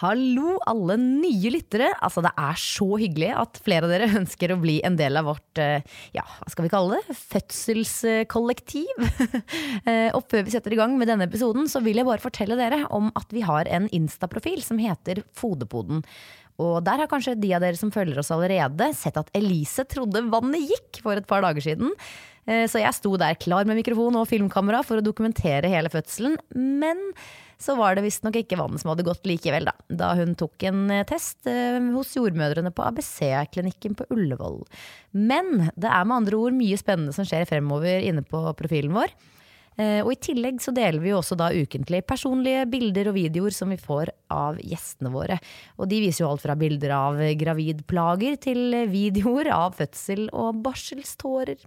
[0.00, 1.90] Hallo, alle nye lyttere.
[2.00, 5.26] Altså, det er så hyggelig at flere av dere ønsker å bli en del av
[5.28, 5.84] vårt, eh,
[6.16, 8.94] ja, hva skal vi kalle det, fødselskollektiv.
[9.90, 12.56] Eh, Og før vi setter i gang med denne episoden, så vil jeg bare fortelle
[12.58, 16.02] dere om at vi har en Insta-profil som heter Fodepoden.
[16.60, 20.22] Og der har kanskje de av dere som følger oss allerede, sett at Elise trodde
[20.32, 21.92] vannet gikk for et par dager siden.
[22.46, 26.36] Eh, Så jeg sto der klar med mikrofon og filmkamera for å dokumentere hele fødselen.
[26.56, 27.12] Men
[27.60, 29.74] så var det visstnok ikke vannet som hadde gått likevel, da.
[30.02, 34.62] Da hun tok en eh, test eh, hos jordmødrene på ABC-klinikken på Ullevål.
[35.12, 39.12] Men det er med andre ord mye spennende som skjer fremover inne på profilen vår.
[39.76, 43.54] Eh, Og i tillegg så deler vi jo også da ukentlig personlige bilder og videoer
[43.54, 45.36] som vi får av gjestene våre.
[45.76, 51.60] Og de viser jo alt fra bilder av gravidplager til videoer av fødsel og barselstårer.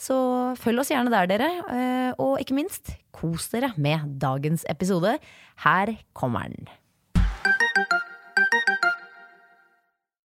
[0.00, 0.16] Så
[0.60, 1.48] følg oss gjerne der, dere.
[1.68, 5.18] Eh, Og ikke minst, kos dere med dagens episode.
[5.64, 6.70] Her kommer den.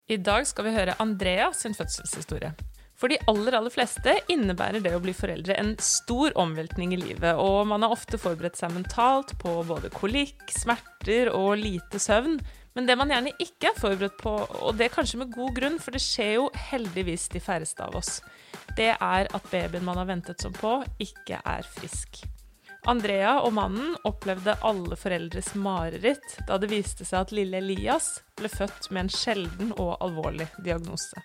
[0.06, 2.54] I dag skal vi høre Andrea sin fødselshistorie.
[2.96, 7.36] For de aller aller fleste innebærer det å bli foreldre en stor omveltning i livet,
[7.36, 12.38] og man har ofte forberedt seg mentalt på både kolikk, smerter og lite søvn.
[12.76, 15.96] Men det man gjerne ikke er forberedt på, og det kanskje med god grunn, for
[15.96, 18.18] det skjer jo heldigvis de færreste av oss,
[18.76, 22.26] det er at babyen man har ventet sånn på, ikke er frisk.
[22.86, 28.52] Andrea og mannen opplevde alle foreldres mareritt da det viste seg at lille Elias ble
[28.52, 31.24] født med en sjelden og alvorlig diagnose.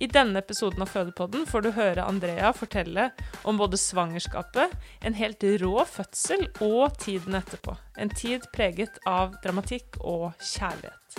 [0.00, 3.08] I denne episoden av Fødepodden får du høre Andrea fortelle
[3.42, 4.70] om både svangerskapet,
[5.02, 7.74] en helt rå fødsel og tiden etterpå.
[7.98, 11.18] En tid preget av dramatikk og kjærlighet.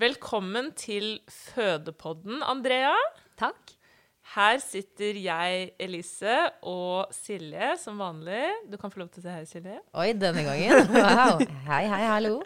[0.00, 2.92] Velkommen til Fødepodden, Andrea.
[3.40, 3.79] Takk.
[4.30, 8.44] Her sitter jeg, Elise, og Silje som vanlig.
[8.70, 9.80] Du kan få lov til å si hei, Silje.
[9.98, 10.84] Oi, denne gangen.
[10.94, 11.42] Wow.
[11.66, 12.36] Hei, hei, hallo.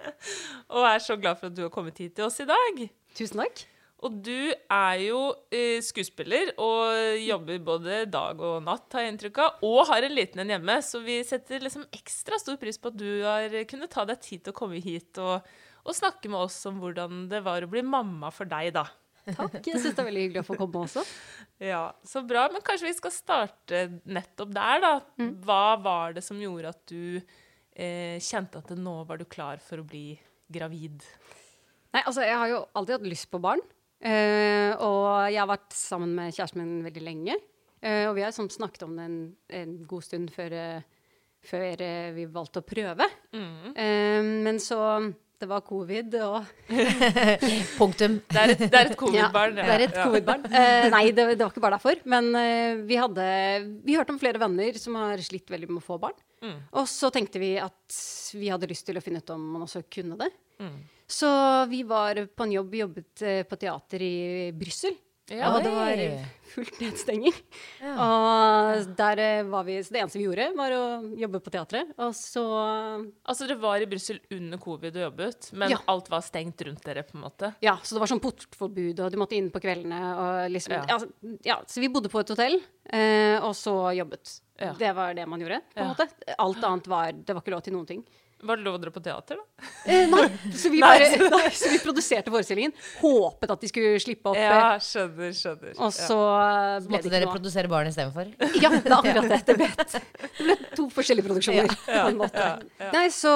[0.73, 2.81] Og er så glad for at du har kommet hit til oss i dag.
[3.19, 3.67] Tusen takk.
[4.05, 5.21] Og du er jo
[5.53, 10.17] eh, skuespiller og jobber både dag og natt, har jeg inntrykk av, og har en
[10.17, 13.93] liten en hjemme, så vi setter liksom ekstra stor pris på at du har kunnet
[13.93, 15.45] ta deg tid til å komme hit og,
[15.85, 18.89] og snakke med oss om hvordan det var å bli mamma for deg, da.
[19.25, 19.61] Takk.
[19.65, 21.05] Jeg syns det er veldig hyggelig å få komme også.
[21.65, 22.47] Ja, så bra.
[22.53, 24.93] Men kanskje vi skal starte nettopp der, da.
[25.47, 27.21] Hva var det som gjorde at du
[27.73, 30.13] eh, kjente at nå var du klar for å bli
[30.53, 31.07] gravid?
[31.95, 33.63] Nei, altså, jeg har jo alltid hatt lyst på barn.
[34.05, 37.39] Eh, og jeg har vært sammen med kjæresten min veldig lenge.
[37.85, 39.19] Eh, og vi har sånn snakket om det en,
[39.61, 41.07] en god stund før, eh,
[41.45, 43.09] før eh, vi valgte å prøve.
[43.33, 44.81] Eh, men så
[45.45, 46.37] Det var covid og
[47.81, 48.15] Punktum.
[48.33, 49.59] Det er et, det er et covid-barn.
[49.61, 50.47] Ja, det er et covid-barn.
[50.55, 52.01] Eh, nei, det, det var ikke bare derfor.
[52.09, 53.25] Men uh, vi hadde
[53.85, 56.17] Vi hørte om flere venner som har slitt veldig med å få barn.
[56.77, 57.99] Og så tenkte vi at
[58.37, 60.29] vi hadde lyst til å finne ut om man også kunne det.
[61.09, 61.29] Så
[61.71, 64.17] vi var på en jobb, jobbet eh, på teater i
[64.57, 64.97] Brussel.
[65.33, 65.97] Ja, og det var
[66.55, 67.33] fullt nedstenging.
[67.95, 70.83] Og der eh, var vi Så det eneste vi gjorde, var å
[71.19, 71.95] jobbe på teatret.
[71.99, 72.43] Og så
[73.25, 75.79] Altså, dere var i Brussel under covid og jobbet, men Ja.
[75.89, 77.55] alt var stengt rundt dere, på en måte?
[77.65, 80.01] Ja, så det var sånn portforbud, og du måtte inn på kveldene.
[80.15, 80.85] Og liksom, Ja.
[80.89, 80.99] ja.
[81.45, 82.61] Ja, så vi bodde på et hotell,
[82.93, 84.41] eh, og så jobbet.
[84.61, 84.73] Ja.
[84.79, 85.95] Det var det man gjorde, på en Ja.
[85.95, 86.09] måte.
[86.39, 88.05] Alt annet var Det var ikke lov til noen ting.
[88.45, 89.69] Var det lov å dra på teater, da?
[89.89, 92.75] Eh, nei, så vi, bare, nei, så vi produserte forestillingen.
[93.01, 94.39] Håpet at de skulle slippe opp.
[94.39, 95.73] Ja, eh, skjønner, skjønner.
[95.79, 96.51] Og så ja.
[96.85, 97.39] ble Måtte det dere ikke noe.
[97.39, 98.31] produsere barn istedenfor?
[98.65, 99.41] Ja, det er akkurat det.
[99.49, 101.75] Det ble, det ble to forskjellige produksjoner.
[101.89, 102.05] Ja.
[102.35, 102.53] Ja.
[102.95, 103.33] Nei, så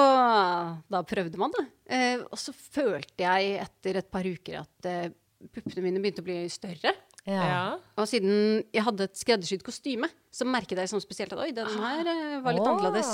[0.89, 1.65] da prøvde man, da.
[1.89, 5.11] Eh, og så følte jeg etter et par uker at eh,
[5.49, 6.93] puppene mine begynte å bli større.
[7.29, 7.77] Ja.
[7.99, 11.69] Og siden jeg hadde et skreddersydd kostyme, så merket jeg sånn spesielt at oi, den
[11.81, 12.73] her eh, var litt oh.
[12.75, 13.11] annerledes.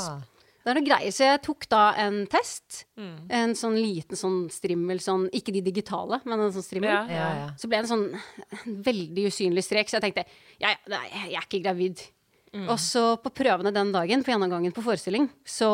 [0.65, 2.88] Det er noe greier, så jeg tok da en test.
[2.97, 6.89] En sånn liten sånn strimmel, sånn, ikke de digitale, men en sånn strimmel.
[6.89, 7.03] Ja.
[7.06, 7.47] Ja, ja.
[7.62, 8.07] Så ble det en sånn
[8.57, 10.25] en veldig usynlig strek, så jeg tenkte
[10.57, 12.01] ja, ja, nei, jeg er ikke gravid.
[12.65, 15.69] Og så på prøvene den dagen, på gjennomgangen på forestilling, så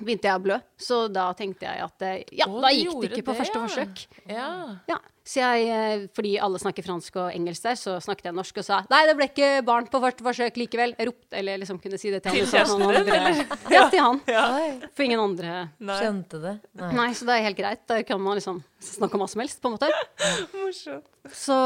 [0.00, 0.56] begynte jeg å blø.
[0.76, 3.40] Så da tenkte jeg at eh, ja, Å, da gikk gjorde det ikke på det,
[3.42, 3.66] første ja.
[3.66, 4.02] forsøk.
[4.28, 4.48] Ja.
[4.90, 8.60] Ja, så jeg, eh, fordi alle snakker fransk og engelsk der, så snakket jeg norsk
[8.62, 10.94] og sa nei, det ble ikke barn på første forsøk likevel.
[10.98, 12.38] Jeg ropte, eller liksom kunne si det til han.
[12.38, 14.20] Til så han kjæresten din, andre- Ja, til han.
[14.30, 15.54] Oi, For ingen andre.
[15.80, 16.54] Nei, skjønte det.
[16.82, 16.90] Nei.
[17.00, 17.86] Nei, så det er helt greit.
[17.90, 19.90] Da kan man liksom snakke om hva som helst, på en måte.
[20.60, 21.08] morsomt.
[21.34, 21.56] Så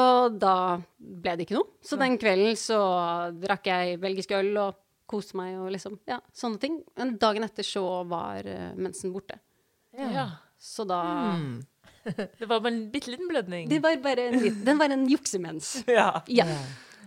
[0.40, 0.54] da
[0.96, 1.68] ble det ikke noe.
[1.84, 2.78] Så den kvelden så
[3.42, 4.78] drakk jeg belgisk øl og
[5.10, 6.80] koste meg og liksom Ja, sånne ting.
[6.98, 9.40] Men dagen etter så var uh, mensen borte.
[9.96, 10.28] Ja.
[10.60, 11.00] Så da
[12.38, 13.68] Det var bare en bitte liten blødning.
[13.68, 15.82] Det var bare en liten Den var en juksemens.
[15.90, 16.22] Ja.
[16.28, 16.46] Ja.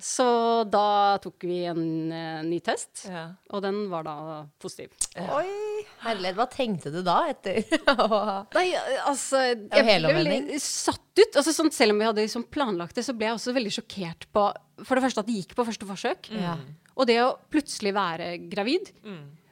[0.02, 0.26] Så
[0.72, 3.26] da tok vi en eh, ny test, ja.
[3.54, 4.16] og den var da
[4.62, 4.94] positiv.
[5.20, 6.38] Oi, herlighet.
[6.40, 7.62] Hva tenkte du da etter?
[8.58, 8.66] Nei,
[9.06, 10.48] altså Jeg ble helomvending.
[10.50, 11.38] veldig satt ut.
[11.40, 14.28] Altså, sånn, selv om vi hadde liksom planlagt det, så ble jeg også veldig sjokkert
[14.34, 14.48] på
[14.84, 16.32] For det første at det gikk på første forsøk.
[16.36, 16.58] Ja.
[16.98, 18.92] Og det å plutselig være gravid.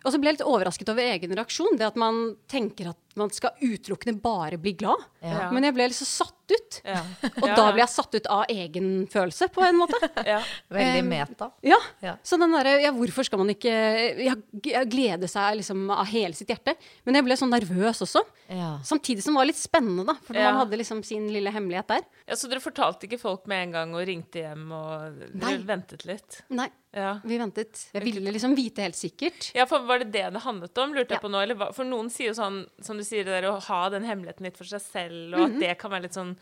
[0.02, 1.78] Og så ble jeg litt overrasket over egen reaksjon.
[1.78, 5.02] Det at man tenker at man skal utelukkende bare bli glad.
[5.22, 5.50] Ja.
[5.52, 6.82] Men jeg ble liksom satt ut.
[6.84, 7.00] Ja.
[7.42, 10.00] Og Ja, da ble jeg satt ut av egen følelse, på en måte.
[10.28, 10.42] Ja.
[10.72, 11.52] Veldig Em, meta.
[11.64, 11.78] Ja.
[12.04, 12.16] Ja.
[12.24, 13.72] Så den derre Ja, hvorfor skal man ikke
[14.26, 14.36] ja,
[14.86, 16.76] glede seg liksom av hele sitt hjerte?
[17.06, 18.24] Men jeg ble sånn nervøs også.
[18.52, 18.74] Ja.
[18.84, 20.16] Samtidig som det var litt spennende, da.
[20.28, 20.52] For Ja.
[20.52, 22.02] man hadde liksom sin lille hemmelighet der.
[22.28, 25.58] ja, Så dere fortalte ikke folk med en gang og ringte hjem og Nei.
[25.68, 26.42] ventet litt?
[26.50, 27.20] Nei, Ja.
[27.24, 27.88] vi ventet.
[27.94, 29.54] Jeg ville liksom vite helt sikkert.
[29.56, 30.94] Ja, for Var det det det handlet om?
[30.94, 31.74] lurte jeg på nå, eller hva?
[31.74, 34.58] For noen sier jo sånn, som du sier, det der å ha den hemmeligheten litt
[34.60, 35.60] for seg selv, og at Mhm.
[35.66, 36.36] det kan være litt sånn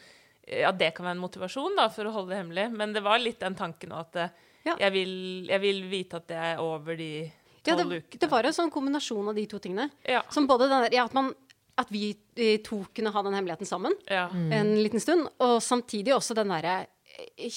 [0.49, 2.71] Ja, det kan være en motivasjon da, for å holde det hemmelig.
[2.73, 4.29] Men det var litt den tanken òg at eh,
[4.65, 4.75] Ja.
[4.79, 5.11] jeg, vil,
[5.47, 7.31] jeg vil vite at det er over de
[7.67, 8.19] Ja, tolv det, ukene.
[8.23, 9.91] det var en sånn kombinasjon av de to tingene.
[10.07, 10.23] Ja.
[10.31, 11.35] Som både den der, ja, at, man,
[11.77, 14.27] at vi eh, to kunne ha den hemmeligheten sammen Ja.
[14.33, 16.87] en liten stund, og samtidig også den derre
[17.37, 17.51] eh,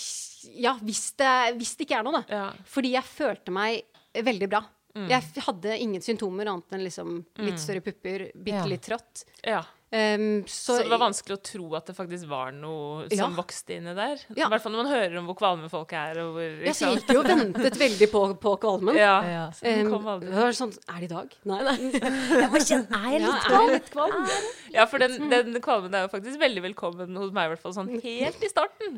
[0.61, 2.25] Ja, hvis det, hvis det ikke er noe, da.
[2.29, 2.53] Ja.
[2.67, 3.85] Fordi jeg følte meg
[4.15, 4.61] veldig bra.
[4.95, 9.25] Jeg hadde ingen symptomer annet enn liksom litt større pupper, bitte litt trått.
[9.43, 9.63] ja.
[9.93, 13.27] Um, Så, så, det var vanskelig å tro at det faktisk var noe som Ja.
[13.37, 14.23] vokste inni der.
[14.33, 14.47] Ja.
[14.47, 16.17] I hvert fall når man hører om hvor kvalme folk er.
[16.23, 18.97] Og hvor, ja, så jeg gikk jo og ventet veldig på, på kvalmen.
[18.97, 19.19] Ja.
[19.29, 19.43] Ja.
[19.53, 20.31] Så den Um, kom det aldri.
[20.39, 21.37] var sånn Er det i dag?
[21.45, 21.59] Nei.
[21.69, 21.77] nei.
[22.43, 23.69] Jeg må kjenne, er jeg litt kvalm?
[23.69, 24.27] jeg litt kvalm?
[24.73, 27.75] Ja, for den, den kvalmen er jo faktisk veldig velkommen hos meg, i hvert fall
[27.77, 28.97] sånn helt i starten.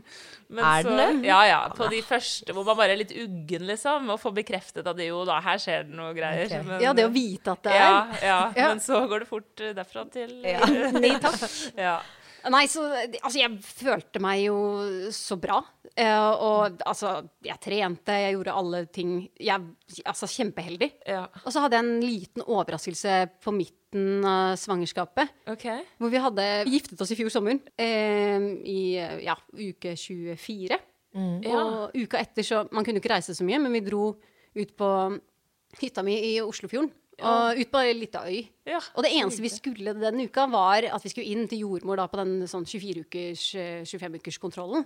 [0.49, 1.27] Men Er den det?
[1.27, 1.59] Ja, ja.
[1.75, 5.09] På de første hvor man bare er litt uggen, liksom, og får bekreftet at det
[5.11, 6.47] jo da, her skjer det noe greier.
[6.47, 6.63] Okay.
[6.63, 8.69] Men, Ja, det å vite at det er ja, ja, Ja.
[8.71, 10.63] men så går det fort derfra til Ja.
[11.03, 11.49] Nei takk.
[11.79, 11.99] ja.
[12.53, 14.57] Nei, så altså, jeg følte meg jo
[15.17, 15.63] så bra.
[15.97, 17.15] Eh, og altså,
[17.47, 19.15] jeg trente, jeg gjorde alle ting.
[19.41, 20.91] Jeg Altså, kjempeheldig.
[21.09, 21.23] ja.
[21.45, 25.33] Og så hadde jeg en liten overraskelse på midten av svangerskapet.
[25.55, 25.87] Okay.
[25.97, 27.61] Hvor vi hadde giftet oss i fjor sommer.
[27.81, 28.81] Eh, I
[29.25, 30.81] ja, uke 24.
[31.15, 31.47] Mm.
[31.47, 34.09] Og uka etter så Man kunne ikke reise så mye, men vi dro
[34.55, 34.89] ut på
[35.81, 36.91] hytta mi i Oslofjorden.
[37.23, 38.41] Og ut på ei lita øy.
[38.67, 41.97] Ja, Og det eneste vi skulle den uka, var at vi skulle inn til jordmor
[41.97, 43.45] da på den sånn 24-ukers,
[43.87, 44.85] 25-ukerskontrollen.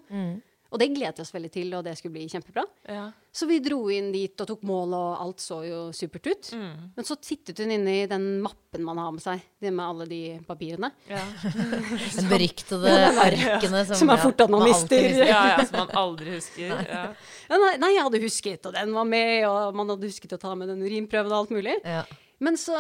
[0.69, 2.65] Og det gledet vi oss veldig til, og det skulle bli kjempebra.
[2.93, 3.07] Ja.
[3.33, 6.51] Så vi dro inn dit og tok mål, og alt så jo supert ut.
[6.59, 10.21] Men så tittet hun inni den mappen man har med seg, det med alle de
[10.45, 10.91] papirene.
[11.09, 11.23] Ja.
[12.19, 12.93] de beryktede
[13.25, 15.09] arkene som, Som er fort at man man mister.
[15.23, 16.77] ja, ja, som man aldri husker.
[16.85, 17.03] Ja.
[17.49, 20.41] Ja, nei, nei, jeg hadde husket, og den var med, og man hadde husket å
[20.43, 21.79] ta med den urinprøven og alt mulig.
[21.87, 22.05] Ja.
[22.45, 22.77] Men så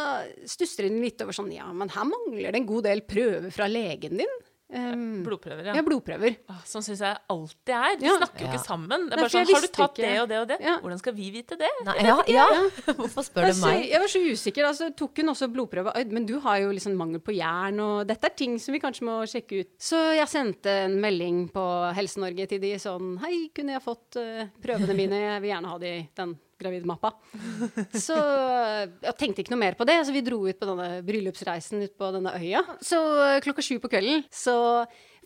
[0.47, 3.66] stusser hun litt over sånn, ja, men her mangler det en god del prøver fra
[3.71, 4.37] legen din.
[4.68, 5.82] Um, Blodprøver, ja, ja.
[5.82, 6.34] blodprøver.
[6.52, 7.94] Ah, Sånn syns jeg alltid er.
[7.96, 8.16] De Ja.
[8.18, 8.52] snakker jo Ja.
[8.52, 9.06] ikke sammen.
[9.08, 10.58] Det er bare sånn Har du tatt ikke- det og det og det?
[10.60, 10.78] Ja.
[10.80, 11.70] Hvordan skal vi vite det?
[11.87, 12.46] Nei, ja, ja.
[12.98, 13.88] Hvorfor spør du meg?
[13.88, 14.64] jeg var så usikker.
[14.68, 16.10] Altså, tok hun også blodprøve.
[16.12, 19.02] Men du har jo liksom mangel på jern, og dette er ting som vi kanskje
[19.08, 19.70] må sjekke ut.
[19.80, 24.44] Så jeg sendte en melding på Helse-Norge til de sånn Hei, kunne jeg fått uh,
[24.60, 25.16] prøvene mine?
[25.16, 27.12] Jeg vil gjerne ha de den gravidmappa.
[27.94, 28.16] Så
[29.04, 29.98] jeg tenkte ikke noe mer på det.
[30.06, 32.64] Så vi dro ut på denne bryllupsreisen ut på denne øya.
[32.84, 33.00] Så
[33.44, 34.56] klokka sju på kvelden så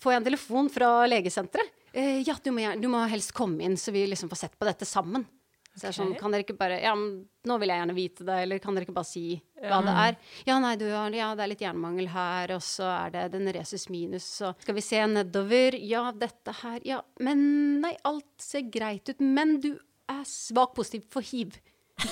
[0.03, 1.79] får jeg en telefon fra legesenteret.
[1.93, 4.69] Eh, ja, du må, du må helst komme inn, så vi liksom får sett på
[4.69, 5.27] dette sammen.
[5.73, 8.35] Så jeg er sånn, kan dere ikke bare Ja, nå vil jeg gjerne vite det,
[8.45, 10.19] eller kan dere ikke bare si hva det er?
[10.45, 13.87] Ja, nei, du Ja, det er litt jernmangel her, og så er det den resus
[13.89, 15.79] minus, så skal vi se nedover.
[15.81, 19.73] Ja, dette her Ja, men Nei, alt ser greit ut, men du
[20.13, 21.57] er svakt positiv for hiv.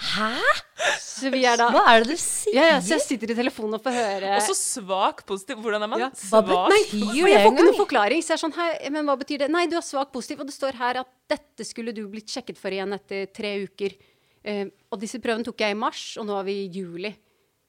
[0.00, 0.32] Hæ?
[1.00, 2.54] Så vi er da Hva er det du sier?
[2.56, 5.58] ja, ja, så jeg sitter i telefonen og får høre Og så svak positiv.
[5.60, 6.08] Hvordan er man Ja.
[6.16, 6.48] Svak?
[6.48, 8.22] For jeg får ikke noen forklaring.
[8.24, 9.50] Så jeg er sånn, hei, men hva betyr det?
[9.52, 12.58] Nei, du er svak positiv, og det står her at dette skulle du blitt sjekket
[12.58, 13.98] for igjen etter tre uker.
[14.40, 17.12] Uh, og disse prøvene tok jeg i mars, og nå er vi i juli.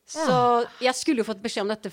[0.08, 1.92] Så jeg skulle jo fått beskjed om dette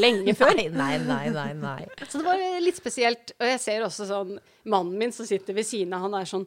[0.00, 0.54] lenge før.
[0.58, 1.78] Nei, nei, nei, nei, nei.
[2.08, 3.34] Så det var litt spesielt.
[3.40, 4.36] Og jeg ser også sånn
[4.70, 6.46] mannen min som sitter ved siden av, han er sånn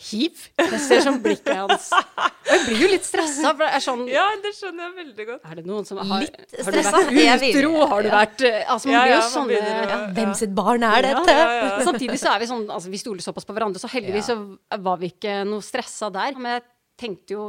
[0.00, 0.46] Hiv?
[0.56, 1.90] Jeg ser sånn blikket hans.
[1.92, 5.26] Og jeg blir jo litt stressa, for det er sånn Ja, det skjønner jeg veldig
[5.28, 5.42] godt.
[5.44, 7.72] Er det noen som har Litt Har du vært utro?
[7.90, 10.54] Har du vært eh, Altså, man Ja, blir jo ja, sånne begynner Ja, hvem sitt
[10.56, 11.36] barn er dette?
[11.36, 11.84] Ja, ja, ja.
[11.90, 14.38] Samtidig så er vi sånn Altså, vi stoler såpass på hverandre, så heldigvis så
[14.88, 16.32] var vi ikke noe stressa der.
[16.40, 16.64] Men jeg
[17.00, 17.46] tenkte jo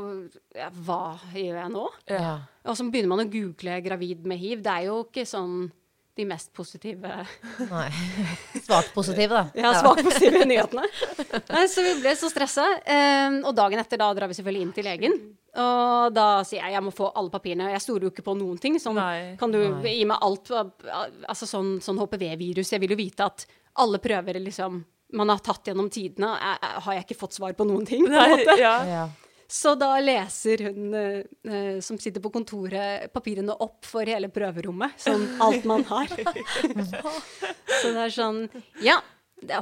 [0.56, 1.84] ja, Hva gjør jeg nå?
[2.12, 2.34] Ja.
[2.66, 4.64] Og så begynner man å google 'gravid med hiv'.
[4.64, 5.70] Det er jo ikke sånn
[6.20, 7.08] de mest positive
[7.70, 7.86] Nei.
[8.66, 9.44] Svakt positive, da.
[9.56, 10.84] Ja, svakt positive nyhetene.
[11.48, 12.66] Nei, så vi ble så stressa.
[12.84, 15.18] Eh, og dagen etter da drar vi selvfølgelig inn til legen.
[15.62, 17.72] Og da sier jeg jeg må få alle papirene.
[17.74, 18.78] Jeg stoler jo ikke på noen ting.
[18.80, 19.36] Sånn, Nei.
[19.40, 20.52] kan du gi meg alt?
[20.52, 22.72] Altså sånn, sånn HPV-virus.
[22.76, 23.48] Jeg vil jo vite at
[23.82, 24.84] alle prøver liksom
[25.16, 28.06] man har tatt gjennom tidene, har jeg ikke fått svar på noen ting.
[28.08, 29.02] på en Nei, ja, ja.
[29.52, 34.96] Så da leser hun eh, eh, som sitter på kontoret, papirene opp for hele prøverommet.
[35.04, 36.08] Sånn alt man har.
[37.82, 38.46] så det er sånn
[38.86, 39.02] Ja,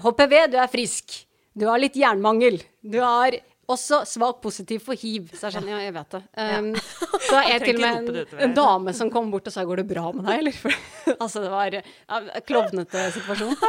[0.04, 1.24] HPV, du er frisk.
[1.58, 2.60] Du har litt jernmangel.
[2.86, 3.34] Du har
[3.70, 5.30] også svakt positiv for hiv.
[5.34, 6.22] Så jeg skjønner, sånn, ja, jeg vet det.
[6.42, 6.70] Um,
[7.28, 9.82] så er jeg til og med en, en dame som kom bort og sa 'går
[9.84, 10.58] det bra med deg', eller?
[10.58, 10.80] For,
[11.24, 13.56] altså, det var ja, klovnete situasjon.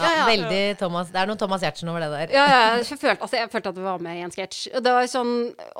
[0.00, 1.10] Ja, veldig Thomas.
[1.12, 2.32] Det er noe Thomas Giertsen over det der.
[2.34, 4.70] Ja, ja, jeg følte, altså, jeg følte at det var med i en sketsj.
[4.70, 5.32] Og, det var sånn,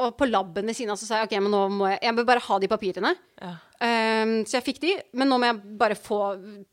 [0.02, 2.16] og på laben ved siden av så sa jeg ok, men nå må jeg, jeg
[2.16, 3.14] må bare ha de papirene.
[3.40, 3.54] Ja.
[3.80, 6.20] Um, så jeg fikk de, men nå må jeg bare få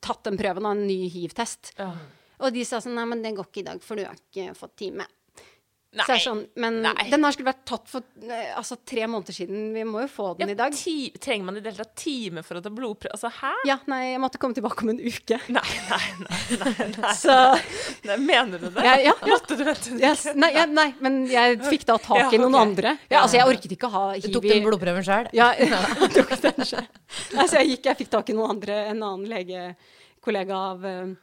[0.04, 1.76] tatt den prøven av en ny hiv-test.
[1.78, 1.92] Ja.
[2.44, 4.52] Og de sa sånn nei, men det går ikke i dag, for du har ikke
[4.58, 5.08] fått time.
[5.98, 6.06] Nei.
[6.06, 7.08] Så er sånn, men Nei.
[7.10, 9.72] den her skulle vært tatt for eh, altså, tre måneder siden.
[9.74, 10.76] Vi må jo få den Ja, i dag.
[10.78, 13.12] ti, trenger man i det hele tatt time for å ta blodprøve?
[13.18, 13.54] Altså, hæ?
[13.66, 15.40] Ja, nei, jeg måtte komme tilbake om en uke.
[15.58, 16.40] Nei, nei, nei.
[16.62, 17.14] nei, nei.
[17.24, 17.34] Så
[18.08, 18.86] nei mener du det?
[18.86, 19.16] Ja, ja.
[19.26, 20.38] Måtte du vente en Yes, uke?
[20.46, 22.96] nei, ja, nei, men jeg fikk da tak Ja, i noen andre.
[23.10, 25.32] Ja, altså, jeg orket ikke å ha Du tok den blodprøven sjøl?
[25.36, 26.88] Ja, jeg tok den selv.
[27.36, 31.16] Altså, jeg gikk, jeg fikk tak i noen andre, en annen legekollega av eh,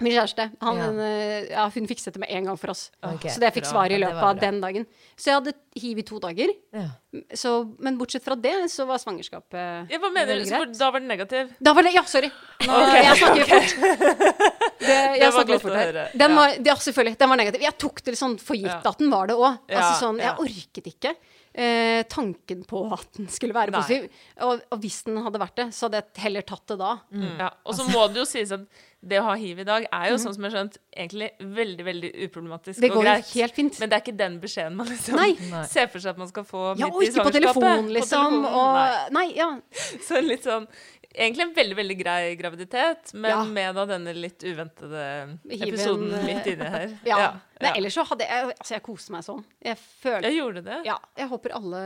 [0.00, 0.50] min kjæreste.
[0.62, 0.90] Han, Ja.
[1.06, 2.90] eh, ja, hun fikset det med en gang for oss.
[3.02, 4.86] Okay, så det jeg fikk svaret svar i løpet av den dagen.
[5.16, 6.52] Så jeg hadde hiv i to dager.
[6.72, 6.86] Ja.
[7.34, 7.52] Så,
[7.82, 10.44] men bortsett fra det, så var svangerskapet hva mener du?
[10.48, 10.78] greit.
[10.78, 11.50] Da var den negativ?
[11.60, 12.30] Da var det Ja, sorry.
[12.66, 13.74] Nå, jeg snakker fort.
[14.80, 15.90] Det, jeg var snakker litt godt fort å her.
[15.92, 16.04] høre.
[16.16, 16.36] Den Ja.
[16.36, 17.18] var, ja, selvfølgelig.
[17.18, 17.60] Den var negativ.
[17.66, 18.80] Jeg tok det sånn for gitt Ja.
[18.84, 19.58] at den var det òg.
[19.68, 21.16] Altså sånn, jeg orket ikke
[21.54, 23.80] eh, tanken på at den skulle være Nei.
[23.80, 24.08] positiv.
[24.40, 26.92] Og, og hvis den hadde vært det, så hadde jeg heller tatt det da.
[27.12, 27.50] Ja.
[27.66, 28.60] Og så må det jo sies at
[29.02, 31.84] det å ha hiv i dag er jo, sånn som jeg har skjønt, egentlig veldig
[31.86, 32.80] veldig uproblematisk.
[32.82, 33.30] Det går jo greit.
[33.32, 33.78] helt fint.
[33.80, 35.30] Men det er ikke den beskjeden man liksom Nei.
[35.72, 37.40] Ser for seg at man skal få Ja, midt og i ikke på svangerskapet.
[37.40, 38.40] telefon, På liksom.
[38.40, 39.08] telefonen, og nei.
[39.16, 39.50] Nei, ja.
[40.06, 40.68] Så litt sånn
[41.10, 43.38] Egentlig en veldig veldig grei graviditet, men Ja.
[43.44, 46.92] med da denne litt uventede episoden midt inni her.
[47.04, 47.18] ja.
[47.18, 47.30] ja.
[47.60, 47.76] Nei, ja.
[47.76, 49.42] ellers så hadde jeg Altså, jeg koste meg sånn.
[49.64, 50.78] Jeg føler Jeg gjorde det.
[50.88, 51.80] Ja, jeg håper alle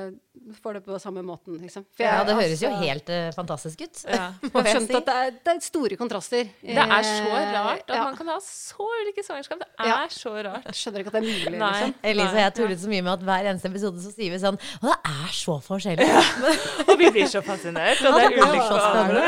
[0.63, 1.85] får det på samme måten, liksom.
[1.95, 4.01] For Ja, det høres jo altså, helt uh, fantastisk ut.
[4.11, 4.25] Ja.
[4.43, 6.49] Jeg har skjønt at det er, det er store kontraster.
[6.61, 8.03] Det er så Eh, rart at ja.
[8.05, 9.63] man kan ha så ulike svangerskap.
[9.63, 9.97] Det er Ja.
[10.13, 10.67] så rart.
[10.69, 11.71] Jeg skjønner ikke at det er mulig, Nei.
[11.71, 11.95] liksom.
[12.11, 14.59] Elise og jeg tullet så mye med at hver eneste episode så sier vi sånn
[14.83, 16.09] Og det er så forskjellig.
[16.91, 19.25] Og vi blir så fascinert, og det er ulikt å spennende.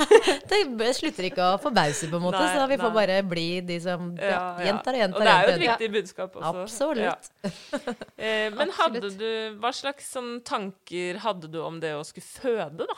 [0.70, 3.46] Men det slutter ikke å forbause, på en måte, Nei, så vi får bare bli
[3.66, 4.66] de som ja, Ja, ja.
[4.68, 5.20] gjentar og gjentar.
[5.20, 5.79] Og det er jo et.
[5.80, 6.62] Viktig budskap også.
[6.64, 7.30] Absolutt.
[7.42, 7.94] Ja.
[8.20, 9.18] Eh, men Absolutt.
[9.18, 12.96] du Hva slags sånn, tanker hadde du om det å skulle føde, da?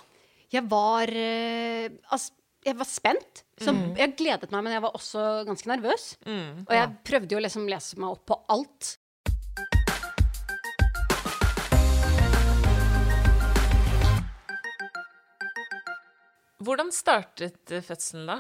[0.53, 2.33] Jeg var altså,
[2.65, 3.45] jeg var spent.
[3.63, 3.97] Så Mm.
[3.97, 6.17] jeg gledet meg, men jeg var også ganske nervøs.
[6.27, 8.99] Og jeg prøvde jo å liksom lese meg opp på alt.
[16.63, 18.39] Hvordan startet eh, fødselen, da?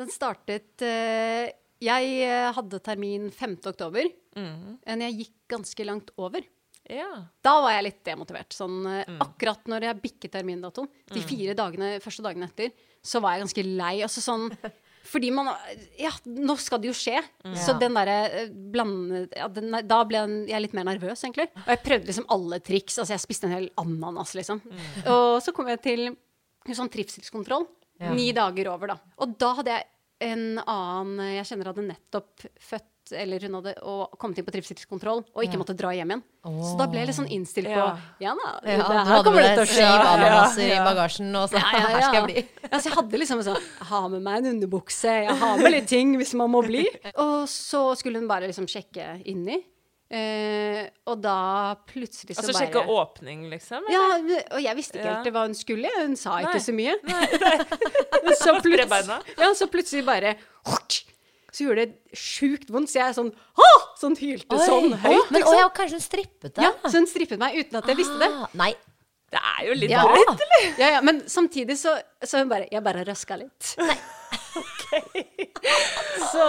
[0.00, 3.58] Den startet eh, Jeg eh, hadde termin 5.
[3.72, 4.78] oktober, Mm.
[4.86, 6.40] men jeg gikk ganske langt over.
[6.88, 7.26] Ja.
[7.44, 8.54] Da var jeg litt demotivert.
[8.56, 9.18] Sånn, eh, Mm.
[9.20, 12.72] Akkurat når jeg bikket termindatoen, de fire dagene, første dagene etter,
[13.04, 14.00] så var jeg ganske lei.
[14.02, 14.46] Altså sånn
[15.12, 15.50] fordi man
[15.98, 17.20] Ja, nå skal det jo skje.
[17.58, 19.28] Så den derre blande...
[19.36, 21.48] Ja, den, da ble jeg litt mer nervøs, egentlig.
[21.66, 22.98] Og jeg prøvde liksom alle triks.
[22.98, 24.62] Altså, jeg spiste en hel ananas, liksom.
[25.06, 26.16] Og så kom jeg til
[26.72, 27.66] sånn trivselskontroll.
[28.00, 28.12] Ja.
[28.14, 28.96] Ni dager over, da.
[29.18, 29.84] Og da hadde jeg
[30.22, 32.88] en annen jeg kjenner hadde nettopp født,
[33.18, 36.22] eller hun hadde og kommet inn på trivselskontroll og ikke måtte dra hjem igjen.
[36.62, 37.88] Så da ble jeg litt sånn innstilt på Ja.
[38.22, 39.88] Ja da, Ja, det her kommer med det til å skje.
[39.90, 42.44] syv ananaser Ja, i bagasjen, og så Ja, ja, her skal jeg bli.
[42.62, 42.68] ja.
[42.70, 45.88] Altså, jeg hadde liksom sånn Jeg har med meg en underbukse, jeg har med litt
[45.90, 46.86] ting hvis man må bli.
[47.26, 49.58] Og så skulle hun bare liksom sjekke inni.
[50.12, 53.86] Eh, og da plutselig så Altså bare sjekke åpning, liksom?
[53.88, 54.02] Ja,
[54.52, 55.14] og jeg visste ikke Ja.
[55.22, 55.92] helt hva hun skulle.
[56.02, 56.98] Hun sa ikke så mye.
[58.42, 60.34] så, plutselig, ja, så plutselig bare
[61.52, 63.70] Så gjorde det sjukt vondt, så jeg sånn Hå!
[64.02, 65.30] Sånn hylte sånn høyt.
[65.32, 65.58] Men å liksom.
[65.62, 66.64] ja, kanskje hun strippet deg?
[66.66, 68.28] Ja, så hun strippet meg uten at jeg visste det.
[68.28, 68.72] Ah, Nei.
[69.32, 70.02] Det er jo litt Ja.
[70.04, 70.42] drøyt.
[70.76, 73.72] Ja, ja, men samtidig så, så hun bare Jeg bare røska litt.
[76.32, 76.44] Så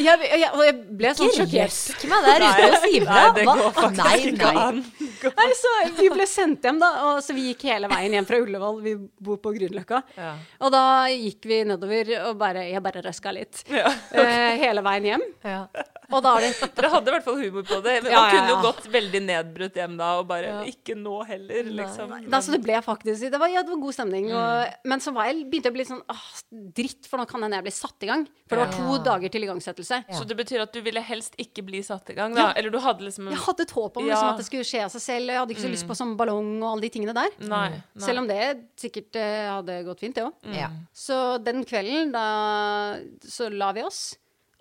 [0.00, 1.68] jeg, jeg, jeg ble sånn Ikke sjokkert.
[1.68, 3.18] røsk meg der ute og si fra.
[3.18, 4.64] Nei, det går faktisk nei, ikke nei.
[4.64, 4.80] an.
[5.38, 6.90] Nei, så vi ble sendt hjem, da.
[7.08, 8.80] Og så vi gikk hele veien hjem fra Ullevål.
[8.84, 8.94] Vi
[9.28, 10.02] bor på Grünerløkka.
[10.18, 10.32] Ja.
[10.64, 13.64] Og da gikk vi nedover og bare Jeg bare røska litt.
[13.72, 13.90] Ja.
[14.14, 15.24] eh, hele veien hjem.
[15.46, 15.62] Ja.
[16.08, 17.94] Og da er det Dere hadde i hvert fall humor på det.
[18.04, 21.18] Men Ja, Man ja, kunne jo gått veldig nedbrutt hjem da, og bare Ikke nå
[21.28, 22.14] heller, liksom.
[22.30, 24.28] da, så det ble faktisk det var, ja, det var god stemning.
[24.30, 24.36] Mm.
[24.38, 26.26] Og, men så var jeg, begynte jeg å bli sånn åh,
[26.78, 28.24] dritt, for nå kan hende jeg blir satt i gang.
[28.48, 30.00] For det var to dager til igangsettelse.
[30.16, 32.50] Så det betyr at du ville helst ikke bli satt i gang, da?
[32.58, 34.14] Eller du hadde liksom en Jeg hadde et håp om Ja.
[34.14, 35.34] liksom, at det skulle skje av seg selv.
[35.34, 37.34] Jeg hadde ikke så lyst på sånn ballong og alle de tingene der.
[37.42, 37.66] Nei.
[37.76, 37.82] nei.
[38.04, 38.40] Selv om det
[38.80, 40.48] sikkert uh, hadde gått fint, det òg.
[40.56, 40.70] Ja.
[40.96, 42.24] Så den kvelden, da
[43.28, 44.16] så la vi oss.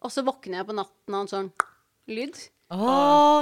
[0.07, 1.49] Og så våkner jeg på natten av en sånn
[2.07, 2.37] lyd.
[2.71, 2.77] Å,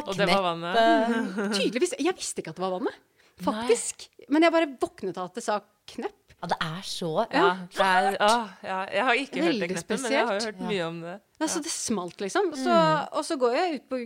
[0.01, 1.53] Og det var vannet.
[1.53, 1.93] Tydeligvis.
[2.01, 2.97] Jeg visste ikke at det var vannet.
[3.45, 4.07] Faktisk.
[4.33, 5.59] Men jeg bare våknet av at det sa
[5.91, 6.24] knepp.
[6.45, 8.17] Ja, det er så Ja, det er,
[8.63, 11.15] ja, jeg har ikke hørt det Veldig kneppet, men jeg har hørt mye om det.
[11.41, 12.53] Ja, så det smalt, liksom.
[12.55, 12.75] Så,
[13.17, 13.99] Og så går jeg ut på,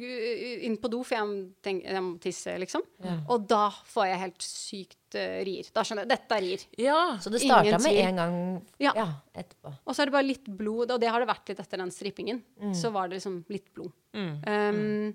[0.66, 2.86] inn på do, for jeg, tenker, jeg må tisse, liksom.
[3.30, 5.70] Og da får jeg helt sykt uh, rier.
[5.76, 6.66] Da skjønner jeg dette er rier.
[6.82, 7.00] Ja.
[7.22, 8.36] Så det starta Ingen med en gang
[8.82, 8.96] Ja.
[8.98, 9.76] ja, etterpå.
[9.84, 11.94] Og så er det bare litt blod, og det har det vært litt etter den
[11.94, 12.44] strippingen.
[12.74, 13.94] Så var det liksom litt blod.
[14.16, 15.12] Um,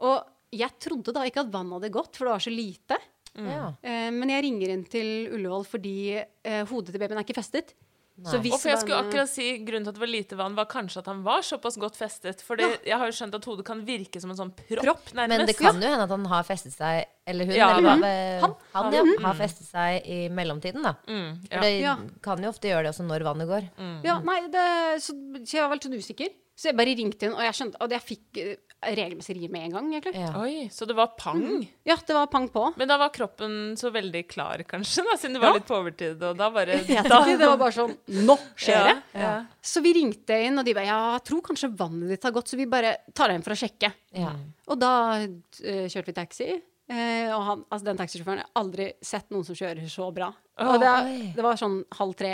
[0.00, 2.96] og jeg trodde da ikke at vannet hadde gått, for det var så lite.
[3.38, 3.68] Ja.
[3.82, 7.74] Eh, men jeg ringer inn til Ullevål fordi eh, hodet til babyen er ikke festet.
[8.20, 10.52] Så hvis Og for jeg skulle akkurat si Grunnen til at det var lite vann,
[10.58, 12.42] var kanskje at han var såpass godt festet.
[12.44, 15.38] For jeg har jo skjønt at hodet kan virke som en sånn propp, Propp, nærmest.
[15.40, 17.94] Men det kan jo hende at han har festet seg Eller hun, Ja, eller da.
[18.02, 18.12] hva?
[18.42, 18.54] Han.
[18.74, 20.92] han ja, har festet seg i mellomtiden, da.
[21.08, 21.94] Mm, For det Ja.
[22.20, 23.70] kan jo ofte gjøre det også når vannet går.
[24.04, 24.66] Ja, nei, det,
[25.00, 26.28] så, så jeg var veldig sånn usikker.
[26.60, 28.42] Så jeg bare ringte inn, og jeg skjønte Og jeg fikk
[28.80, 30.14] regelmessig rir med en gang, egentlig.
[30.16, 30.30] Ja.
[30.40, 31.42] Oi, så det var pang.
[31.84, 32.62] Ja, det var pang på.
[32.80, 35.58] Men da var kroppen så veldig klar, kanskje, da, siden det var Ja.
[35.58, 36.22] litt på overtid.
[36.22, 37.02] Og da bare ikke,
[37.36, 37.92] det var bare sånn
[38.24, 38.96] Nå skjer det!
[39.20, 39.34] Ja.
[39.60, 42.48] Så vi ringte inn, og de bare Ja, jeg tror kanskje vannet ditt har gått,
[42.48, 43.92] så vi bare tar deg inn for å sjekke.
[44.16, 44.32] Ja.
[44.70, 46.50] Og da uh, kjørte vi taxi.
[46.90, 50.32] Uh, og han, altså den taxisjåføren Jeg har aldri sett noen som kjører så bra.
[50.58, 50.94] og det,
[51.36, 52.32] det var sånn halv tre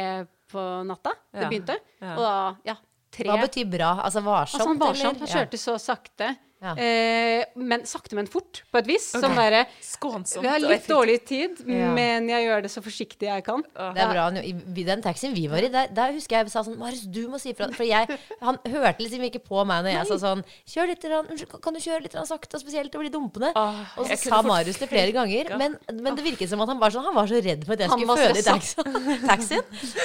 [0.48, 1.48] på natta det Ja.
[1.50, 1.76] begynte.
[2.00, 2.14] Ja.
[2.14, 2.37] Og da,
[2.70, 2.76] ja,
[3.16, 3.90] tre Hva betyr bra?
[4.07, 5.22] Altså varsomt, Altså han varsomt.
[5.22, 5.33] eller?
[5.33, 6.35] Han kjørte så sakte.
[6.66, 6.72] Ja.
[6.83, 9.05] Eh, men sakte, men fort, på et vis.
[9.14, 10.42] Som bare Skånsomt.
[10.42, 11.92] Vi har litt dårlig tid, Ja.
[11.94, 13.62] men jeg gjør det så forsiktig jeg kan.
[13.76, 14.24] Det er bra.
[14.42, 17.05] I i den taxien vi var i, der, der husker jeg jeg sa sånn Marius,
[17.07, 17.68] du må si ifra.
[17.74, 21.61] For jeg, han hørte liksom ikke på meg når jeg sa sånn Kjør litt, kan-
[21.62, 23.52] kan du kjøre litt sakte, og spesielt over de dumpene?
[23.55, 25.55] Ah, og så sa Marius det flere ganger.
[25.59, 27.85] Men, men det virket som at han var sånn Han var så redd for at
[27.85, 29.62] jeg Han skulle føde i taxien.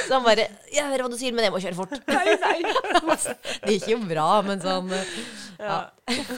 [0.07, 1.97] Så han bare Jeg hører hva du sier, men jeg må kjøre fort.
[2.07, 2.59] Nei, nei.
[3.65, 4.91] det gikk jo bra, men sånn
[5.59, 5.79] ja.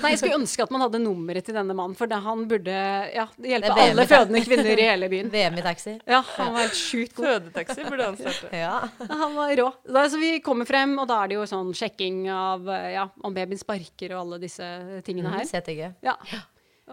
[0.02, 2.78] Nei, Jeg skulle ønske at man hadde nummeret til denne mannen, for det, han burde
[3.14, 5.32] ja, hjelpe alle fødende kvinner i hele byen.
[5.36, 5.98] VM i taxi.
[6.10, 7.30] Ja, han var helt sjukt god.
[7.30, 8.54] Fødetaxi burde han starte.
[8.58, 8.78] Ja.
[9.10, 9.70] Han var rå.
[9.90, 13.36] Da, så vi kommer frem, og da er det jo sånn sjekking av ja, om
[13.36, 14.68] babyen sparker og alle disse
[15.08, 15.48] tingene her.
[15.50, 15.94] CTG.
[16.06, 16.18] Ja.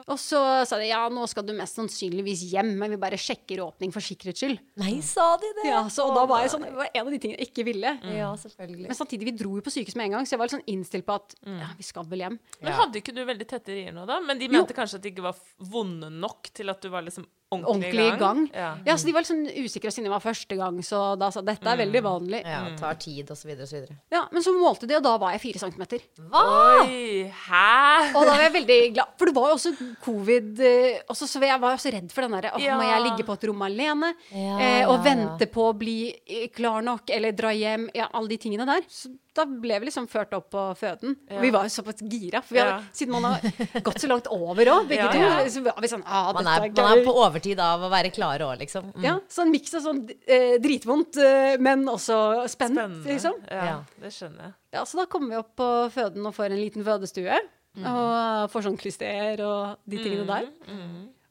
[0.06, 3.62] Og så sa de ja, nå skal du mest sannsynligvis hjem, men vi bare sjekker
[3.64, 4.60] åpning for sikkerhets skyld.
[4.78, 5.66] Nei, sa de det?
[5.66, 7.96] Ja, så da var jeg sånn, det var en av de tingene jeg ikke ville.
[8.14, 8.86] Ja, selvfølgelig.
[8.86, 10.70] Men samtidig, vi dro jo på sykehus med en gang, så jeg var litt sånn
[10.70, 12.38] innstilt på at ja, vi skal vel hjem.
[12.62, 14.20] Men hadde ikke du veldig tette rier nå, da?
[14.22, 15.42] Men de mente kanskje at de ikke var
[15.74, 18.44] vonde nok til at du var liksom ordentlig, Ordentlig i gang.
[18.54, 18.68] Ja.
[18.86, 21.42] Ja, så de var litt sånn usikre siden det var første gang, så da sa
[21.42, 22.44] dette er veldig vanlig.
[22.46, 23.96] Ja, tar tid, og så videre, og så videre.
[24.14, 26.04] Ja, men så målte de, og da var jeg fire centimeter.
[26.30, 28.12] Oi, hæ?
[28.14, 29.74] Og da var jeg veldig glad, for det var jo også
[30.04, 32.76] covid eh, også, Så jeg var så redd for den derre Ja.
[32.78, 34.14] må jeg ligge på et rom alene?
[34.30, 37.88] Ja, eh, og ja, vente på å bli eh, klar nok, eller dra hjem?
[37.94, 38.82] Ja, alle de tingene der.
[38.88, 41.14] Så da ble vi liksom ført opp på føden.
[41.30, 42.92] Og vi var jo såpass gira, for vi hadde, Ja.
[42.92, 43.40] siden man har
[43.86, 45.50] gått så langt over òg, begge Ja, to.
[45.54, 48.10] Så var vi sånn ah, Man dette er, man er på overtid av å være
[48.12, 48.92] klare òg, liksom.
[48.96, 49.04] Mm.
[49.04, 53.06] Ja, så en miks av sånn eh, dritvondt, eh, men også spent, Spennende.
[53.06, 53.38] liksom.
[53.48, 53.78] Ja, Ja.
[54.02, 54.54] det skjønner jeg.
[54.74, 57.38] Ja, så da kommer vi opp på føden og får en liten fødestue.
[57.78, 60.48] Og får sånn klyster og de tingene der.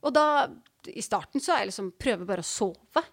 [0.08, 0.26] Og da,
[0.88, 3.04] i starten så er jeg liksom prøver bare å sove.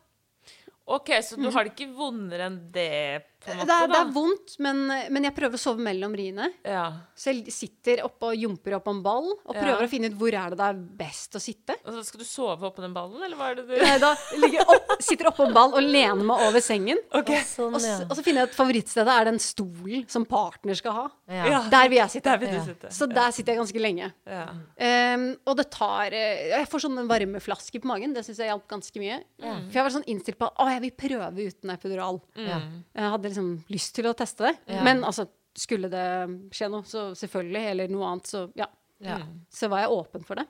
[0.86, 4.54] Ok, så du har det ikke vondere enn det en Det er, det er vondt,
[4.64, 4.80] men,
[5.12, 6.48] men jeg prøver å sove mellom riene.
[6.66, 6.86] Ja.
[7.14, 9.60] Så jeg sitter oppe og jumper opp en ball og Ja.
[9.60, 11.76] prøver å finne ut hvor er det det er best å sitte.
[11.84, 14.14] Og så skal du sove oppå den ballen, eller hva er det du Nei, da
[14.40, 16.98] ligger jeg opp, sitter oppå en ball og lener meg over sengen.
[17.12, 17.42] Okay.
[17.62, 17.98] Og, ja.
[18.00, 21.06] og, og så finner jeg at favorittstedet er den stolen som partner skal ha.
[21.30, 21.62] Ja.
[21.70, 22.32] Der vil jeg sitte.
[22.32, 22.90] Der vil du sitte.
[22.94, 24.10] Så der sitter jeg ganske lenge.
[24.26, 24.46] Ja.
[24.82, 28.14] Ehm, og det tar eh, Jeg får sånn varmeflaske på magen.
[28.16, 29.20] Det syns jeg hjalp ganske mye.
[29.38, 32.20] For jeg var sånn innstilt på at å, jeg vil prøve uten epidural.
[32.38, 32.82] Mm.
[32.96, 34.80] Jeg hadde liksom lyst til å teste det.
[34.86, 36.06] Men altså, skulle det
[36.54, 38.68] skje noe, så selvfølgelig, eller noe annet, så ja.
[39.04, 39.18] Ja.
[39.52, 40.46] Så var jeg åpen for det.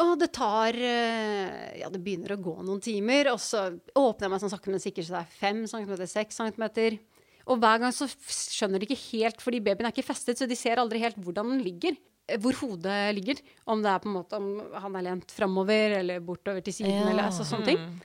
[0.00, 4.32] Og det tar eh, Ja, det begynner å gå noen timer, og så åpner jeg
[4.34, 6.98] meg sånn sakte, men sikkert, så det er fem centimeter, seks centimeter.
[7.46, 10.58] Og hver gang så skjønner de ikke helt, fordi babyen er ikke festet, så de
[10.58, 11.96] ser aldri helt hvordan den ligger.
[12.28, 13.40] Eh, Hvor hodet ligger.
[13.66, 14.46] Om det er på en måte om
[14.82, 17.08] han er lent framover eller bortover til siden, Ja.
[17.10, 18.00] eller altså, sånne ting.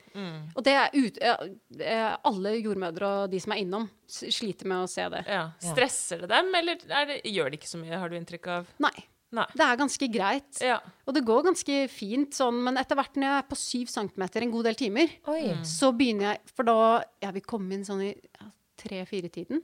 [0.55, 4.89] Og det er ut, eh, alle jordmødre og de som er innom, sliter med å
[4.89, 5.23] se det.
[5.27, 5.51] Ja.
[5.59, 8.67] Stresser det dem, eller er det, gjør det ikke så mye, har du inntrykk av?
[8.79, 8.93] Nei.
[9.31, 9.45] Nei.
[9.55, 10.57] Det er ganske greit.
[10.59, 10.79] Ja.
[11.07, 14.43] Og det går ganske fint sånn, men etter hvert når jeg er på syv centimeter
[14.43, 15.55] en god del timer, Oi.
[15.63, 19.61] så begynner jeg For da Jeg vil komme inn sånn i ja, tre-fire-tiden.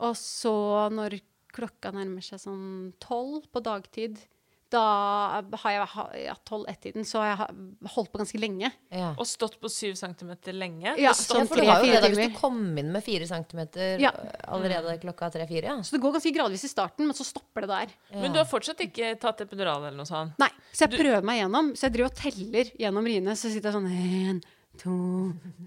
[0.00, 1.20] Og så når
[1.58, 2.66] klokka nærmer seg sånn
[3.02, 4.18] tolv på dagtid,
[4.68, 8.68] da har jeg ja, tolv-ett-tiden, så har jeg holdt på ganske lenge.
[8.92, 9.14] Ja.
[9.16, 10.92] Og stått på syv centimeter lenge?
[11.00, 13.24] Ja, sånn Ja, for du har jo det da, hvis du kom inn med fire
[13.30, 14.12] centimeter Ja.
[14.44, 15.72] allerede klokka tre-fire.
[15.72, 15.78] Ja.
[15.80, 17.96] Så det går ganske gradvis i starten, men så stopper det der.
[18.12, 20.36] Men du har fortsatt ikke tatt epidural eller noe sånt?
[20.38, 21.72] Nei, så jeg prøver meg gjennom.
[21.72, 23.36] Så jeg driver og teller gjennom riene.
[23.40, 24.42] Så sitter jeg sånn
[24.78, 24.94] to,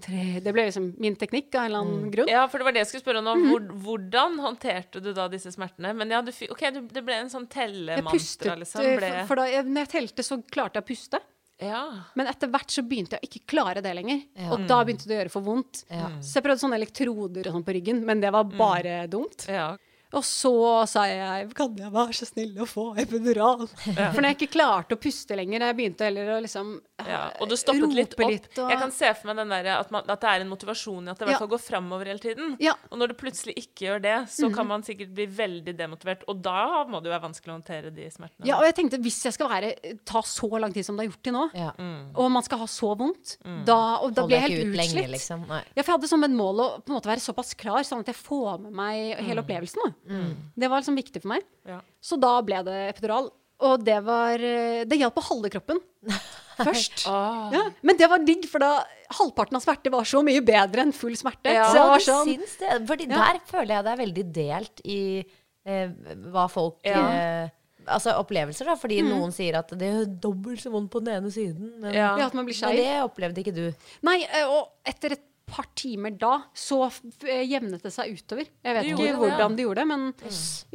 [0.04, 2.30] tre Det ble liksom min teknikk av en eller annen grunn.
[2.32, 3.28] Ja, for det var det jeg skulle spørre om.
[3.42, 3.50] Mhm.
[3.50, 5.94] Hvor, hvordan håndterte du da disse smertene?
[5.96, 8.80] Men ja, du, fi- ok, du, det ble en sånn tellemantra, pustet, liksom.
[8.84, 11.20] eh, Ble, for, for da jeg, når jeg telte, så klarte jeg å puste.
[11.62, 11.82] ja.
[12.18, 14.24] Men etter hvert så begynte jeg å ikke klare det lenger.
[14.36, 14.50] Ja.
[14.56, 15.84] Og da begynte det å gjøre for vondt.
[15.92, 16.08] Ja.
[16.20, 19.46] Så jeg prøvde sånne elektroder og sånn på ryggen, men det var bare dumt.
[19.48, 19.76] ja.
[20.12, 20.52] Og så
[20.90, 23.66] sa jeg kan jeg være så snill å få epidural?
[23.68, 27.48] For når jeg ikke klarte å puste lenger, jeg begynte heller å liksom Ja, og
[27.50, 28.28] du stoppet litt opp.
[28.30, 30.48] Litt, og- Jeg kan se for meg den der, at, man, at det er en
[30.52, 31.38] motivasjon i at det i Ja.
[31.38, 32.56] hvert fall går framover hele tiden.
[32.60, 32.74] Ja.
[32.92, 36.22] Og når du plutselig ikke gjør det, så kan man sikkert bli veldig demotivert.
[36.28, 38.46] Og da må det jo være vanskelig å håndtere de smertene.
[38.46, 39.72] Ja, og jeg tenkte hvis jeg skal være,
[40.04, 41.72] ta så lang tid som det har gjort til nå, Ja.
[42.14, 45.10] og man skal ha så vondt, da, og da blir jeg helt ut lenge, utslitt.
[45.10, 45.46] liksom.
[45.48, 48.00] Ja, for jeg hadde som et mål å på en måte være såpass klar, sånn
[48.00, 49.82] at jeg får med meg hele opplevelsen.
[49.84, 49.92] Da.
[50.06, 51.44] Det var liksom viktig for meg.
[51.68, 51.78] Ja.
[52.02, 53.30] Så da ble det epidural.
[53.62, 55.78] Og det var eh, Det hjalp på halve kroppen
[56.58, 57.04] først.
[57.06, 57.52] Ah.
[57.54, 58.72] Ja, men det var digg, for da
[59.18, 61.52] halvparten av smerte var så mye bedre enn full smerte.
[61.54, 62.76] Ja, så det sånn syns det.
[62.90, 65.90] Fordi der føler jeg det er veldig delt i eh,
[66.32, 67.50] hva folk eh,
[67.82, 68.76] Altså opplevelser, da.
[68.78, 71.72] Fordi noen sier at det gjør dobbelt så vondt på den ene siden.
[71.82, 72.12] Men, Ja.
[72.18, 73.64] ja, at man blir men det opplevde ikke du.
[74.06, 78.48] Nei, eh, og etter et par timer da, så eh, jevnet det seg utover.
[78.64, 80.08] Jeg vet ikke hvordan det, det gjorde det, men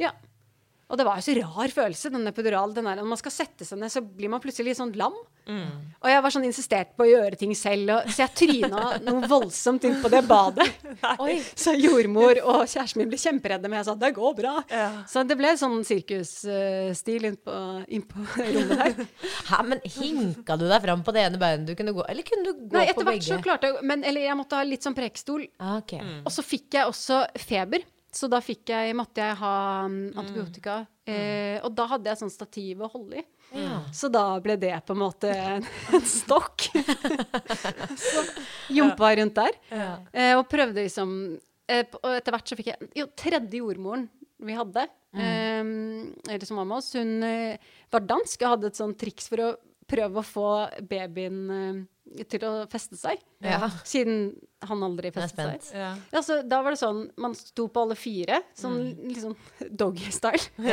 [0.00, 0.14] ja.
[0.88, 2.72] Og det var jo så rar følelse, den epidural.
[2.76, 5.16] Den der, når man skal sette seg ned, så blir man plutselig litt sånn lam.
[5.48, 9.28] Og jeg var sånn insistert på å gjøre ting selv, og, så jeg tryna noe
[9.30, 10.66] voldsomt inn på det badet.
[11.24, 11.38] Oi.
[11.56, 14.54] Så jordmor og kjæresten min ble kjemperedde, men jeg sa det går bra.
[14.72, 14.88] Ja.
[15.08, 17.56] Så det ble sånn sirkusstil inn på,
[17.88, 18.24] inn på
[18.54, 19.12] rommet der.
[19.48, 22.44] Hæ, men hinka du deg fram på det ene beinet du kunne gå Eller kunne
[22.44, 23.44] du gå Nei, på etter hvert så begge?
[23.44, 25.46] klarte jeg men, Eller jeg måtte ha litt sånn prekestol.
[25.80, 26.00] Okay.
[26.04, 26.20] Mm.
[26.28, 27.84] Og så fikk jeg også feber.
[28.14, 29.56] Så da jeg, måtte jeg ha
[29.88, 30.78] mm, antibiotika.
[31.08, 33.24] Eh, og da hadde jeg sånn stativ å holde i.
[33.56, 33.78] Ja.
[33.96, 35.66] Så da ble det på en måte en,
[35.96, 36.68] en stokk.
[38.10, 38.24] så
[38.72, 39.58] jumpa rundt der.
[40.12, 41.14] Eh, og prøvde liksom
[41.68, 44.84] eh, Og etter hvert så fikk jeg Jo, tredje jordmoren vi hadde,
[45.18, 45.64] eh,
[46.30, 49.42] eller som var med oss, hun eh, var dansk og hadde et sånt triks for
[49.42, 49.48] å
[49.88, 50.50] prøve å få
[50.86, 51.80] babyen eh,
[52.28, 53.20] til å feste seg.
[53.44, 53.68] Ja.
[53.86, 54.30] Siden
[54.66, 55.78] han aldri festet seg.
[55.78, 55.90] Ja.
[56.12, 58.78] Ja, så da var det sånn Man sto på alle fire, sånn
[59.10, 59.36] litt sånn
[59.70, 60.72] doggy-style.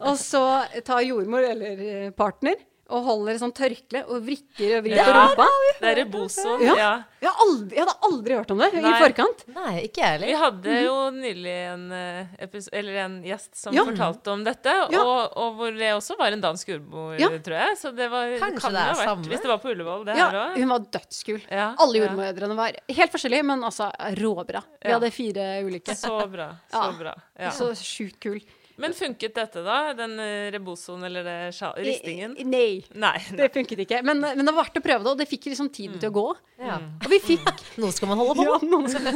[0.00, 0.42] og så
[0.86, 5.26] tar jordmor eller eh, partner og holder sånn tørkle og vrikker og vrir på Ja.
[5.26, 5.46] rumpa.
[5.80, 6.58] Det er rebozo.
[6.62, 6.74] Ja.
[6.76, 7.02] Ja.
[7.20, 8.82] Jeg, aldri, jeg hadde aldri hørt om det Nei.
[8.92, 9.40] i forkant.
[9.54, 12.26] Nei, ikke jeg Vi hadde jo nylig en, eh,
[12.72, 13.82] eller en gjest som Ja.
[13.84, 15.02] fortalte om dette, Ja.
[15.02, 17.28] og, og hvor det også var en dansk jordmor, Ja.
[17.28, 17.76] tror jeg.
[17.78, 19.24] Så det var, Kanskje kan det er ha vært, samme?
[19.26, 20.56] Hvis det var på Ullevål, det Ja, her òg.
[20.58, 21.42] hun var dødskul.
[21.50, 24.62] Ja, Alle jordmødrene var helt forskjellige, men altså råbra.
[24.82, 24.98] Vi Ja.
[24.98, 25.96] hadde fire ulike.
[25.96, 26.50] Så bra.
[26.70, 26.92] Så Ja.
[26.92, 27.14] bra.
[27.38, 27.50] Ja.
[27.50, 28.40] Så sjukt kul.
[28.78, 29.92] Men funket dette, da?
[29.96, 30.18] Den
[30.52, 31.36] rebosoen eller det
[31.80, 32.34] ristingen?
[32.36, 32.84] I- Nei.
[32.94, 33.14] Nei.
[33.38, 34.02] Det funket ikke.
[34.04, 36.14] Men, men det var verdt å prøve det, og det fikk liksom tiden til å
[36.16, 36.24] gå.
[36.60, 36.76] Ja.
[37.04, 39.08] Og vi fikk Nå skal man holde på Ja, noen skal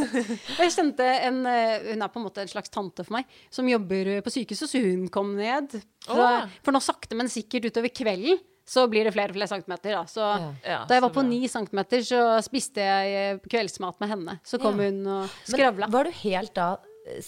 [0.60, 3.68] Jeg kjente en eh, Hun er på en måte en slags tante for meg, som
[3.70, 5.72] jobber på sykehuset, så hun kom ned.
[6.04, 6.44] Så, oh.
[6.64, 9.96] For nå sakte, men sikkert utover kvelden så blir det flere og flere centimeter.
[9.96, 10.04] Da.
[10.06, 10.22] Så
[10.62, 14.36] Ja, da jeg var på ni centimeter, så spiste jeg eh, kveldsmat med henne.
[14.46, 14.86] Så kom Ja.
[14.92, 15.88] hun og Men skravla.
[15.90, 16.68] var du helt da
[17.08, 17.18] eh,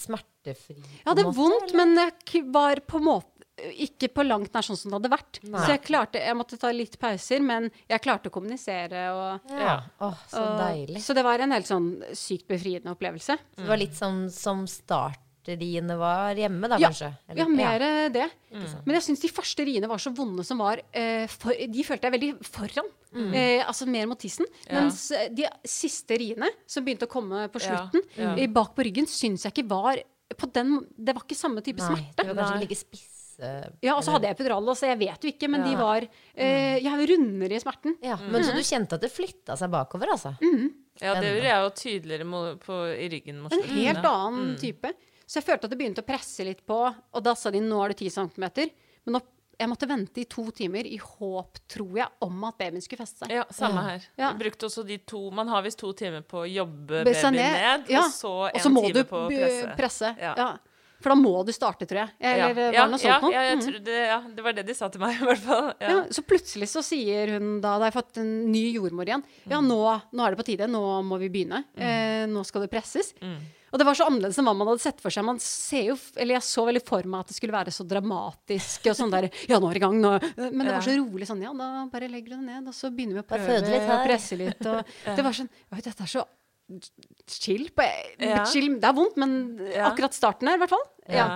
[0.42, 0.76] smertefri?
[0.83, 3.28] Jeg hadde vondt, men jeg var på en måte
[3.76, 5.38] ikke på langt nær sånn som det hadde vært.
[5.44, 5.61] Nei.
[5.61, 9.02] Så jeg klarte, jeg måtte ta litt pauser, men jeg klarte å kommunisere.
[9.12, 9.83] Og, Ja.
[10.00, 11.02] Åh, så og- deilig.
[11.02, 13.37] Så det var en helt sånn sykt befriende opplevelse.
[13.38, 17.16] Så det var litt som, som starterriene var hjemme, da, Ja, kanskje?
[17.28, 17.78] Eller- ja, mer
[18.11, 18.31] det.
[18.52, 18.85] Mm.
[18.87, 22.11] Men jeg syns de første riene var så vonde som var eh, for, De følte
[22.11, 22.88] jeg veldig foran.
[23.14, 23.35] Mm.
[23.35, 24.46] Eh, altså mer mot tissen.
[24.66, 24.81] Ja.
[24.81, 28.35] Mens eh, de siste riene, som begynte å komme på slutten, ja.
[28.35, 30.02] i bak på ryggen, syns jeg ikke var
[30.52, 32.16] den Det var ikke samme type Nei, smerte.
[32.22, 33.18] det var kanskje ikke like spisse...
[33.82, 36.76] Ja, og så hadde jeg epidural, så jeg vet jo ikke, men de var eh,
[36.78, 37.96] Jeg rundere i smerten.
[38.04, 40.34] Ja, men så du kjente at det flytta seg bakover, altså?
[41.00, 44.92] Ja, det gjorde jeg jo tydeligere på, i ryggen En helt annen annen type.
[45.26, 47.78] Så jeg følte at det begynte å presse litt på, og da sa de nå
[47.82, 48.44] er det 10 cm.
[49.06, 49.22] Men nå,
[49.58, 53.24] jeg måtte vente i to timer i håp, tror jeg, om at babyen skulle feste
[53.24, 53.30] seg.
[53.36, 54.02] Ja, samme her.
[54.18, 54.30] Ja.
[54.32, 57.88] Jeg brukte også de to Man har visst to timer på å jobbe babyen ned,
[57.92, 58.02] ja.
[58.06, 59.74] og så en så må time du på å presse.
[59.78, 60.14] presse.
[60.20, 60.34] Ja.
[60.36, 60.50] Ja.
[61.02, 62.10] For da må du starte, tror jeg.
[62.22, 62.48] Eller ja.
[62.54, 63.32] var det noe sånt noe?
[63.34, 63.78] ja, jeg Mhm.
[63.84, 65.72] det, ja, det var det de sa til meg, i hvert fall.
[65.80, 65.88] Ja.
[65.90, 69.24] Ja, så plutselig så sier hun da, da har jeg fått en ny jordmor igjen,
[69.50, 69.80] ja nå,
[70.14, 71.64] nå er det på tide, nå må vi begynne.
[71.74, 73.14] Eh, nå skal det presses.
[73.72, 75.24] Og det var så annerledes enn hva man hadde sett for seg.
[75.24, 78.90] Man ser jo, eller jeg så veldig for meg at det skulle være så dramatisk
[78.92, 80.12] og sånn der, ja nå er det i gang, nå.
[80.52, 82.90] Men det var så rolig sånn, ja da bare legger du det ned, og så
[82.92, 84.61] begynner vi å prøve litt og presse litt.
[84.68, 86.26] Og det var sånn, oi dette er så
[87.28, 87.66] chill.
[87.74, 87.85] På,
[88.22, 88.44] Ja.
[88.48, 88.76] chill.
[88.80, 89.35] Det er vondt, men
[89.88, 90.87] akkurat starten her i hvert fall.
[91.08, 91.26] Ja.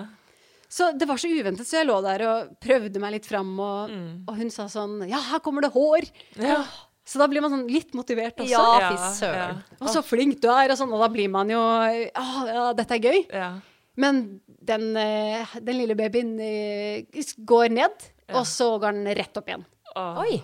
[0.68, 3.92] Så det var så uventet, så jeg lå der og prøvde meg litt fram, og,
[4.26, 6.08] og hun sa sånn Ja, her kommer det hår!
[6.42, 6.64] Ja.
[7.06, 8.50] Så da blir man sånn litt motivert også.
[8.50, 9.60] Ja, fy søren.
[9.78, 12.98] Og så flink du er, og sånn, og da blir man jo Ja, ja dette
[12.98, 13.20] er gøy.
[13.30, 13.52] Ja.
[13.96, 19.48] Men den, eh, den lille babyen eh, går ned, og så går den rett opp
[19.48, 19.64] igjen.
[19.94, 20.20] Åh.
[20.24, 20.42] Oi!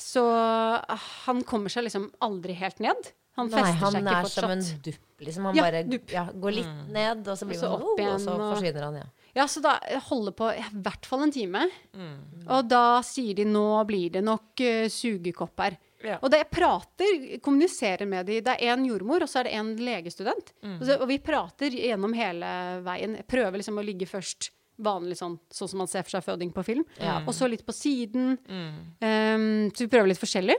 [0.00, 3.12] Så ah, han kommer seg liksom aldri helt ned.
[3.38, 5.48] Han Nei, fester han seg ikke er som en dupp, liksom.
[5.48, 6.12] Han Ja, bare dupp.
[6.12, 9.08] ja, går litt ned, og så blir han opp igjen, og så forsvinner han, ja.
[9.36, 9.76] Ja, så da
[10.08, 11.68] holder på i hvert fall en time.
[11.94, 12.16] Mm.
[12.48, 15.78] Og da sier de nå blir det nok uh, sugekopp her.
[16.04, 16.16] Ja.
[16.20, 19.58] Og da jeg prater, kommuniserer med de, det er én jordmor, og så er det
[19.58, 20.54] én legestudent.
[20.62, 20.78] Mm.
[20.78, 22.54] Og, så, og vi prater gjennom hele
[22.86, 23.18] veien.
[23.20, 26.54] Jeg prøver liksom å ligge først vanlig sånn, sånn som man ser for seg føding
[26.56, 26.86] på film.
[27.26, 28.38] Og så litt på siden.
[28.48, 28.78] Mm.
[29.04, 30.56] Um, så vi prøver litt forskjellig.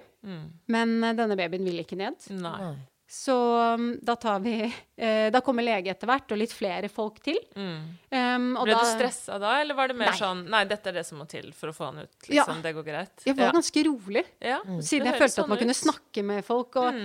[0.72, 2.20] Men uh, denne babyen vil ikke ned.
[2.38, 2.74] Nei.
[3.12, 3.34] Så
[3.76, 4.54] um, da tar vi
[4.96, 7.36] eh, Da kommer lege etter hvert, og litt flere folk til.
[7.58, 10.20] Um, og Ble da, du stressa da, eller var det mer Nei.
[10.22, 12.16] sånn Nei, dette er det som må til for å få han ut.
[12.30, 12.46] Ja.
[12.46, 13.28] Liksom, Det går greit.
[13.28, 13.58] Jeg var ja.
[13.60, 14.24] ganske rolig.
[14.40, 15.64] Ja, Siden det jeg følte følte at man ut.
[15.66, 16.80] kunne snakke med folk.
[16.80, 17.04] Og,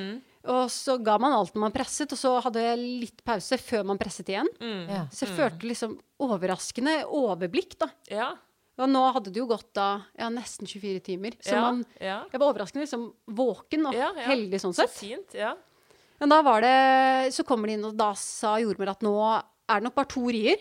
[0.57, 3.87] og så ga man alt når man presset, og så hadde jeg litt pause før
[3.91, 4.51] man presset igjen.
[4.63, 5.05] ja.
[5.11, 7.91] Så jeg følte liksom overraskende overblikk, da.
[8.15, 8.31] Ja.
[8.77, 11.37] Og nå hadde det jo gått da ja, nesten 24 timer.
[11.41, 11.63] Så ja.
[11.65, 12.19] man, ja.
[12.29, 13.07] jeg var overraskende liksom
[13.39, 14.27] våken og Ja, ja.
[14.29, 14.93] heldig sånn sett.
[14.93, 15.37] Så fint.
[15.37, 15.55] Ja.
[16.21, 19.13] Men da var det Så kommer de inn, og da sa jordmor at nå
[19.69, 20.57] er det nok bare to rier,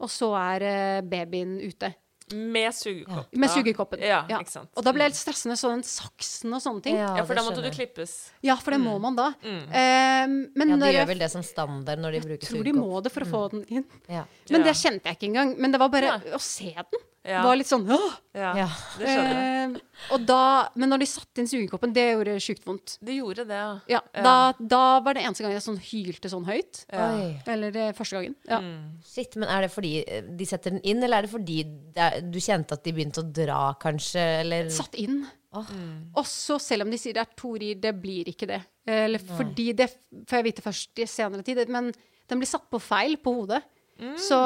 [0.00, 1.94] og så er eh, babyen ute.
[2.34, 3.30] Med sugekopp.
[3.40, 4.00] Med sugekoppen.
[4.04, 4.38] Ja, Ja.
[4.42, 4.68] ikke sant.
[4.76, 6.96] Og da ble det litt stressende, så den saksen og sånne ting.
[6.98, 8.30] Ja, Ja, for da måtte du klippes.
[8.44, 9.30] Ja, for det må man da.
[9.42, 13.02] Eh, men Ja, de gjør vel det som standard når de bruker tror de må
[13.02, 13.84] det for å få den inn.
[14.08, 14.24] Ja.
[14.50, 14.66] Men Ja.
[14.66, 15.56] det kjente jeg ikke engang.
[15.58, 17.00] Men det var bare å se den.
[17.26, 17.42] Ja.
[17.44, 18.12] var litt sånn åh!
[18.32, 18.66] Ja, Ja.
[18.96, 19.70] det skjønner jeg.
[19.74, 22.94] Eh, og da, men når de satte inn sugekoppen, det gjorde sjukt vondt.
[23.04, 23.72] Det gjorde det, ja.
[23.90, 26.84] Ja, Da, da var det eneste gang jeg sånn hylte sånn høyt.
[26.94, 28.36] Eller eh, første gangen.
[28.48, 28.60] Ja.
[29.04, 31.58] Shit, men er det fordi eh, de setter den inn, eller er det fordi
[31.94, 35.24] det er, du kjente at de begynte å dra, kanskje, eller Satt inn.
[35.52, 35.64] Oh.
[35.72, 36.12] Mm.
[36.20, 38.62] Også selv om de sier det er to rir, det blir ikke det.
[38.88, 39.90] Eller fordi det
[40.28, 41.90] får jeg vite først i senere tid, men
[42.28, 43.62] den blir satt på feil på hodet.
[44.20, 44.36] Så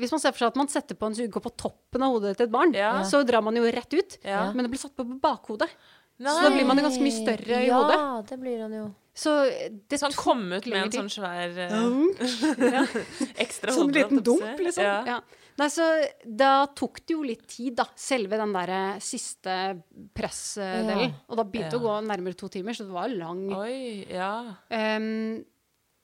[0.00, 2.36] hvis man ser for seg at man setter på en sugekopp på toppen av hodet
[2.38, 3.02] til et barn, Ja.
[3.04, 4.18] så drar man jo rett ut.
[4.24, 4.46] Ja.
[4.52, 5.68] Men det blir satt på bakhodet.
[6.22, 6.30] Nei.
[6.32, 8.28] Så da blir man jo ganske mye større i ja, hodet.
[8.30, 8.86] det blir han jo.
[9.12, 9.32] Så
[9.88, 11.72] det Så han kom ut med en sånn svær eh,
[13.44, 14.84] ekstra Sånn hode, liten holdt jeg på å dump, liksom.
[14.86, 14.98] Ja.
[15.06, 15.20] Ja.
[15.60, 15.86] Nei, så
[16.24, 17.84] da tok det jo litt tid, da.
[17.98, 19.56] Selve den derre siste
[20.16, 21.02] pressdelen.
[21.04, 21.10] Ja.
[21.28, 23.42] Og da begynte det å gå nærmere to timer, så det var lang.
[23.58, 24.30] Oi, ja.
[24.72, 25.42] Ehm,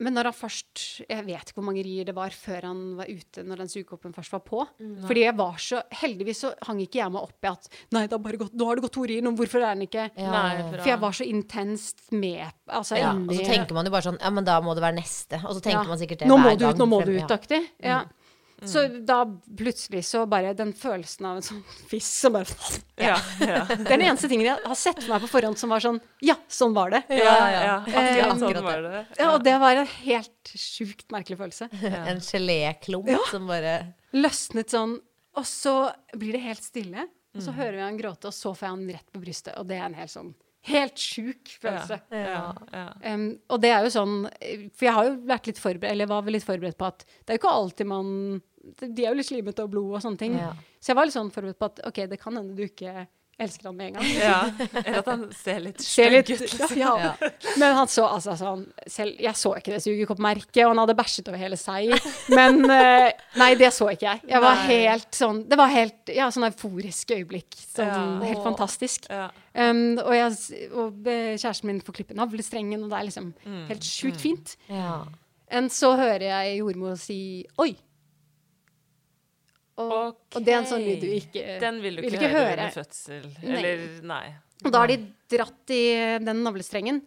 [0.00, 3.06] men når han først Jeg vet ikke hvor mange rier det var før han var
[3.10, 4.60] ute, når den sugekoppen først var på.
[5.08, 8.12] Fordi jeg var så Heldigvis så hang ikke jeg meg opp i at Nei, det
[8.14, 10.30] har bare gått, nå har det gått to rier, nå hvorfor er den ikke Ja,
[10.30, 10.70] Nei.
[10.78, 14.20] For jeg var så intenst med Altså Ja, og så tenker man jo bare sånn
[14.22, 15.42] Ja, men da må det være neste.
[15.44, 15.88] Og så tenker Ja.
[15.88, 17.26] man sikkert det Nå må du ut, nå må frem- du ja.
[17.26, 17.62] ut-aktig.
[18.60, 18.66] Ja.
[18.66, 19.18] Så da
[19.58, 22.56] plutselig så bare den følelsen av en sånn fisk som bare
[23.08, 23.60] Ja, ja.
[23.70, 26.00] Det er den eneste tingen jeg har sett for meg på forhånd som var sånn
[26.26, 27.04] Ja, sånn var det.
[27.14, 27.76] Ja, ja, ja.
[27.86, 29.04] Eh, Akkurat sånn var det.
[29.20, 31.70] Ja, og det var en helt sjukt merkelig følelse.
[32.02, 33.76] En geléklump som bare
[34.16, 34.98] Løsnet sånn,
[35.36, 35.76] og så
[36.16, 37.06] blir det helt stille.
[37.36, 39.54] Og så hører vi han gråte, og så får jeg han rett på brystet.
[39.60, 40.32] Og det er en helt sånn
[40.68, 42.00] helt sjuk følelse.
[42.12, 42.40] Ja,
[42.72, 42.86] ja.
[43.14, 44.16] Um, og det er jo sånn
[44.74, 47.30] For jeg har jo vært litt forberedt, eller var vel litt forberedt på at det
[47.30, 48.10] er jo ikke alltid man
[48.80, 50.34] De er jo litt slimete og blod og sånne ting.
[50.38, 50.52] Ja.
[50.80, 53.06] Så jeg var litt sånn forberedt på at OK, det kan hende du ikke
[53.38, 54.06] elsker han med en gang.
[54.18, 54.38] Ja,
[54.82, 56.72] Eller at han ser litt stygg ut.
[56.74, 57.12] ja, ja.
[57.60, 61.28] Men han så altså sånn selv, Jeg så ikke det sugekoppmerket, og han hadde bæsjet
[61.30, 61.92] over hele seg.
[62.34, 64.24] Men eh, Nei, det så ikke jeg.
[64.32, 64.66] Jeg var Nei.
[64.72, 67.54] helt sånn Det var helt Ja, sånn euforisk øyeblikk.
[67.62, 68.26] Sånn, Ja.
[68.26, 69.06] Helt fantastisk.
[69.08, 69.28] Ja.
[69.54, 73.62] Um, og, jeg, og eh, kjæresten min får klippe navlestrengen, og det er liksom Mm.
[73.70, 74.56] helt sjukt fint.
[74.68, 75.04] Ja.
[75.48, 77.76] Enn så hører jeg jordmor si 'oi'.
[79.78, 82.32] Og, og det er en sånn lyd du ikke Den vil du vil ikke, ikke
[82.32, 82.64] høre høre.
[82.64, 83.28] under fødsel.
[83.44, 83.52] Nei.
[83.58, 84.24] Eller nei.
[84.64, 84.96] Og da har de
[85.30, 85.82] dratt i
[86.24, 86.98] den navlestrengen,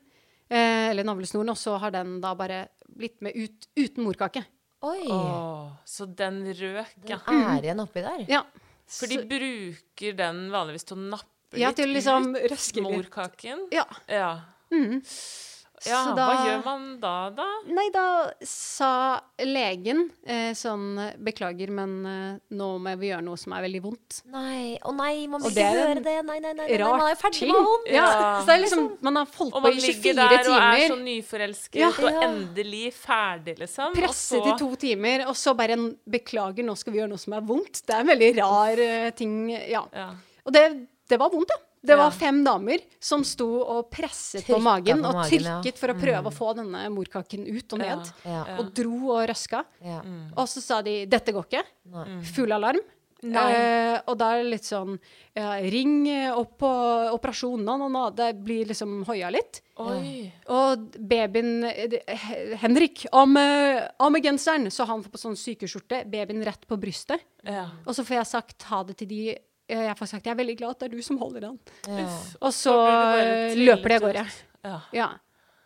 [0.47, 4.45] eh, eller navlesnoren, og så har den da bare blitt med ut uten morkake.
[4.88, 5.03] Oi.
[5.12, 7.19] Oh, så den røk, ja.
[7.27, 8.23] Den er igjen oppi der.
[8.31, 8.41] Ja.
[8.91, 13.67] For de bruker den vanligvis til å nappe Ja, litt til liksom ut morkaken.
[13.75, 13.86] ja.
[14.07, 14.31] Ja.
[14.71, 15.01] Mhm.
[15.87, 17.47] Ja Så hva gjør man da, da?
[17.73, 18.05] Nei, da
[18.45, 18.91] sa
[19.41, 24.19] legen eh, sånn Beklager, men eh, nå må vi gjøre noe som er veldig vondt.
[24.33, 26.15] Nei, å nei, man må Og ikke gjøre det.
[26.27, 27.53] Nei, nei, nei, nei, man er ferdig ting.
[27.55, 27.89] med vondt.
[27.89, 28.05] Ja.
[28.05, 28.29] Ja.
[28.41, 31.81] Så det er liksom, man har holdt Og man ligger der og er så nyforelsket
[31.81, 31.89] Ja.
[31.95, 33.97] og endelig ferdig, liksom.
[33.97, 37.21] Presset så, i to timer, og så bare en beklager, nå skal vi gjøre noe
[37.21, 37.83] som er vondt.
[37.87, 39.35] Det er en veldig rar uh, ting.
[39.55, 39.83] Ja.
[39.95, 40.11] Ja.
[40.45, 40.65] Og det,
[41.09, 41.61] det var vondt, ja.
[41.81, 45.77] Det var fem damer som sto og presset på magen på og trykket ja.
[45.79, 48.11] for å prøve å få denne morkaken ut og ned.
[48.27, 48.41] Ja.
[48.61, 49.63] Og dro og røska.
[49.81, 50.01] Ja.
[50.35, 51.69] Og så sa de 'dette går ikke'.
[51.95, 52.07] Nei.
[52.35, 52.81] Full alarm.
[53.21, 53.49] Nei.
[53.53, 54.95] Eh, og da er det litt sånn
[55.37, 56.71] ja, Ring opp på
[57.13, 57.67] operasjonen.
[57.67, 59.61] Nå, nå, det blir liksom hoia litt.
[59.81, 60.25] Oi.
[60.49, 61.99] Og babyen eh,
[62.63, 64.71] Henrik, av med, genseren!
[64.73, 66.03] Så han får på sånn sykeskjorte.
[66.09, 67.21] Babyen rett på brystet.
[67.45, 67.67] Ja.
[67.85, 69.23] Og så får jeg sagt ha det til de
[69.71, 71.60] Jeg får sagt jeg er veldig glad at det er du som holder han.
[71.88, 72.07] Ja.
[72.41, 72.73] Og så
[73.15, 74.25] det eh, løper de av gårde.
[74.67, 74.79] Ja.
[74.95, 75.10] Ja.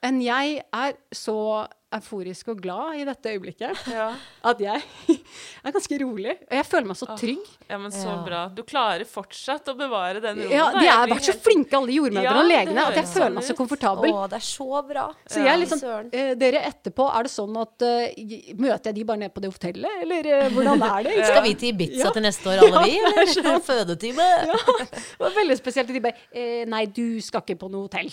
[0.05, 1.35] Men jeg er så
[1.95, 4.09] euforisk og glad i dette øyeblikket Ja.
[4.43, 4.81] at jeg
[5.65, 6.33] er ganske rolig.
[6.49, 7.45] Og jeg føler meg så trygg.
[7.69, 8.15] ja, men så Ja.
[8.25, 8.41] bra.
[8.53, 10.51] Du klarer fortsatt å bevare den roen.
[10.51, 13.37] Ja, de har vært så flinke, alle jordmødrene Ja, og legene, at jeg føler sånn
[13.39, 14.11] meg så komfortabel.
[14.11, 15.05] Å, det er så bra.
[15.25, 19.07] Så jeg liksom, sånn eh, Dere etterpå, er det sånn at eh, Møter jeg de
[19.13, 21.15] bare nede på det hotellet, eller eh, hvordan er det?
[21.31, 22.11] Skal vi til Ibiza Ja.
[22.11, 22.99] til neste år, alle vi?
[22.99, 24.29] Ja, er Eller fødetime?
[24.91, 25.87] Det var veldig spesielt.
[25.95, 28.11] De bare eh, Nei, du skal ikke på noe hotell.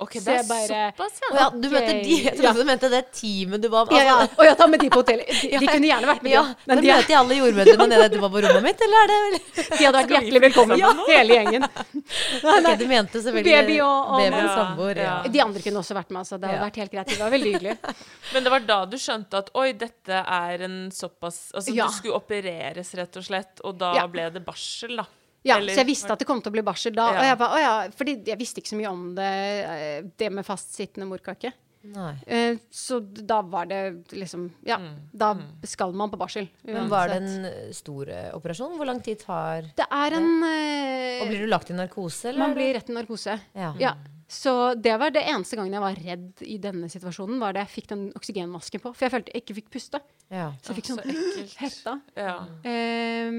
[0.00, 1.36] Ok, det er bare- såpass, ja.
[1.40, 2.52] ja, du mente de, jeg Ja.
[2.52, 3.96] trodde du mente det teamet du var med.
[3.98, 4.16] Ja, ja.
[4.22, 5.26] Altså, Og jeg tar med de på hotellet.
[5.42, 7.34] De, de kunne gjerne vært med, ja, de, men men de, er- møter jeg alle
[7.40, 9.42] jordmødrene nede etterpå på rommet mitt, eller er det
[9.78, 10.92] de hadde vært hjertelig velkommen, ja.
[11.08, 11.66] hele gjengen.
[12.44, 12.76] Nei, nei.
[12.76, 14.96] du mente selvfølgelig Baby og- og- baby og samboer.
[15.02, 15.22] Ja.
[15.24, 15.28] ja.
[15.34, 16.38] De andre kunne også vært med, altså.
[16.38, 16.66] Det hadde Ja.
[16.70, 17.06] vært helt greit.
[17.08, 17.78] Det var veldig hyggelig.
[18.32, 21.86] Men det var da du skjønte at oi, dette er en såpass Altså, Ja.
[21.86, 24.06] du skulle opereres, rett og slett, og da Ja.
[24.06, 25.06] ble det barsel, da.
[25.44, 27.12] Ja, Eller- så jeg visste at det kom til å bli barsel da.
[27.12, 27.18] Ja.
[27.20, 30.32] Og jeg ba, å ja, fordi jeg visste ikke så mye om det, eh, det
[30.32, 31.52] med fastsittende morkake.
[31.84, 32.16] Nei.
[32.26, 34.78] Eh, Så da var det liksom Ja,
[35.14, 36.48] da skal man på barsel.
[36.64, 38.76] Men var det en eh, stor operasjon?
[38.76, 42.38] Hvor lang tid tar Det er en eh, Og blir du lagt i narkose, eller?
[42.40, 43.40] Man blir rett i narkose.
[43.54, 43.74] Ja.
[43.78, 43.94] Ja.
[44.28, 47.70] Så det var det eneste gangen jeg var redd i denne situasjonen, var da jeg
[47.78, 48.90] fikk den oksygenmasken på.
[48.92, 50.00] For jeg følte jeg ikke fikk puste.
[50.28, 50.50] Ja.
[50.60, 51.94] Så jeg fikk sånn så hetta.
[52.18, 52.34] Ja.
[52.68, 53.38] Um,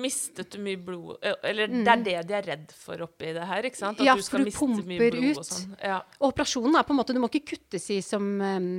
[0.00, 3.44] Mistet du mye blod Eller Eller det er det de er redd for oppi det
[3.50, 4.00] her, ikke sant?
[4.00, 4.08] At Mm.
[4.08, 5.50] Ja, du skal for du miste mye blod og ut.
[5.50, 5.76] sånn.
[5.84, 5.98] Ja.
[6.20, 8.70] og operasjonen er på en måte Du må ikke kuttes i som eh,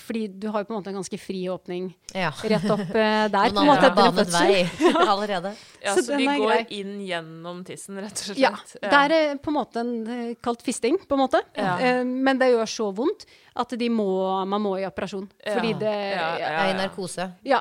[0.00, 2.30] Fordi du har jo på en måte en ganske fri åpning ja.
[2.48, 3.50] rett opp eh, der.
[3.50, 4.62] på Noen en andre har banet vei
[5.12, 5.50] allerede.
[5.84, 6.62] ja, Så så, er går grei.
[6.78, 8.38] inn gjennom tissen, rett og slett.
[8.40, 8.54] Ja.
[8.80, 11.42] Det er eh, på en måte en eh, kalt fisting, på en måte.
[11.58, 11.74] Ja.
[11.76, 14.08] Eh, men det gjør så vondt at de må,
[14.48, 15.28] man må i operasjon.
[15.44, 15.58] Ja.
[15.58, 16.48] Fordi det Ja, Ja.
[16.48, 17.28] Jeg er i narkose.
[17.44, 17.60] ja.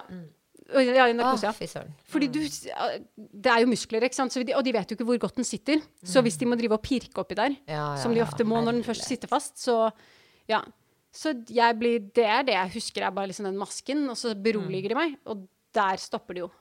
[0.65, 1.83] Og- ja i narkose, Ah, ja.
[2.09, 4.33] Fordi du, det er jo muskler, ikke sant?
[4.33, 5.77] Så de, og de vet jo ikke hvor godt den sitter.
[6.01, 8.25] Så hvis de må drive og pirke oppi der, Ja, ja, som de ja.
[8.25, 9.91] ofte må når den først sitter fast, så
[10.49, 10.63] ja.
[11.15, 11.31] Så
[11.79, 14.97] blir, det er det jeg husker, er bare liksom den masken, og så beroliger de
[14.99, 15.17] meg.
[15.31, 16.51] Og der stopper det jo.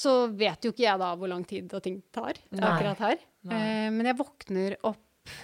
[0.00, 2.64] Så vet jo ikke jeg da hvor lang tid ting tar Nei.
[2.64, 3.24] akkurat her.
[3.46, 3.90] Nei.
[3.92, 5.34] men jeg våkner opp,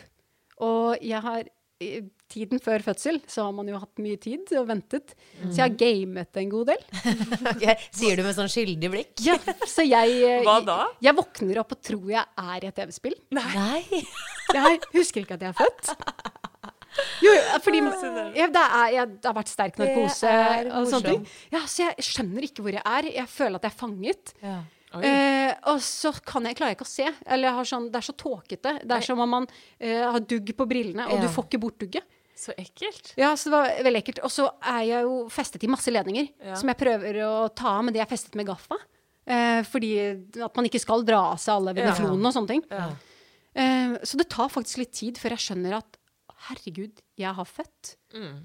[0.64, 1.48] og jeg har
[1.84, 1.90] i
[2.26, 5.14] Tiden før fødsel så har man jo hatt mye tid og ventet.
[5.44, 6.80] Så jeg har gamet en god del.
[7.52, 7.76] okay.
[7.94, 9.12] Sier du med sånn skyldig blikk?
[9.26, 9.36] Ja,
[9.68, 10.78] så jeg eh, Hva da?
[11.04, 13.16] Jeg våkner opp og tror jeg er i et TV-spill.
[13.36, 13.84] Nei.
[14.56, 15.88] Jeg husker ikke at jeg er født.
[17.20, 17.32] Jo,
[17.64, 20.30] fordi ja, det, er, jeg, det har vært sterk narkose
[20.70, 21.24] og sånne ting.
[21.52, 23.08] Ja, så jeg skjønner ikke hvor jeg er.
[23.18, 24.32] Jeg føler at jeg er fanget.
[24.44, 24.60] Ja.
[25.02, 27.08] Eh, og så kan jeg, klarer jeg ikke å se.
[27.26, 28.74] Eller jeg har sånn, det er så tåkete.
[28.84, 29.48] Det er som om man
[29.80, 31.24] eh, har dugg på brillene, og Ja.
[31.26, 32.06] du får ikke bort dugget.
[32.36, 33.14] Så ekkelt.
[33.16, 34.18] Ja, så det var veldig ekkelt.
[34.26, 36.54] Og så er jeg jo festet i masse ledninger, Ja.
[36.60, 38.76] som jeg prøver å ta av, men de er festet med gaffa.
[39.26, 39.92] Eh, fordi
[40.44, 42.62] at man ikke skal dra av seg alle veneflonene og sånne ting.
[42.70, 42.90] Ja.
[43.56, 45.96] Eh, så det tar faktisk litt tid før jeg skjønner at
[46.50, 47.96] herregud, jeg har født.
[48.14, 48.36] Mm.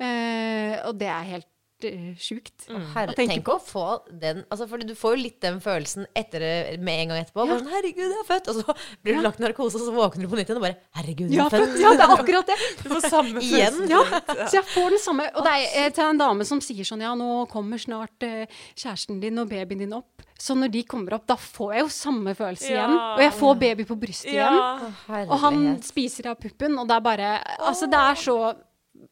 [0.00, 1.50] Eh, og det er helt
[1.84, 2.66] uh, sjukt.
[2.94, 6.06] Herre, å tenke tenk å få den altså, Fordi du får jo litt den følelsen
[6.16, 6.44] etter
[6.82, 7.44] med en gang etterpå.
[7.46, 7.58] Ja.
[7.58, 10.28] sånn, 'Herregud, jeg er født!' Og så blir du lagt narkose, og så våkner du
[10.32, 12.58] på nytt igjen og bare 'Herregud, jeg Ja, er født!' ja, det er akkurat det.
[12.82, 13.88] Du får samme følelsen.
[13.90, 14.02] Ja,
[14.48, 17.00] så jeg får den samme Og det er eh, til en dame som sier sånn
[17.04, 20.22] Ja, nå kommer snart eh, kjæresten din og babyen din opp.
[20.38, 22.74] Så når de kommer opp, da får jeg jo samme følelse Ja.
[22.84, 22.94] igjen.
[22.98, 24.56] Og jeg får baby på brystet igjen.
[24.58, 25.24] Ja.
[25.30, 27.28] Og han spiser av puppen, og det er bare
[27.60, 28.36] Altså, det er så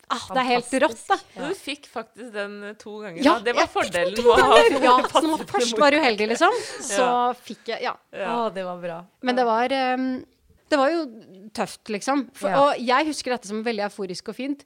[0.09, 1.17] ah, Det er helt rått, da.
[1.37, 1.49] Ja.
[1.49, 3.23] du fikk faktisk den eh, to ganger.
[3.25, 3.45] Ja, da.
[3.49, 4.59] det var fordelen med å ha.
[4.89, 6.59] Ja, så når man først var uheldig, liksom,
[6.91, 7.33] så Ja.
[7.49, 7.95] fikk jeg Ja.
[8.13, 8.29] Ja.
[8.37, 9.01] Å, det var bra.
[9.23, 10.07] Men det var um,
[10.73, 11.03] Det var jo
[11.53, 12.27] tøft, liksom.
[12.35, 12.63] For, Ja.
[12.65, 14.65] Og jeg husker dette som veldig euforisk og fint.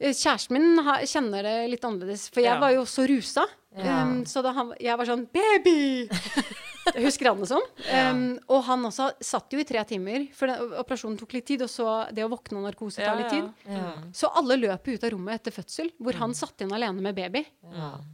[0.00, 2.60] Eh, Kjæresten min ha, kjenner det litt annerledes, for jeg Ja.
[2.60, 3.46] var jo så rusa.
[3.76, 4.02] Ja.
[4.02, 6.08] Um, så da han, jeg var sånn Baby!
[6.94, 7.62] Jeg husker han det som.
[7.90, 11.62] Um, og han også satt jo i tre timer, for den, operasjonen tok litt tid.
[11.66, 14.12] Og så det å våkne av narkose tar litt tid.
[14.16, 17.44] Så alle løp ut av rommet etter fødsel, hvor han satt igjen alene med baby.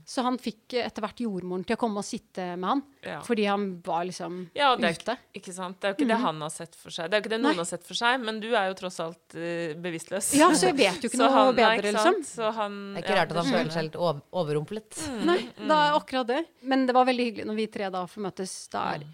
[0.08, 3.20] Så han fikk etter hvert jordmoren til å komme og sitte med han, Ja.
[3.26, 5.18] fordi han var liksom Ja, det er, ute.
[5.34, 5.80] ikke- sant?
[5.80, 7.10] det er jo ikke det han har sett for seg.
[7.10, 7.56] Det er jo ikke det noen Mhm.
[7.56, 7.64] Nei.
[7.64, 10.34] har sett for seg, men du er jo tross alt uh, bevisstløs.
[10.38, 12.22] Ja, så jeg vet jo ikke Så noe han- bedre, liksom.
[12.22, 14.32] Så han, Det er ikke rart at han føler seg litt overrumplet.
[14.32, 15.24] overrumplet.
[15.26, 16.46] Nei, det er akkurat det.
[16.62, 18.61] Men det var veldig hyggelig når vi tre da får møtes.
[18.68, 19.06] Da er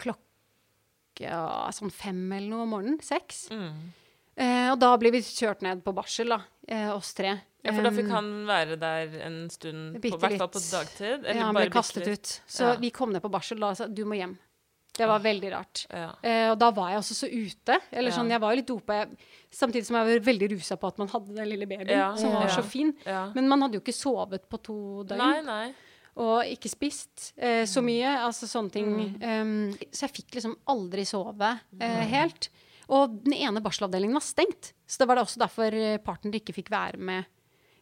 [0.00, 3.00] klokka sånn fem eller noe om morgenen.
[3.04, 3.46] Seks.
[4.40, 6.40] Eh, og da blir vi kjørt ned på barsel, da.
[6.68, 7.34] Eh, oss tre.
[7.60, 11.26] Ja, for da fikk Um, han være der en stund, på, hvert fall på dagtid?
[11.28, 12.20] ja, han ble kastet litt?
[12.20, 12.40] ut.
[12.48, 12.76] Så Ja.
[12.80, 14.38] vi kom ned på barsel da og sa du må hjem.
[14.96, 15.86] Det var veldig rart.
[15.92, 16.14] Ja.
[16.22, 17.80] Eh, og da var jeg også så ute.
[17.92, 19.18] Eller sånn, Jeg var jo litt dopa, jeg,
[19.52, 22.48] samtidig som jeg var veldig rusa på at man hadde den lille babyen, som var
[22.48, 22.94] så fin.
[23.34, 25.18] Men man hadde jo ikke sovet på to døgn.
[25.18, 25.74] Nei, nei.
[26.16, 27.66] Og ikke spist eh, Mm.
[27.70, 28.10] så mye.
[28.26, 28.90] Altså sånne ting.
[29.22, 32.48] Um, så jeg fikk liksom aldri sove eh, helt.
[32.90, 34.72] Og den ene barselavdelingen var stengt.
[34.86, 37.24] Så det var det også derfor eh, partner ikke fikk være med.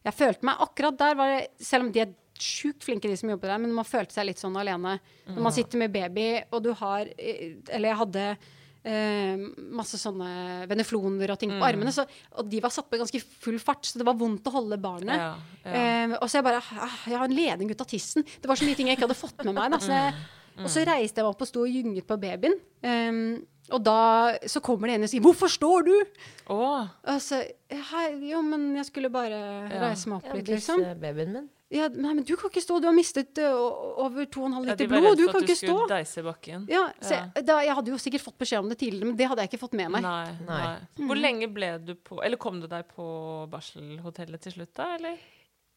[0.05, 3.27] Jeg følte meg akkurat der, var det, selv om de er sjukt flinke, de som
[3.33, 4.99] jobber der, men man følte seg litt sånn alene.
[5.27, 8.37] Når man sitter med baby, og du har eh, Eller jeg hadde
[8.85, 9.35] eh,
[9.75, 11.59] masse sånne venefloner og ting Mm.
[11.59, 12.05] på armene, så,
[12.37, 14.77] og de var satt på i ganske full fart, så det var vondt å holde
[14.81, 15.17] barnet.
[15.17, 15.71] Ja, ja.
[15.73, 18.23] Eh, og så jeg bare ah, Jeg har en ledning ut av tissen.
[18.23, 19.71] Det var så mye ting jeg ikke hadde fått med meg.
[19.71, 20.13] Da, så jeg,
[20.59, 20.65] Mm.
[20.65, 22.55] og så reiste jeg meg opp og sto og gynget på babyen.
[22.83, 26.05] Em, og da så kommer det en og sier 'Hvorfor står du?'
[26.49, 30.81] Å, Og så «Hei, Jo, men jeg skulle bare reise meg opp Ja, litt, liksom.
[30.99, 31.49] babyen min.
[31.71, 32.79] Ja, nei, men du kan ikke stå.
[32.81, 33.53] Du har mistet uh,
[34.01, 35.09] over 2,5 ja, de liter var blod.
[35.11, 35.73] redd Du for kan at du ikke stå.
[35.75, 36.63] skulle deise bakken.
[36.71, 37.09] Ja, Ja.
[37.35, 39.51] jeg, da, jeg hadde jo sikkert fått beskjed om det tidligere, men det hadde jeg
[39.51, 40.01] ikke fått med meg.
[40.01, 40.61] Nei, nei.
[40.97, 41.05] Mm.
[41.11, 43.05] Hvor lenge ble du på Eller kom du deg på
[43.53, 44.95] barselhotellet til slutt, da?
[44.97, 45.19] Eller?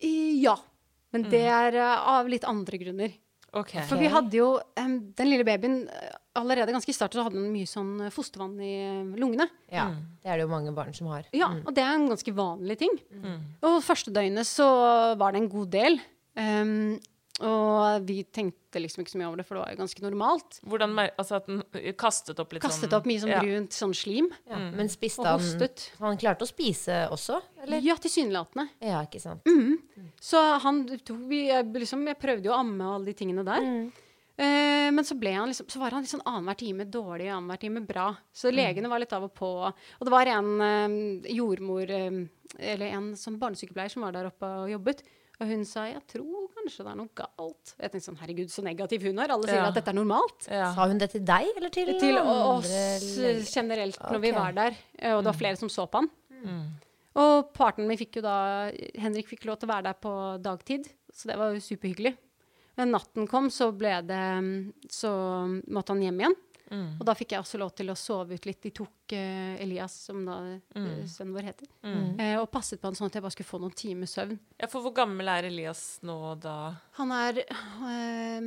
[0.01, 0.57] I, ja.
[1.13, 1.31] Men Mm.
[1.31, 3.13] det er uh, av litt andre grunner.
[3.53, 3.73] OK.
[3.85, 4.47] For vi hadde jo
[4.81, 8.13] um, Den lille babyen eh, Allerede ganske i starten så hadde den mye sånn eh,
[8.13, 9.45] fostervann i eh, lungene.
[9.69, 9.91] Ja,
[10.23, 11.27] det er det jo mange barn som har.
[11.37, 12.95] Ja, og det er en ganske vanlig ting.
[13.13, 13.43] Mm.
[13.69, 14.69] Og første døgnet så
[15.21, 16.01] var det en god del.
[16.41, 16.97] Em,
[17.43, 20.59] og vi tenkte liksom ikke så mye over det, for det var jo ganske normalt.
[20.69, 21.63] Hvordan Altså at den
[21.99, 23.41] kastet opp litt Kastet sånn opp mye sånn ja.
[23.43, 24.31] brunt sånn slim.
[24.51, 24.61] Ja.
[24.77, 25.89] Men spiste han hostet.
[26.01, 27.83] Han klarte å spise også, eller?
[27.85, 28.69] Ja, tilsynelatende.
[28.85, 29.49] Ja, ikke sant.
[30.23, 33.47] Så han tok vi, jeg, liksom, jeg prøvde jo å amme og alle de tingene
[33.47, 33.69] der.
[34.37, 37.83] Eh, men så, ble han liksom, så var han liksom annenhver time dårlig, annenhver time
[37.87, 38.09] bra.
[38.33, 39.51] Så legene var litt av og på.
[39.69, 42.23] Og det var en eh, jordmor, eh,
[42.73, 45.05] eller en sånn barnesykepleier som var der oppe og jobbet.
[45.43, 47.73] Og hun sa 'jeg tror kanskje det er noe galt'.
[47.81, 49.31] Jeg tenkte sånn 'herregud, så negativ hun er'.
[49.35, 49.67] Alle sier Ja.
[49.69, 50.47] at dette er normalt.
[50.49, 50.73] Ja.
[50.75, 53.45] Sa hun det til deg, eller til, Til andre oss leger?
[53.51, 54.77] generelt når vi var der.
[54.99, 56.11] eh, Og det var flere som så på han.
[57.15, 60.89] Og partneren min fikk jo da Henrik fikk lov til å være der på dagtid,
[61.13, 62.17] så det var jo superhyggelig.
[62.79, 66.35] Men natten kom, så ble det Så måtte han hjem igjen.
[66.73, 68.61] Og da fikk jeg også lov til å sove ut litt.
[68.65, 71.05] De tok uh, Elias, som da mm.
[71.11, 73.75] sønnen vår heter, eh, og passet på han sånn at jeg bare skulle få noen
[73.77, 74.39] timers søvn.
[74.57, 76.57] ja, for hvor gammel er Elias nå da?
[77.01, 78.39] Han er uh,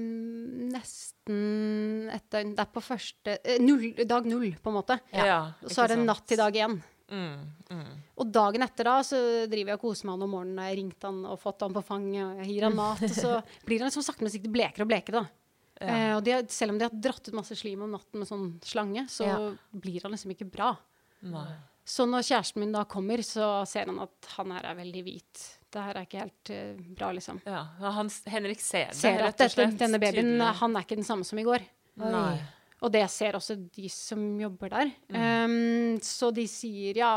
[0.73, 4.99] nesten et døgn Det er på første eh, null, Dag null, på en måte.
[5.13, 5.39] Ja.
[5.65, 6.77] Og så er det natt til dag én.
[7.05, 7.89] Mm, mm.
[8.17, 9.17] Og dagen etter da så
[9.49, 10.61] driver jeg og koser meg han om morgenen.
[10.61, 13.03] Jeg har ringt han og fått han på fanget, og jeg gir han mat.
[13.05, 13.33] Og så
[13.67, 15.44] blir han liksom sakte, men sikkert blekere og blekere, da.
[15.81, 18.29] Eh, og de har, selv om de har dratt ut masse slim om natten med
[18.29, 19.39] sånn slange, så Ja.
[19.75, 20.75] blir han liksom ikke bra.
[21.21, 21.47] Nei.
[21.85, 25.43] Så når kjæresten min da kommer, så ser han at han her er veldig hvit.
[25.69, 27.41] Det her er ikke helt uh, bra, liksom.
[27.45, 29.71] Ja, han, Henrik ser det, Ser rett at og slett.
[29.75, 30.53] dette, denne babyen, tydelig.
[30.61, 31.61] han er ikke den samme som i går.
[32.01, 32.39] Nei.
[32.81, 34.89] Og det ser også de som jobber der.
[35.13, 37.11] Um, så de sier ja,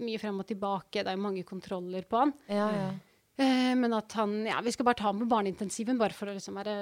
[0.00, 2.34] mye frem og tilbake, det er mange kontroller på han.
[2.48, 2.90] Ja, ja.
[3.36, 6.34] Eh, men at han Ja, vi skal bare ta ham på barneintensiven, bare for å
[6.36, 6.74] liksom være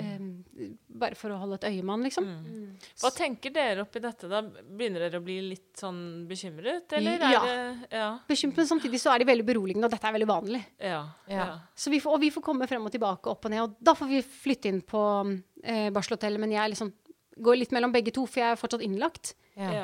[0.00, 0.22] eh,
[0.88, 2.28] Bare for å holde et øye med han, liksom.
[3.02, 4.40] Hva tenker dere oppi dette, da?
[4.40, 7.42] Begynner dere å bli litt sånn bekymret, eller Ja.
[7.44, 8.08] det Ja.
[8.28, 10.64] Bekymret, men samtidig så er de veldig beroligende, og dette er veldig vanlig.
[10.80, 11.02] Ja.
[11.28, 11.36] Ja.
[11.36, 11.60] ja.
[11.76, 13.60] Så vi får, og vi får komme frem og tilbake, opp og ned.
[13.62, 15.04] Og da får vi flytte inn på
[15.62, 16.92] eh, barselhotellet, men jeg liksom
[17.36, 19.34] går litt mellom begge to, for jeg er fortsatt innlagt.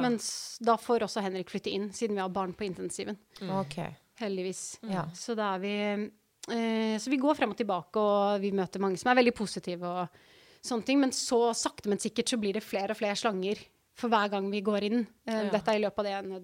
[0.00, 3.18] Mens da får også Henrik flytte inn, siden vi har barn på intensiven.
[3.60, 3.76] Ok.
[4.18, 4.62] Heldigvis.
[4.88, 5.06] Ja.
[5.14, 8.98] Så da er vi eh, Så vi går frem og tilbake, og vi møter mange
[9.00, 10.20] som er veldig positive og
[10.64, 11.00] sånne ting.
[11.00, 13.60] Men så sakte, men sikkert så blir det flere og flere slanger
[13.98, 15.00] for hver gang vi går inn.
[15.26, 15.50] Eh, Ja.
[15.50, 16.42] Dette er i løpet av det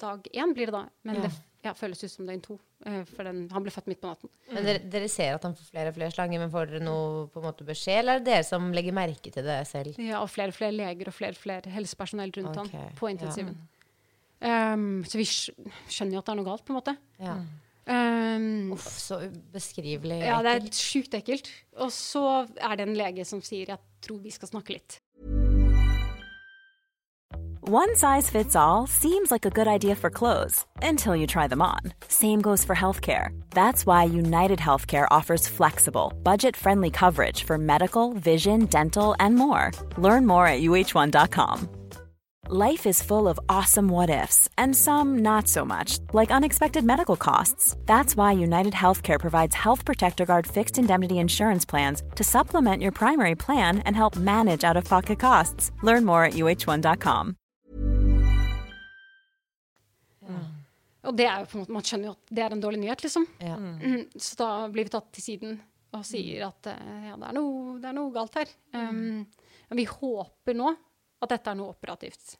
[0.00, 0.88] dag én, blir det da.
[1.04, 1.22] Men Ja.
[1.28, 1.32] det
[1.62, 2.58] ja, føles ut som døgn to.
[2.86, 4.30] eh, for den, han ble født midt på natten.
[4.50, 7.26] Men dere, dere ser at han får flere og flere slanger, men får dere noe
[7.28, 9.98] på en måte beskjed, eller er det dere som legger merke til det selv?
[10.00, 12.70] Ja, og flere og flere leger og flere og flere helsepersonell rundt okay.
[12.72, 13.58] han på intensiven.
[14.40, 16.96] Um, så vi skjønner jo at det er noe galt, på en måte.
[17.20, 17.36] Ja.
[17.90, 20.30] Um, Uff, så ubeskrivelig ekkelt.
[20.30, 21.50] ja, det er sjukt ekkelt.
[21.80, 22.24] Og så
[22.56, 25.00] er det en lege som sier jeg tror vi skal snakke litt.
[27.62, 31.60] One size fits all seems like a good idea for clothes until you try them
[31.62, 31.92] on.
[32.08, 33.28] Same goes for healthcare.
[33.50, 39.72] That's why United Healthcare offers flexible, budget friendly coverage for medical, vision, dental, and more.
[39.98, 41.68] Learn more at uh1.com.
[42.48, 47.14] Life is full of awesome what ifs, and some not so much, like unexpected medical
[47.16, 47.76] costs.
[47.86, 52.92] That's why United Healthcare provides Health Protector Guard fixed indemnity insurance plans to supplement your
[52.92, 55.70] primary plan and help manage out of pocket costs.
[55.82, 57.36] Learn more at uh1.com.
[61.02, 62.78] Og det er jo på en måte, man skjønner jo at det er en dårlig
[62.82, 63.22] nyhet, liksom.
[63.40, 63.54] Ja.
[63.56, 65.54] Mm, Så da blir vi tatt til siden
[65.96, 68.50] og sier at eh, ja, det er noe, det er noe galt her.
[68.76, 69.24] Um,
[69.72, 70.74] vi håper nå
[71.20, 72.36] at dette er noe operativt.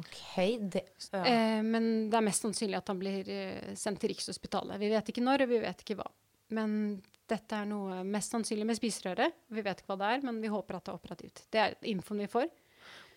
[0.00, 0.20] Ok,
[0.60, 1.24] det, Ja.
[1.26, 4.78] Eh, men det er mest sannsynlig at han blir eh, sendt til Rikshospitalet.
[4.80, 6.06] Vi vet ikke når, og vi vet ikke hva.
[6.56, 9.36] Men dette er noe mest sannsynlig med spiserøret.
[9.52, 11.44] Vi vet ikke hva det er, men vi håper at det er operativt.
[11.52, 12.48] Det er infoen vi får.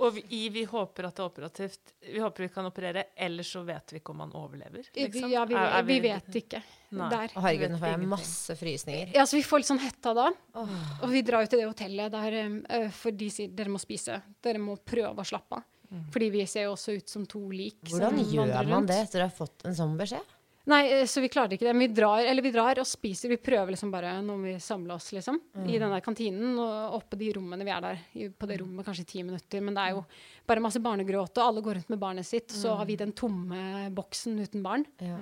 [0.03, 1.93] Og vi, vi håper at det er operativt.
[2.03, 4.83] Vi håper vi kan operere, ellers så vet vi ikke om han overlever.
[4.95, 5.29] Liksom.
[5.31, 6.59] ja, vi, Er- er vi vet ikke.
[6.93, 7.09] Nei.
[7.09, 7.31] Der.
[7.33, 9.13] Å, herregud, nå får jeg masse frysninger.
[9.15, 10.27] Ja, så vi får litt sånn hetta da.
[10.61, 14.19] Og vi drar jo til det hotellet der eh, for de sier dere må spise.
[14.43, 15.69] Dere må prøve å slappe av.
[16.13, 17.77] Fordi vi ser jo også ut som to lik.
[17.91, 18.89] Hvordan gjør man rundt.
[18.89, 20.32] det etter å ha fått en sånn beskjed?
[20.71, 21.73] Nei, eh, så vi klarer ikke det.
[21.75, 23.31] Men vi drar, eller vi drar og spiser.
[23.33, 25.39] Vi prøver liksom bare når vi samler oss, liksom.
[25.67, 27.99] I den der kantinen og oppe de rommene vi er der.
[28.39, 29.59] På det rommet kanskje i ti minutter.
[29.61, 30.05] Men det er jo
[30.47, 32.47] bare masse barnegråt, og alle går rundt med barnet sitt.
[32.55, 35.17] Så har vi den tomme boksen uten barn Ja.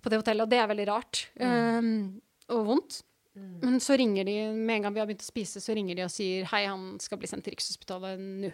[0.00, 1.26] på det hotellet, og det er veldig rart.
[1.36, 3.02] Um, og vondt.
[3.34, 6.02] Men så ringer de, med en gang vi har begynt å spise, så ringer de
[6.04, 8.50] og sier hei, han skal bli sendt til Rikshospitalet nå.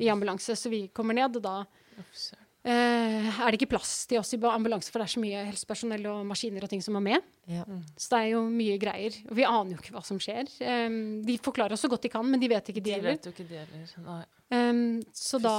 [0.00, 0.56] I ambulanse.
[0.56, 4.88] Så vi kommer ned, og da eh, er det ikke plass til oss i ambulanse,
[4.92, 7.26] for det er så mye helsepersonell og maskiner og ting som er med.
[7.50, 7.64] Ja.
[8.00, 9.18] Så det er jo mye greier.
[9.28, 10.48] Og vi aner jo ikke hva som skjer.
[10.64, 10.96] Um,
[11.26, 13.18] de forklarer oss så godt de kan, men de vet ikke de De heller.
[13.18, 13.94] vet jo ikke det heller.
[14.06, 14.24] Nei.
[14.54, 15.54] Um, så Fy da.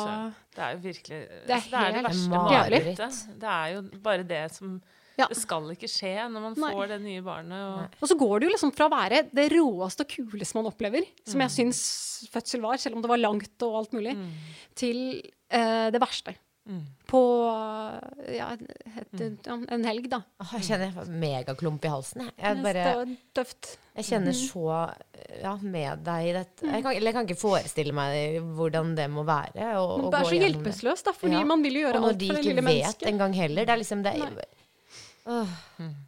[0.56, 3.24] Det er jo virkelig Det er det, er det helt verste marerittet.
[3.42, 4.78] Det er jo bare det som
[5.16, 5.30] Ja.
[5.32, 6.72] Det skal ikke skje når man Nei.
[6.76, 7.62] får det nye barnet.
[7.72, 10.68] Og, Og så går det jo liksom fra å være det råeste og kuleste man
[10.68, 11.84] opplever, som jeg syns
[12.34, 14.18] fødsel var, selv om det var langt og alt mulig,
[14.76, 15.22] til
[15.54, 16.36] uh, det verste.
[17.06, 17.20] På
[18.34, 19.66] ja, et, mm.
[19.70, 20.22] en helg, da.
[20.42, 22.24] Åh, jeg kjenner jeg får megaklump i halsen.
[22.26, 23.70] Jeg, jeg, bare, Det var tøft.
[24.00, 24.64] jeg kjenner så
[25.44, 26.66] ja, med deg i dette.
[26.72, 29.70] Jeg kan, eller jeg kan ikke forestille meg hvordan det må være.
[29.78, 31.46] Å, Man er så hjelpesløst hjelpeløs, da, fordi Ja.
[31.54, 33.08] man vil jo gjøre Og når alt de for det ikke lille vet mennesket.
[33.14, 33.66] engang heller.
[33.66, 34.16] Det er liksom det,
[35.26, 35.48] Uh.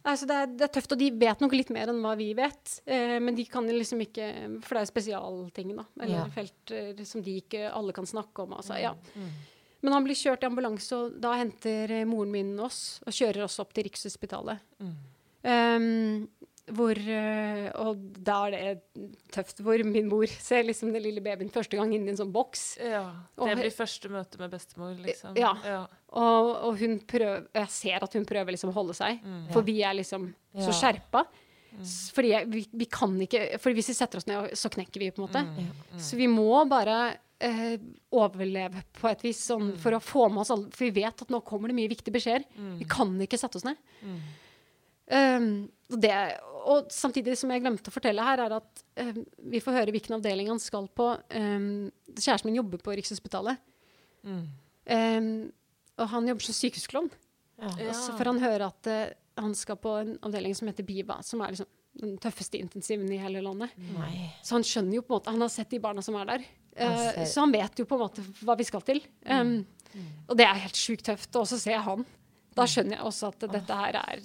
[0.06, 2.28] Altså, det, er, det er tøft, og de vet nok litt mer enn hva vi
[2.38, 2.76] vet.
[2.86, 4.28] Eh, men de kan liksom ikke
[4.62, 5.84] For det er spesialting, da.
[6.00, 6.26] Eller Ja.
[6.30, 8.52] felter som de ikke alle kan snakke om.
[8.54, 8.94] Altså, Mm, ja.
[9.84, 13.46] Men han blir kjørt i ambulanse, og da henter eh, moren min oss og kjører
[13.46, 14.64] oss opp til Rikshospitalet.
[14.82, 14.96] Mm.
[15.48, 19.62] Um, hvor eh, Og da er det tøft.
[19.64, 22.64] Hvor min mor ser liksom den lille babyen første gang inn i en sånn boks.
[22.82, 23.04] ja,
[23.40, 25.38] det blir første møte med bestemor, liksom.
[25.38, 25.54] Ja.
[25.64, 25.82] ja.
[26.08, 29.22] Og, og hun prøver, jeg ser at hun prøver liksom å holde seg,
[29.52, 31.24] for vi er liksom så skjerpa.
[31.68, 31.88] Mm.
[32.16, 35.10] Fordi jeg, vi, vi kan ikke For hvis vi setter oss ned, så knekker vi,
[35.14, 35.70] på en måte.
[36.02, 36.98] Så vi må bare
[37.44, 37.78] eh,
[38.14, 41.32] overleve på et vis, sånn, for å få med oss alle For vi vet at
[41.32, 42.46] nå kommer det mye viktige beskjeder.
[42.80, 43.80] Vi kan ikke sette oss ned.
[45.08, 46.12] Um, og, det,
[46.68, 49.22] og samtidig som jeg glemte å fortelle her, er at um,
[49.54, 51.14] vi får høre hvilken avdeling han skal på.
[51.32, 53.62] Um, kjæresten min jobber på Rikshospitalet.
[54.28, 55.48] Um,
[55.98, 57.08] og han jobber som sykehusklovn.
[57.58, 61.22] Og så får han høre at uh, han skal på en avdeling som heter BIVA,
[61.26, 63.72] som er liksom den tøffeste intensiven i hele landet.
[63.96, 64.28] nei.
[64.44, 66.44] Så han skjønner jo på en måte Han har sett de barna som er der.
[66.78, 67.24] Ser.
[67.26, 69.00] så han vet jo på en måte hva vi skal til.
[69.26, 69.66] Um,
[70.28, 71.34] Og det er helt sjukt tøft.
[71.36, 72.04] Og så ser jeg han.
[72.54, 74.20] Da skjønner jeg også at dette her er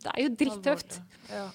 [0.00, 1.00] Det er jo drittøft.
[1.30, 1.48] Ja.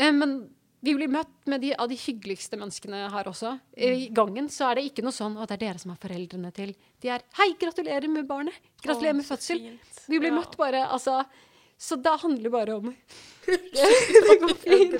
[0.00, 0.34] Uh, men
[0.82, 3.52] vi blir møtt med de, av de hyggeligste menneskene her også.
[3.78, 6.50] I gangen så er det ikke noe sånn at det er dere som er foreldrene
[6.56, 6.72] til.
[7.00, 8.58] De er 'hei, gratulerer med barnet'.
[8.82, 9.78] Gratulerer med fødsel.
[10.08, 10.40] Vi blir Ja.
[10.40, 11.24] møtt bare, altså
[11.78, 12.94] Så det handler bare om
[13.46, 14.92] Det går fint.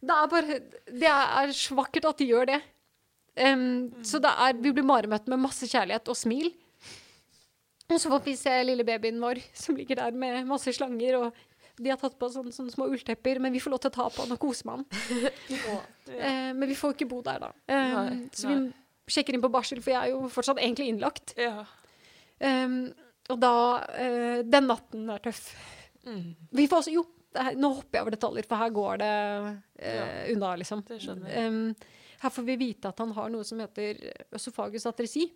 [0.00, 2.62] Det er bare Det er så vakkert at de gjør det.
[3.38, 3.66] Em,
[4.06, 6.50] så det er, vi blir bare møtt med masse kjærlighet og smil.
[7.88, 11.16] Og så får vi se lille babyen vår som ligger der med masse slanger.
[11.22, 11.46] og
[11.78, 14.06] de har tatt på sånne, sånne små ulltepper, men vi får lov til å ta
[14.10, 14.86] på han og kose med han.
[16.10, 17.50] uh, men vi får ikke bo der, da.
[17.70, 21.36] Um, Nei, så vi sjekker inn på barsel, for jeg er jo fortsatt egentlig innlagt.
[21.38, 21.62] Ja.
[22.42, 22.80] Um,
[23.28, 25.44] og da uh, Den natten er tøff.
[26.06, 26.34] Mm.
[26.58, 29.14] Vi får også Jo, det her, nå hopper jeg over detaljer, for her går det
[29.84, 30.80] eh, unna, liksom.
[30.88, 31.50] Det skjønner jeg.
[31.52, 34.00] Um, her får vi vite at han har noe som heter
[34.34, 35.28] øsofagus atresi.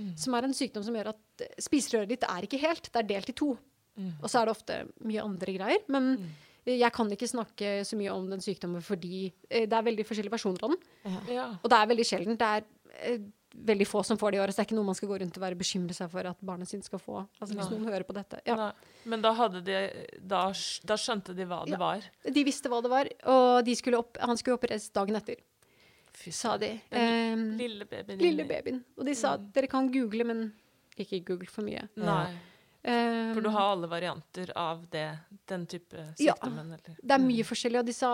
[0.00, 0.12] Mm.
[0.16, 2.88] Som er en sykdom som gjør at spiserøret ditt er ikke helt.
[2.88, 3.50] Det er delt i to.
[3.98, 4.12] Mm.
[4.20, 5.82] Og så er det ofte mye andre greier.
[5.92, 6.30] Men mm.
[6.72, 10.36] jeg kan ikke snakke så mye om den sykdommen fordi eh, det er veldig forskjellige
[10.36, 11.20] versjoner av den.
[11.34, 11.50] Ja.
[11.60, 12.40] Og det er veldig sjelden.
[12.40, 12.66] Det er
[13.02, 14.54] eh, veldig få som får det i året.
[14.54, 16.46] Så det er ikke noe man skal gå rundt og være bekymre seg for at
[16.46, 17.24] barnet sitt skal få.
[17.40, 18.40] Altså Hvis noen hører på dette.
[18.48, 18.70] Ja.
[19.10, 19.80] Men da, hadde de,
[20.20, 20.46] da,
[20.86, 21.80] da skjønte de hva det Ja.
[21.80, 22.04] var.
[22.24, 25.40] De visste hva det var, og de skulle opp, han skulle opereres dagen etter,
[26.34, 26.74] sa de.
[26.92, 28.80] Den Um, Lille babyen lille babyen.
[28.98, 30.52] Og de sa dere kan google, men
[30.98, 31.86] ikke google for mye.
[31.96, 32.24] Nei.
[32.82, 35.06] Um, For du har alle varianter av det,
[35.48, 36.34] den type Ja.
[36.42, 36.80] eller?
[37.00, 38.12] Det er mye forskjellig, og de sa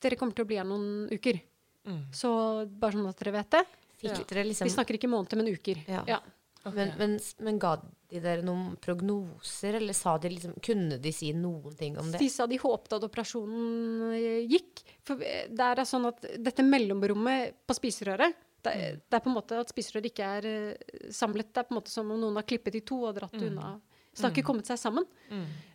[0.00, 1.40] dere kommer til å bli her noen uker.
[1.86, 2.02] Mm.
[2.14, 2.30] Så
[2.66, 3.64] bare sånn at dere vet det.
[4.00, 5.82] Fikk dere liksom Vi snakker ikke måneder, men uker.
[5.86, 6.04] Ja.
[6.08, 6.20] Ja.
[6.64, 6.74] Okay.
[6.76, 7.76] men, men, men ga
[8.10, 12.20] de der noen prognoser, eller sa de liksom Kunne de si noen ting om det?
[12.22, 14.82] De sa de håpte at operasjonen eh, gikk.
[15.06, 19.30] For eh, det er sånn at dette mellomrommet på spiserøret det, er- det er på
[19.30, 21.52] en måte at spiserøret ikke er eh, samlet.
[21.52, 23.46] Det er på en måte som om noen har klippet i to og dratt mm.
[23.50, 23.74] unna.
[24.10, 25.06] Så det har ikke kommet seg sammen.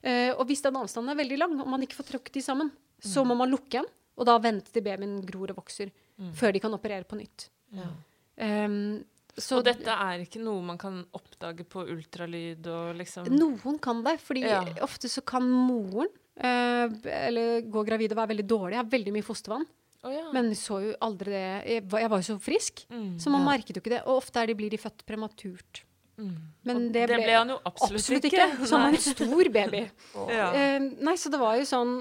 [0.04, 2.72] Eh, og hvis den avstanden er veldig lang, og man ikke får trukket de sammen,
[3.00, 5.90] så må man lukke den, og da vente til babyen gror og vokser,
[6.36, 7.48] før de kan operere på nytt.
[7.76, 7.88] Ja.
[8.36, 9.04] Um,
[9.38, 14.04] så Og dette er ikke noe man kan oppdage på ultralyd og liksom Noen kan
[14.06, 14.62] det, fordi Ja.
[14.82, 16.08] ofte så kan moren
[16.38, 16.88] eh,
[17.28, 19.66] eller gå gravid og være veldig dårlig, ha veldig mye fostervann.
[20.06, 20.32] Oh, ja.
[20.32, 23.18] Men så jo aldri det Jeg var, jeg var jo så frisk, Mm.
[23.20, 24.02] så man merket jo ikke det.
[24.06, 25.84] Og ofte er de, blir de født prematurt.
[26.18, 26.36] Mm.
[26.64, 28.46] Men det, det ble han jo absolutt ikke.
[28.66, 29.82] Så han var en stor baby.
[30.30, 30.52] Ja.
[30.54, 31.96] Eh, nei, så det var jo sånn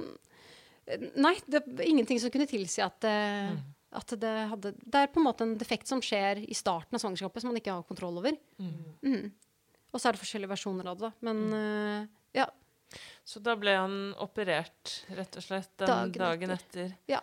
[1.16, 3.60] Nei, det var ingenting som kunne tilsi at, eh, Mm.
[3.94, 7.02] At det hadde Det er på en måte en defekt som skjer i starten av
[7.02, 8.36] svangerskapet, som man ikke har kontroll over.
[8.58, 9.30] Mm.
[9.94, 11.12] Og så er det forskjellige versjoner av det.
[11.22, 11.54] Men Mm.
[11.54, 12.48] uh, ja.
[13.26, 16.92] Så da ble han operert, rett og slett, den Dagen dagen, etter.
[17.10, 17.20] ja.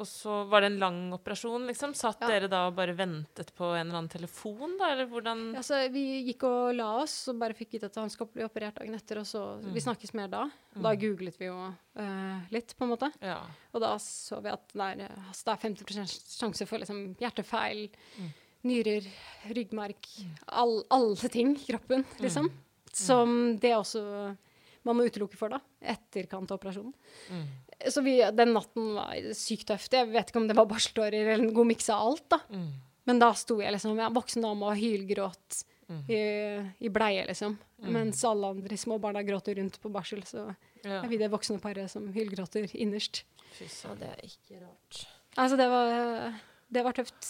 [0.00, 1.92] Og så var det en lang operasjon, liksom.
[1.94, 2.28] Satt Ja.
[2.30, 6.24] dere da og bare ventet på en eller annen telefon, da, eller hvordan Altså, vi
[6.32, 9.18] gikk og la oss og bare fikk vite at han skal bli operert dagen etter.
[9.20, 9.72] Og så Mm.
[9.74, 10.50] Vi snakkes mer da.
[10.74, 11.58] Da googlet vi jo
[11.96, 13.12] uh, litt, på en måte.
[13.20, 13.42] Ja.
[13.74, 17.14] Og da så vi at det er, eh, altså, det er 50% sjanse for liksom,
[17.20, 18.32] hjertefeil, Mm.
[18.64, 19.06] nyrer,
[19.52, 20.06] ryggmark
[20.48, 22.50] all, Alle ting i kroppen, liksom.
[22.92, 24.36] Som det også
[24.84, 25.60] man må utelukke for, da.
[25.80, 26.92] Etterkant av operasjonen.
[27.30, 27.44] Mm.
[27.90, 29.92] Så vi, den natten var sykt tøft.
[29.92, 32.38] Jeg vet ikke om det var barseltårer eller en god miks av alt, da.
[32.50, 32.70] Mm.
[33.10, 36.04] Men da sto jeg liksom jeg voksen dame og hylgråt Mm.
[36.08, 37.58] i, i bleie, liksom.
[37.82, 40.54] Mens alle andre små barna gråter rundt på barsel, så
[40.86, 41.02] Ja.
[41.02, 43.24] er vi det voksne paret som hylgråter innerst.
[43.58, 43.98] Fy søren.
[43.98, 45.00] det er ikke rart.
[45.36, 46.38] Altså, det var,
[46.72, 47.26] det var tøft.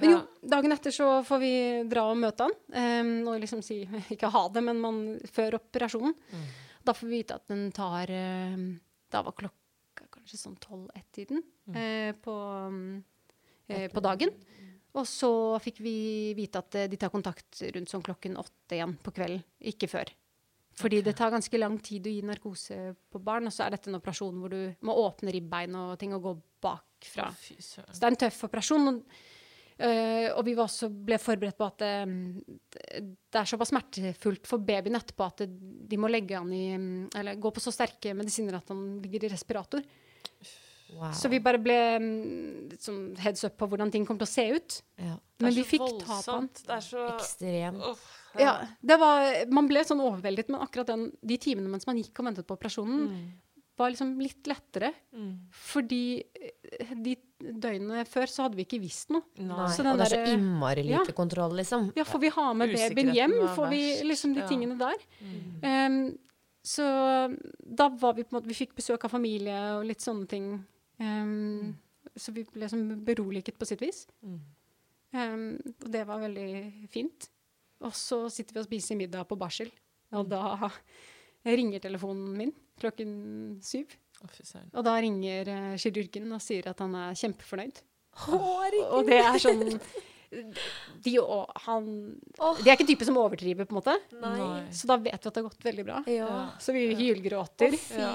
[0.00, 0.20] Men jo,
[0.54, 1.54] dagen etter så får vi
[1.90, 3.84] dra og møte han, Um, og liksom si
[4.14, 6.16] Ikke ha det, men man, før operasjonen.
[6.84, 8.66] Da får vi vite at den tar um,
[9.12, 11.42] Da var klokka kanskje sånn tolv-ett-tiden
[11.76, 12.34] eh, på,
[12.74, 12.94] mm,
[13.68, 14.32] eh, på dagen.
[14.94, 15.30] Og så
[15.62, 15.96] fikk vi
[16.38, 20.10] vite at eh, de tar kontakt rundt sånn klokken åtte igjen på kvelden, ikke før.
[20.78, 22.78] Fordi det tar ganske lang tid å gi narkose
[23.10, 26.14] på barn, og så er dette en operasjon hvor du må åpne ribbein og ting
[26.16, 26.34] og gå
[26.66, 27.28] bakfra.
[27.38, 27.60] Fy.
[27.62, 28.90] Så det er en tøff operasjon.
[28.90, 29.20] Og,
[29.78, 31.92] øh, og vi var også ble forberedt på at det,
[33.02, 35.48] det er såpass smertefullt for babyen etterpå at det,
[35.90, 39.26] de må legge han i mm, Eller gå på så sterke medisiner at han ligger
[39.26, 39.84] i respirator.
[40.94, 41.10] Wow.
[41.16, 44.48] Så vi bare ble mm, sånn heads up på hvordan ting kommer til å se
[44.54, 44.82] ut.
[45.02, 45.16] ja.
[45.42, 46.46] Men vi fikk ta på han.
[46.54, 47.82] Det er så Ekstremt.
[47.90, 48.04] Uff,
[48.38, 52.18] Ja, det var, man ble sånn overveldet, men akkurat den, de timene mens man gikk
[52.18, 53.08] og ventet på operasjonen,
[53.76, 54.92] var liksom litt lettere.
[55.12, 55.32] Mm.
[55.50, 59.22] Fordi eh, de døgnene før så hadde vi ikke visst noe.
[59.38, 61.16] Nei, Så den og det er så derre- innmari lite Ja.
[61.18, 61.92] kontroll, liksom.
[61.96, 63.34] Ja, får vi ha med babyen hjem?
[63.56, 64.96] Får vi liksom de tingene der?
[65.62, 66.18] Em,
[66.64, 66.86] så
[67.60, 70.64] da var vi på en måte Vi fikk besøk av familie og litt sånne ting.
[71.00, 71.76] Em,
[72.16, 74.06] så vi ble liksom beroliget på sitt vis.
[74.24, 74.40] Mm.
[75.14, 77.28] Um, og det var veldig fint.
[77.82, 79.70] Og så sitter vi og spiser middag på barsel,
[80.12, 80.18] Mm.
[80.20, 80.70] og da
[81.44, 83.12] ringer telefonen min klokken
[83.64, 83.92] syv.
[84.24, 84.30] Å.
[84.78, 87.82] Og da ringer eh, kirurgen og sier at han er kjempefornøyd.
[88.24, 88.90] Herregud.
[88.94, 89.64] Og det er sånn
[91.04, 91.86] de, og han,
[92.58, 93.94] de er ikke type som overdriver, på en måte.
[94.18, 94.64] Nei.
[94.74, 96.00] Så da vet vi at det har gått veldig bra.
[96.10, 96.30] Ja.
[96.62, 97.76] Så vi hylgråter.
[97.94, 98.14] Ja.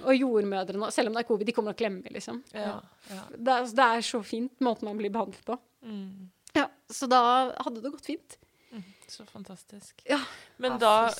[0.00, 2.42] Og jordmødrene, selv om det er covid, de kommer og klemmer, liksom.
[2.56, 2.80] Ja.
[3.10, 3.22] ja.
[3.36, 5.58] Det det er så fint måten man blir behandlet på.
[5.86, 6.30] Mm.
[6.56, 7.22] Ja, Så da
[7.54, 8.38] hadde det gått fint.
[9.10, 10.02] Så fantastisk.
[10.06, 10.20] Ja.
[10.62, 11.10] Men da.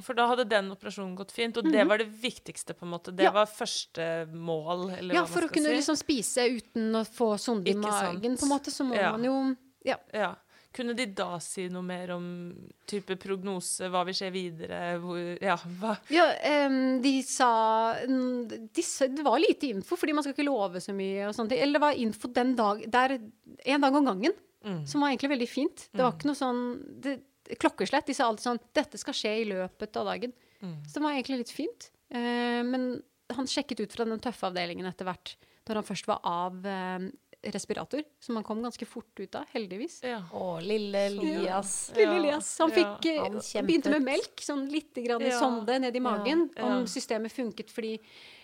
[0.00, 3.12] For da hadde den operasjonen gått fint, og det var det viktigste, på en måte.
[3.14, 3.32] Det Ja.
[3.36, 5.76] var første mål, eller Ja, hva for man å kunne si.
[5.82, 9.12] liksom spise uten å få sonde i magen, på en måte, så må Ja.
[9.12, 9.96] man jo Ja.
[10.12, 10.34] Ja.
[10.74, 12.54] Kunne de da si noe mer om
[12.86, 18.82] type prognose, hva vil skje videre, hvor Ja, hva Ja, um, de sa mm, de,
[18.82, 21.26] sa- Det var lite info, fordi man skal ikke love så mye.
[21.28, 21.58] og sånne ting.
[21.60, 23.18] Eller det var info den dag der,
[23.66, 24.32] en dag om gangen,
[24.64, 24.86] Mm.
[24.90, 25.88] som var egentlig veldig fint.
[25.92, 26.62] Det var ikke noe sånn
[27.04, 27.18] det,
[27.62, 28.08] klokkeslett.
[28.08, 30.34] De sa alltid sånn 'Dette skal skje i løpet av dagen'.
[30.62, 30.84] Mm.
[30.84, 31.90] Så det var egentlig litt fint.
[32.10, 35.36] Eh, men han sjekket ut fra den tøffe avdelingen etter hvert,
[35.68, 37.08] når han først var av eh,
[37.42, 40.00] respirator, som han kom ganske fort ut av, heldigvis.
[40.02, 40.22] Ja.
[40.34, 41.92] Å, lille Elias.
[41.94, 42.48] Lille Ja, Elias.
[42.58, 43.28] Han, fikk, ja.
[43.28, 45.38] Han begynte med melk, sånn litt grann i Ja.
[45.38, 46.48] sonde ned i magen.
[46.56, 46.64] Ja.
[46.66, 47.98] Om systemet funket fordi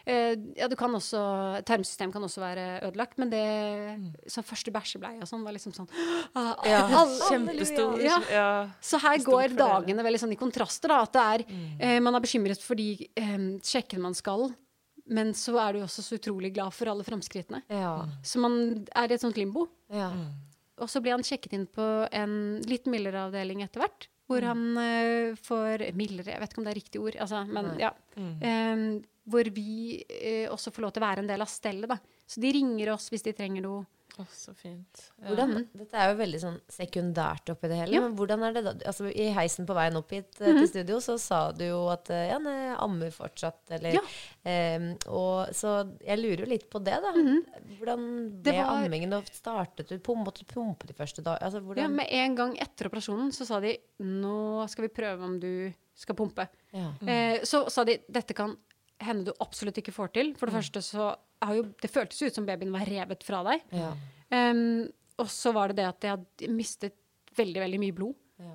[0.06, 3.44] eh, Ja, du kan også Tarmsystem kan også være ødelagt, men det
[4.30, 5.88] sånn første bæsjebleie og sånn var liksom sånn
[6.36, 6.54] ah.
[6.64, 6.86] Ja,
[7.30, 7.98] kjempestor.
[8.04, 8.20] Ja.
[8.30, 8.48] Ja.
[8.80, 11.02] Så her Stort går dagene veldig sånn i kontraster, da.
[11.02, 11.80] At det er Mm.
[11.80, 14.54] eh, Man er bekymret for de eh, sjekkene man skal,
[15.04, 17.60] men så er du også så utrolig glad for alle framskrittene.
[17.68, 18.06] Ja.
[18.24, 18.56] Så man
[18.96, 19.68] er i et sånt limbo.
[19.92, 20.10] ja.
[20.82, 22.32] Og så blir han sjekket inn på en
[22.66, 24.08] litt mildere avdeling etter hvert.
[24.26, 27.18] Hvor han uh, får Mildere, jeg vet ikke om det er riktig ord.
[27.20, 27.90] Altså, men ja.
[28.16, 28.86] Um,
[29.30, 31.92] hvor vi uh, også får lov til å være en del av stellet.
[31.92, 31.98] Da.
[32.26, 33.84] Så de ringer oss hvis de trenger noe.
[34.14, 35.00] Å, så fint.
[35.18, 35.26] Ja.
[35.32, 37.96] Hvordan, dette er jo veldig sånn sekundært oppi det hele.
[37.96, 38.02] Ja.
[38.04, 38.72] Men hvordan er det da?
[38.86, 42.12] Altså, I heisen på veien opp hit eh, til studio så sa du jo at
[42.14, 44.02] eh, ja, nei, ammer fortsatt, eller Ja.
[44.78, 45.72] um, og, Så
[46.06, 47.10] jeg lurer jo litt på det, da.
[47.80, 48.04] Hvordan
[48.44, 49.10] Det ble var- ammingen?
[49.16, 51.42] Da startet du på, Måtte du pumpe de første dagene?
[51.50, 55.26] Altså, Ja, hvordan med en gang etter operasjonen så sa de nå skal vi prøve
[55.26, 56.46] om du skal pumpe.
[56.72, 56.92] Ja.
[57.06, 58.54] Eh, så sa de dette kan
[59.00, 60.34] hende du absolutt ikke får til.
[60.38, 63.60] For det første så har jo Det føltes ut som babyen var revet fra deg.
[63.72, 63.92] Ja.
[64.32, 64.88] Um,
[65.18, 66.94] og så var det det at jeg hadde mistet
[67.36, 68.14] veldig, veldig mye blod.
[68.34, 68.54] Ja.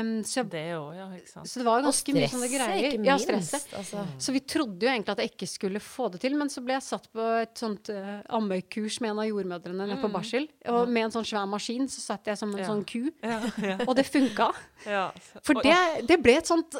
[0.00, 1.06] Um, så, jeg- Det også, ja.
[1.16, 1.46] Ikke sant.
[1.50, 2.92] så det var ganske mye sånne greier.
[2.92, 3.26] ikke Ja, minst.
[3.26, 3.74] stresset.
[3.74, 4.04] Altså.
[4.22, 6.74] Så vi trodde jo egentlig at jeg ikke skulle få det til, men så ble
[6.74, 10.46] jeg satt på et sånt uh, ammekurs med en av jordmødrene nede på barsel.
[10.68, 12.66] Og med en sånn svær maskin så satt jeg som en Ja.
[12.68, 13.78] sånn ku, Ja, ja.
[13.88, 14.52] og det funka.
[14.86, 15.10] ja.
[15.42, 16.76] For det, det ble et sånt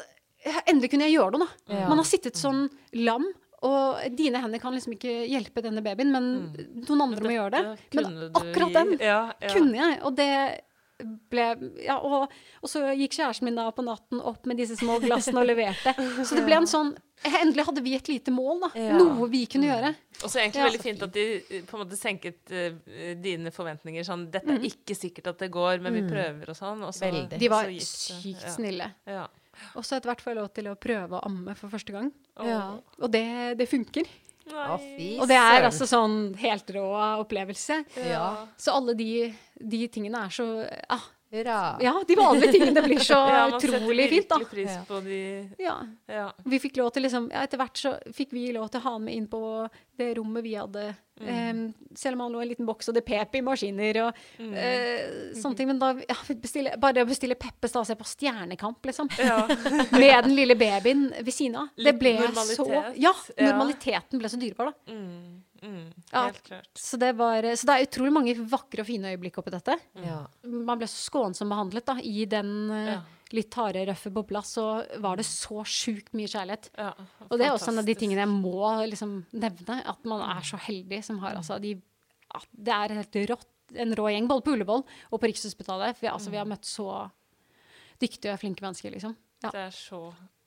[0.67, 1.75] Endelig kunne jeg gjøre noe, da.
[1.75, 1.87] Ja.
[1.89, 3.25] Man har sittet sånn lam,
[3.67, 6.27] og dine hender kan liksom ikke hjelpe denne babyen, men
[6.85, 7.63] noen andre må gjøre det.
[7.65, 7.97] Mm.
[7.97, 9.53] Men akkurat den ja, ja.
[9.55, 10.31] kunne jeg, og det
[11.29, 11.43] ble
[11.85, 12.31] Ja, og,
[12.63, 15.93] og så gikk kjæresten min da på natten opp med disse små glassene og leverte.
[16.25, 16.95] Så det ble en sånn
[17.25, 18.69] Endelig hadde vi et lite mål, da.
[18.77, 18.97] Ja.
[18.97, 19.89] Noe vi kunne gjøre.
[20.23, 20.65] Og så egentlig Ja.
[20.67, 24.59] veldig fint at de eh, på en måte senket uh, dine forventninger sånn Dette Mm.
[24.59, 26.83] er ikke sikkert at det går, men vi prøver og sånn.
[26.85, 28.91] Og så, De var så sykt snille.
[29.09, 29.25] Ja.
[29.75, 32.11] Og så etter hvert får jeg lov til å prøve å amme for første gang.
[32.43, 32.63] Ja.
[33.01, 33.27] Og det,
[33.59, 34.09] det funker.
[34.47, 35.17] Nei.
[35.19, 36.85] Og det er altså sånn helt rå
[37.23, 37.81] opplevelse.
[38.07, 38.29] Ja.
[38.59, 39.27] Så alle de,
[39.59, 40.47] de tingene er så
[40.93, 41.03] ah,
[41.37, 41.57] Hurra.
[41.81, 44.39] Ja, de vanlige tingene blir så Ja, utrolig fint, da.
[44.51, 45.19] pris på de
[45.61, 45.77] Ja.
[46.07, 46.27] Ja.
[46.45, 48.95] Vi fikk lov til liksom ja, Etter hvert så fikk vi lov til å ha
[48.99, 49.41] med inn på
[49.97, 50.91] det rommet vi hadde.
[51.17, 51.29] Mm.
[51.49, 51.61] Um,
[51.97, 54.51] selv om han lå i en liten boks, og det pep i maskiner og Mm.
[54.53, 55.67] uh, sånne ting.
[55.71, 59.09] Men da ja, bestille, bare å bestille Peppes da, og se på Stjernekamp, liksom.
[59.97, 61.71] Med den lille babyen ved siden av.
[61.73, 62.13] Det ble
[62.45, 63.15] så Ja.
[63.41, 64.93] normaliteten ble så dyrebar, da.
[64.93, 66.23] Mm, mm, Ja.
[66.27, 66.69] helt klart.
[66.77, 69.75] Så det, var, så det er utrolig mange vakre og fine øyeblikk oppi dette.
[70.03, 70.19] Ja.
[70.43, 73.01] Man ble så skånsomt behandlet da, i den eh, Ja.
[73.35, 74.41] litt harde, røffe bobla.
[74.45, 74.63] Så
[75.03, 76.69] var det så sjukt mye kjærlighet.
[76.77, 76.93] Ja,
[77.29, 79.81] Og det er også en av de tingene jeg må liksom nevne.
[79.85, 81.75] At man er så heldig som har altså de
[82.35, 84.81] at Det er helt rått, en rå gjeng, både på Ullevål
[85.11, 85.95] og på Rikshospitalet.
[85.95, 87.09] For vi, altså, vi har møtt så
[88.01, 89.15] dyktige og flinke mennesker, liksom.
[89.43, 89.49] Ja.
[89.53, 90.01] Det er så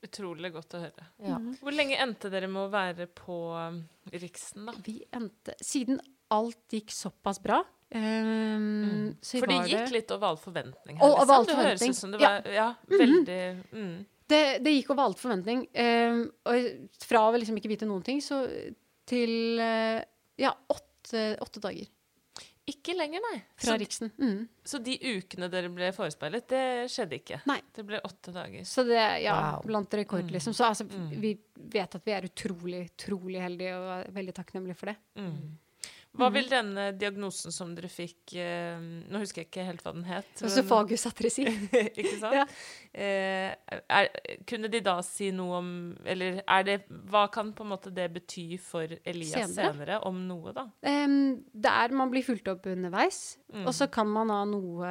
[0.07, 1.07] utrolig godt å høre.
[1.26, 1.36] Ja.
[1.61, 3.82] Hvor lenge endte dere med å være på um,
[4.12, 4.72] Riksen, da?
[4.86, 6.01] Vi endte Siden
[6.32, 7.59] alt gikk såpass bra
[7.90, 11.80] ehm, så For det gikk litt over all forventning Og her, over all Det høres
[11.82, 11.90] forventning.
[11.90, 12.26] ut som det Mhm.
[12.28, 13.40] var ja, veldig
[13.72, 14.07] mm.
[14.30, 15.64] Det, det gikk over all forventning.
[15.74, 16.68] Um, og
[17.03, 18.44] fra å liksom ikke vite noen ting, så
[19.11, 20.05] til eh,
[20.38, 21.88] ja, åtte, åtte dager
[22.70, 23.38] Ikke lenger, nei.
[23.58, 24.10] fra Så, Riksen.
[24.20, 24.40] Mm.
[24.72, 26.62] så de ukene dere ble forespeilet, det
[26.92, 27.40] skjedde ikke?
[27.50, 27.58] Nei.
[27.74, 28.66] Det ble åtte dager.
[28.68, 29.66] Så det ja, Wow.
[29.66, 30.54] blant rekord, liksom.
[30.56, 34.92] Så altså, vi vet at vi er utrolig, utrolig heldige og er veldig takknemlige for
[34.92, 34.96] det.
[35.20, 35.58] Mm.
[36.18, 40.02] Hva vil denne diagnosen som dere fikk eh, Nå husker jeg ikke helt hva den
[40.08, 40.32] het.
[40.42, 41.44] Øsofagus atresi.
[41.46, 42.34] ikke sant?
[42.34, 42.44] Ja.
[42.92, 44.08] Eh, er,
[44.50, 45.70] kunne de da si noe om
[46.04, 46.76] Eller er det
[47.12, 49.70] Hva kan på en måte det bety for Elias Senere?
[49.70, 50.66] senere, om noe, da?
[50.82, 53.64] Um, det er, man blir fulgt opp underveis, Mm.
[53.66, 54.90] og så kan man ha noe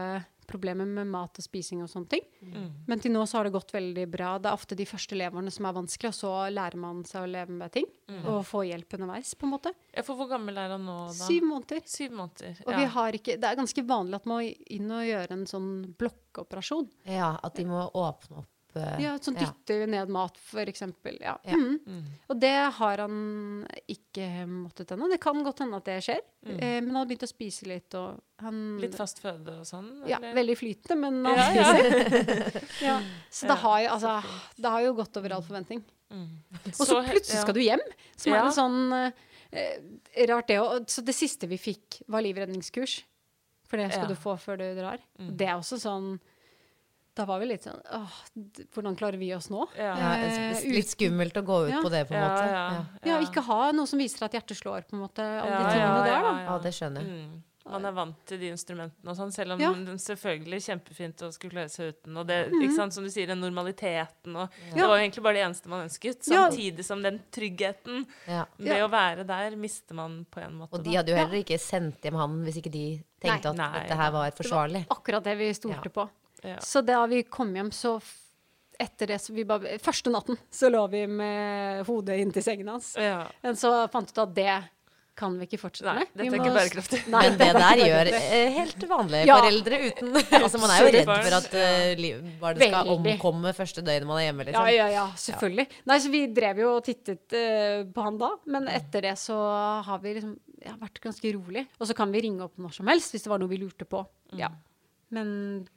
[0.50, 2.26] problemer med mat og spising og sånne ting.
[2.41, 2.68] Mm.
[2.89, 4.34] Men til nå så har det gått veldig bra.
[4.41, 7.32] Det er ofte de første leveårene som er vanskelig, og så lærer man seg å
[7.32, 7.89] leve med ting.
[8.10, 8.22] Mm.
[8.34, 9.74] Og få hjelp underveis, på en måte.
[9.93, 11.18] Ja, for hvor gammel er han nå, da?
[11.30, 11.84] Syv måneder.
[11.89, 12.62] Syv måneder.
[12.68, 12.82] Og ja.
[12.82, 15.70] vi har ikke, det er ganske vanlig at man må inn og gjøre en sånn
[16.00, 16.89] blokkoperasjon.
[17.10, 19.86] Ja, at de må åpne opp eh, Ja, dytter ja.
[19.88, 21.17] ned mat, eksempel.
[21.22, 21.38] Ja.
[21.43, 21.55] Ja.
[21.57, 22.03] Mm.
[22.30, 25.09] Og det har han ikke måttet ennå.
[25.09, 26.22] Det kan godt hende at det skjer.
[26.45, 29.89] Eh, men han har begynt å spise litt, og han Litt fast føde og sånn?
[30.07, 30.34] Ja, eller?
[30.38, 31.72] veldig flytende, men han Ja, ja.
[31.74, 32.67] spiser.
[32.89, 32.97] ja.
[33.32, 34.15] Så det har, jo, altså,
[34.57, 35.84] det har jo gått over all forventning.
[36.09, 37.84] Og så Så plutselig skal du hjem,
[38.17, 38.39] som Ja.
[38.39, 39.11] er en sånn
[39.51, 40.86] eh, rart det òg.
[40.89, 43.03] Så det siste vi fikk, var livredningskurs.
[43.70, 44.13] For det skal Ja.
[44.13, 44.97] du få før du drar.
[45.20, 46.20] Det er også sånn
[47.20, 48.13] Da var vi litt sånn åh,
[48.72, 49.65] hvordan klarer vi oss nå?
[49.76, 49.91] Ja.
[49.99, 51.82] Ja, Eh, litt skummelt å gå ut Ja.
[51.84, 52.47] på det, på en Ja, måte.
[52.47, 52.86] ja.
[53.11, 55.20] Ja, ikke ha noe som viser at hjertet slår, på en måte.
[55.20, 56.32] Alle Ja, de tingene ja, der, da.
[56.39, 56.45] ja.
[56.53, 57.11] Ja, det skjønner jeg.
[57.28, 57.43] Mm.
[57.70, 59.74] Man er vant til de instrumentene og sånn, selv om Ja.
[59.74, 62.17] den selvfølgelig kjempefint å skulle klare seg uten.
[62.17, 65.34] Og det, ikke sant, som du sier, den normaliteten og Det var jo egentlig bare
[65.36, 66.24] det eneste man ønsket.
[66.24, 68.45] Samtidig som den tryggheten Ja.
[68.57, 68.88] ved Ja.
[68.88, 70.74] å være der mister man på en måte.
[70.74, 73.74] Og de hadde jo heller ikke sendt hjem han hvis ikke de tenkte at Nei,
[73.84, 74.88] dette her var forsvarlig.
[74.88, 75.91] Akkurat det vi stolte Ja.
[75.91, 76.09] på.
[76.44, 76.58] Ja.
[76.64, 77.98] Så da vi kom hjem, så
[78.80, 82.94] etter det så vi bare Første natten så lå vi med hodet inntil sengen hans.
[83.00, 83.26] Ja.
[83.44, 84.54] Men så fant vi ut at det
[85.20, 86.12] kan vi ikke fortsette Nei, med.
[86.16, 87.00] dette er ikke bærekraftig.
[87.12, 89.36] Nei, Men det er der gjør eh, helt vanlige Ja.
[89.42, 90.14] foreldre uten
[90.46, 93.16] Altså Man er jo redd for at uh, li- barnet skal Veldig.
[93.18, 94.46] omkomme første døgnet man er hjemme.
[94.48, 94.70] Ja, Liksom.
[94.78, 95.66] ja, ja, selvfølgelig.
[95.92, 99.36] Nei, så vi drev jo og tittet uh, på han da, men etter det så
[99.90, 101.66] har vi liksom ja, vært ganske rolig.
[101.84, 103.84] Og så kan vi ringe opp når som helst hvis det var noe vi lurte
[103.92, 104.06] på.
[104.40, 104.54] Ja.
[105.12, 105.68] Men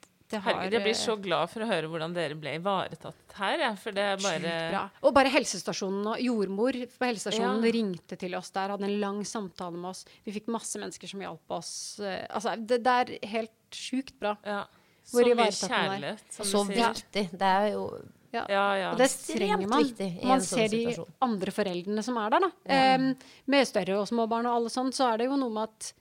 [0.41, 3.59] har Herregud, jeg blir så eh, glad for å høre hvordan dere ble ivaretatt her,
[3.59, 4.83] Ja, For det er bare bra.
[5.03, 7.71] Og bare helsestasjonen og jordmor på helsestasjonen Ja.
[7.71, 10.05] ringte til oss der, hadde en lang samtale med oss.
[10.25, 11.99] Vi fikk masse mennesker som hjalp oss.
[11.99, 14.37] eh, Altså, det, det er helt sjukt bra.
[14.45, 14.63] ja,
[15.11, 16.93] Hvor Så mye kjærlighet, som Så du sier.
[16.93, 17.29] viktig.
[17.31, 17.87] Det er jo
[18.33, 18.45] Ja.
[18.49, 18.91] Ja, ja.
[18.91, 19.83] Og det trenger man.
[19.83, 22.95] viktig Man sånn ser de andre foreldrene som er der, da.
[22.95, 23.15] Um,
[23.45, 25.93] med større og små barn og alle sånn, så er det jo noe med at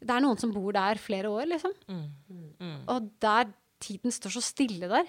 [0.00, 1.72] det er noen som bor der flere år, liksom.
[2.88, 3.46] Og der
[3.80, 5.08] tiden står så stille der.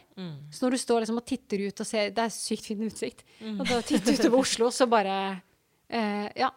[0.53, 3.23] Så når du står liksom og titter ut og ser Det er sykt fin utsikt.
[3.41, 5.15] Og da titter utover Oslo, så bare
[5.89, 6.51] eh, Ja.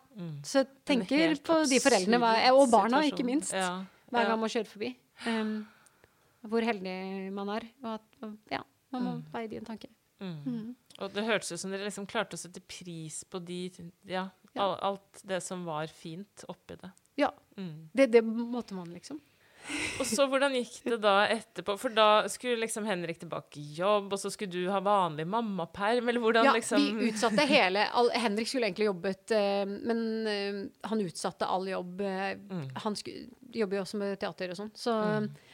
[0.45, 3.55] Så jeg tenker på de foreldrene, og barna, ikke minst.
[3.57, 4.93] Ja, Hver gang man kjører forbi.
[5.27, 5.55] Um,
[6.51, 7.67] hvor heldig man er.
[7.83, 9.89] Og at ja, man må veie det i en tanke.
[11.03, 13.65] Og det hørtes ut som dere liksom klarte å sette pris på de
[14.07, 14.69] Ja, ja.
[14.85, 16.93] alt det som var fint oppi det.
[17.19, 17.33] Ja.
[17.57, 17.89] Mm.
[17.93, 19.21] Det, det måtte man, liksom.
[20.01, 21.77] Og så hvordan gikk det da etterpå?
[21.79, 26.09] For da skulle liksom Henrik tilbake i jobb, og så skulle du ha vanlig mammaperm,
[26.11, 30.61] eller hvordan Ja, liksom vi utsatte hele all, Henrik skulle egentlig jobbet, eh, men eh,
[30.91, 32.01] han utsatte all jobb.
[32.01, 32.69] eh, Mm.
[32.83, 32.95] Han
[33.53, 34.93] jobber jo også med teater og sånn, så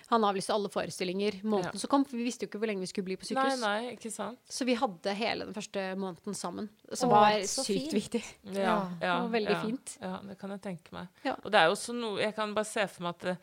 [0.09, 1.79] han avlyste alle forestillinger måneden Ja.
[1.79, 2.05] som kom.
[2.05, 3.61] For vi visste jo ikke hvor lenge vi skulle bli på sykehus.
[3.61, 4.39] nei, nei, ikke sant?
[4.49, 7.93] Så vi hadde hele den første måneden sammen, som Åh, var sykt fint.
[7.93, 8.23] viktig.
[8.55, 9.99] Ja, ja, det var veldig ja, fint.
[10.01, 11.09] Ja, det kan jeg tenke meg.
[11.25, 11.35] Ja.
[11.45, 13.37] Og det er jo også noe Jeg kan bare se for meg at det,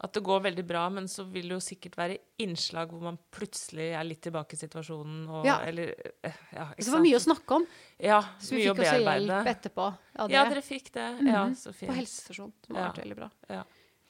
[0.00, 3.18] at det går veldig bra, men så vil det jo sikkert være innslag hvor man
[3.36, 5.58] plutselig er litt tilbake i situasjonen, og Ja.
[5.68, 5.92] eller
[6.24, 7.66] eh, Ja, Så det var mye å snakke om.
[7.98, 9.90] Ja, Så vi fikk også hjelp etterpå.
[10.16, 10.26] Ja.
[10.32, 11.08] Ja, dere fikk det.
[11.28, 11.90] Ja, så fint.
[11.92, 13.30] På helsestasjonen, Det var veldig bra.
[13.50, 13.62] Ja.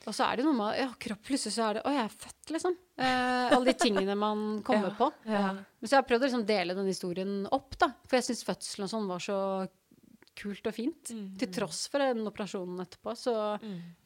[0.06, 1.20] Og så er det noe med ja, kropp.
[1.26, 2.76] Plutselig så er det Å, jeg er født, liksom.
[2.96, 5.10] Eh, alle de tingene man kommer på.
[5.26, 7.90] Men så jeg har prøvd å liksom dele den historien opp, da.
[8.06, 9.40] For jeg syns fødselen og sånn var så
[10.40, 11.10] kult og fint.
[11.12, 11.26] Mm.
[11.42, 13.34] Til tross for den operasjonen etterpå, så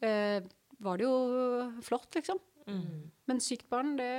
[0.03, 0.41] eh,
[0.83, 1.15] var det jo
[1.85, 2.39] flott, liksom.
[2.67, 3.11] Mm.
[3.29, 4.11] Men sykt barn, det,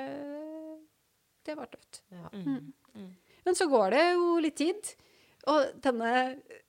[1.47, 2.03] det var tøft.
[2.15, 2.31] Ja.
[2.33, 2.73] Mm.
[3.47, 4.95] Men så går det jo litt tid.
[5.47, 6.13] Og denne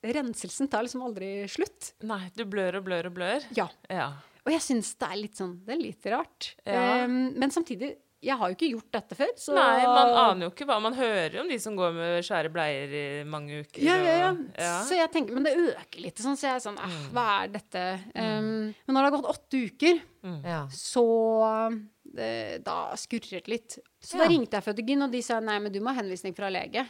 [0.05, 1.95] renselsen tar liksom aldri slutt.
[2.05, 3.47] Nei, du blør og blør og blør.
[3.57, 3.65] Ja.
[3.89, 4.11] Ja.
[4.47, 6.53] Og jeg syns det er litt sånn Det er litt rart.
[6.65, 7.03] Ja.
[7.03, 10.51] Um, men samtidig, jeg har jo ikke gjort dette før, så Nei, man aner jo
[10.53, 13.83] ikke hva Man hører om de som går med skjære bleier i mange uker.
[13.83, 14.29] ja, ja, ja.
[14.31, 14.71] og- ja.
[14.87, 17.11] Så jeg tenker, Men det øker litt, sånn, så jeg er sånn ah, Mm.
[17.13, 17.83] Hva er dette?
[18.15, 20.71] Em, men når det har gått åtte uker, mm.
[20.73, 21.05] så
[22.17, 23.77] det, Da skurrer det litt.
[24.01, 26.49] Så da ringte jeg fødegyn, og de sa nei, men du må ha henvisning fra
[26.49, 26.87] lege.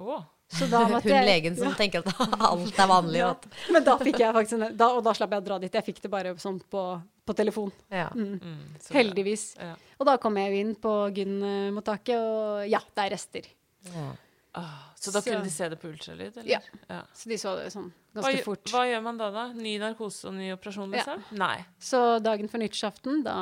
[0.00, 0.22] Å.
[0.52, 2.14] Så da Hun jeg- legen som tenker at
[2.50, 3.18] alt er vanlig.
[3.22, 3.30] Ja.
[3.72, 5.72] Men da fikk jeg faktisk en, da, Og da slapp jeg å dra dit.
[5.72, 6.82] Jeg fikk det bare sånn på,
[7.26, 7.72] på telefon.
[7.90, 8.10] Ja.
[8.14, 8.34] Mm.
[8.42, 8.58] Mm.
[8.92, 9.46] Heldigvis.
[9.58, 9.74] Ja.
[9.98, 13.48] Og da kom jeg jo inn på gyn-mottaket, og ja, det er rester.
[13.94, 14.10] Ja.
[14.54, 16.48] Ah, så da Så- kunne de se det på ultralyd, eller?
[16.50, 16.58] Ja.
[16.90, 17.00] ja.
[17.16, 18.64] Så de så det sånn ganske hva, fort.
[18.68, 19.44] hva gjør man da, da?
[19.56, 20.98] Ny narkose og ny operasjon, Ja.
[20.98, 21.22] liksom?
[21.40, 21.64] Nei.
[21.80, 23.36] Så dagen før nyttårsaften, da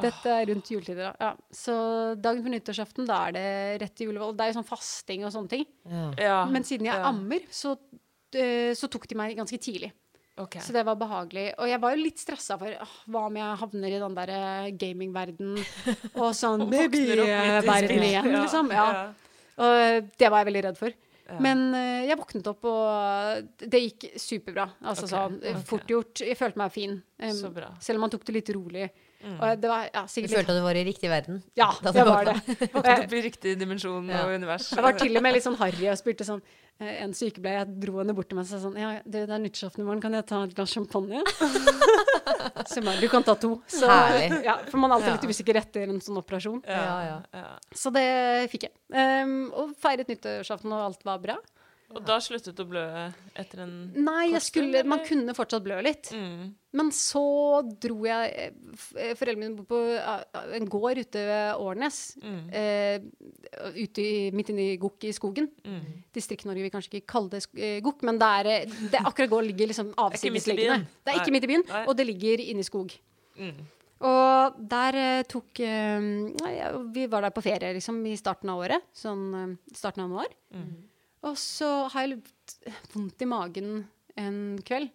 [0.00, 1.16] Dette er rundt juletider, da.
[1.20, 1.34] Ja.
[1.52, 1.74] Så
[2.16, 4.38] dagen før nyttårsaften, da er det rett til julevold.
[4.38, 5.66] Det er jo sånn fasting og sånne ting.
[5.84, 6.10] Ja.
[6.16, 6.44] Ja.
[6.46, 7.04] Men siden jeg ja.
[7.04, 7.76] ammer, så,
[8.32, 9.92] eh, så tok de meg ganske tidlig.
[10.38, 10.62] Okay.
[10.62, 11.52] Så det var behagelig.
[11.58, 14.30] Og jeg var jo litt stressa for åh, hva om jeg havner i den der
[14.30, 15.58] eh, gamingverden
[16.16, 18.70] og sånn babyverden igjen, Ja, liksom.
[18.72, 19.12] Ja.
[19.60, 20.96] Og det var jeg veldig redd for.
[21.30, 21.36] Ja.
[21.44, 24.66] Men eh, jeg våknet opp, og det gikk superbra.
[24.82, 25.12] Altså okay.
[25.14, 26.24] sånn eh, fort gjort.
[26.26, 26.96] Jeg følte meg fin.
[27.22, 27.70] Um, Så bra.
[27.82, 28.88] Selv om man tok det litt rolig.
[29.20, 29.36] Mm.
[29.36, 31.42] Og det var ja, Du følte at du var i riktig verden?
[31.58, 32.34] Ja, jeg var det.
[32.72, 34.22] Våknet jeg, opp i riktig dimensjon Ja.
[34.24, 34.70] og univers.
[34.72, 36.40] jeg var til og med litt sånn harry og spurte sånn
[36.80, 39.36] eh, En sykepleier jeg dro henne bort til meg og sa sånn Ja, det, det
[39.36, 41.20] er nyttårsaften i morgen, kan jeg ta et glass champagne?
[42.70, 43.54] Så jeg bare, du kan ta to.
[43.70, 43.86] Så,
[44.44, 45.16] ja, for man er alltid Ja.
[45.18, 46.60] litt usikker etter en sånn operasjon.
[46.68, 47.16] Ja, ja.
[47.34, 47.46] ja.
[47.76, 48.04] Så det
[48.52, 48.74] fikk jeg.
[48.94, 51.36] Um, og feiret nyttårsaften, og alt var bra.
[51.90, 52.84] Og da sluttet du å blø
[53.38, 56.12] etter en Nei, jeg skulle, man kunne fortsatt blø litt.
[56.14, 56.56] mm.
[56.78, 57.20] Men så
[57.82, 61.98] dro jeg eh, Foreldrene mine bor på eh, en gård ute ved Årnes.
[62.22, 62.44] Mm.
[62.54, 65.48] Eh, ute i, midt inne i Gokk i skogen.
[65.66, 66.04] Mm.
[66.14, 69.72] Distrikt-Norge vil kanskje ikke kalle det eh, Gokk, men det er, det akkurat gård ligger
[69.72, 70.86] liksom avsidesliggende.
[71.04, 72.94] Det er ikke midt i byen, og det ligger inne i skog.
[73.40, 73.64] Mm.
[74.06, 76.06] Og der eh, tok eh,
[76.94, 78.86] Vi var der på ferie liksom, i starten av året.
[78.96, 80.30] Sånn starten av januar.
[80.54, 80.70] Mm.
[81.28, 82.54] Og så har jeg litt
[82.94, 83.72] vondt i magen
[84.20, 84.88] en kveld.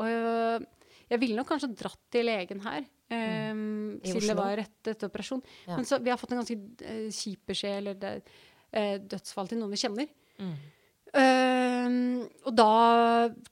[0.00, 0.66] Og jeg,
[1.12, 2.84] jeg ville nok kanskje dratt til legen her.
[3.12, 5.42] Um, siden det var rett etter operasjon.
[5.66, 5.76] Ja.
[5.76, 8.12] Men så vi har fått en ganske uh, kjip beskjed, eller det,
[8.72, 10.08] uh, dødsfall til noen vi kjenner.
[10.40, 10.54] Mm.
[11.12, 12.68] Uh, og da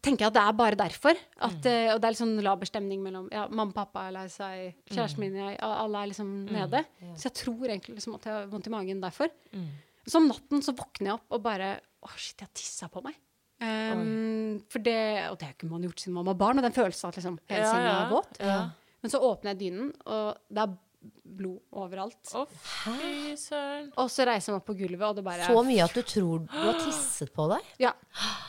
[0.00, 1.20] tenker jeg at det er bare derfor.
[1.36, 4.16] At, uh, og det er litt sånn laber stemning mellom ja, mamma og pappa er
[4.16, 6.84] lei seg, kjæresten min jeg, alle er liksom nede.
[7.12, 9.32] Så jeg tror egentlig liksom at jeg har vondt i magen derfor.
[9.52, 9.70] Mm.
[10.08, 13.02] Så om natten så våkner jeg opp og bare Å, shit, jeg har tissa på
[13.04, 13.16] meg.
[13.60, 14.98] Um, for det,
[15.28, 17.34] og det har ikke man gjort siden man var barn, og den følelsen at liksom
[17.50, 17.96] hele Ja, senga ja.
[18.06, 18.38] er våt.
[18.40, 18.60] Ja.
[19.02, 20.78] Men så åpner jeg dynen, og det er
[21.40, 22.32] blod overalt.
[22.36, 23.86] Oh, fy søren.
[24.00, 26.02] Og så reiser jeg meg opp på gulvet, og det bare Så mye at du
[26.04, 27.68] tror du har tisset på deg?
[27.80, 27.92] Ja.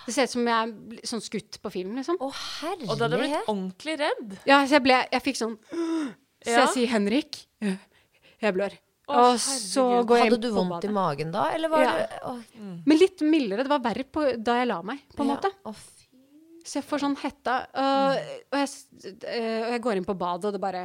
[0.07, 2.19] Det ser ut som jeg er sånn skutt på film, liksom.
[2.19, 2.89] Å, herlighet.
[2.91, 4.37] Og da hadde du blitt ordentlig redd.
[4.49, 5.57] Ja, så jeg ble Jeg fikk sånn
[6.41, 6.63] Så Ja.
[6.65, 8.79] jeg sier 'Henrik, jeg blør'.
[9.11, 11.93] Å, og så går jeg Hadde du vondt i magen da, eller var Ja.
[11.99, 12.77] det mm.
[12.87, 13.65] Men litt mildere.
[13.65, 15.35] Det var verre på, da jeg la meg, på en ja.
[15.35, 15.51] måte.
[15.67, 16.07] Å, fy.
[16.61, 17.55] Så jeg får sånn hetta.
[17.73, 18.69] Og, og, jeg,
[19.25, 20.83] eh, og jeg går inn på badet, og det bare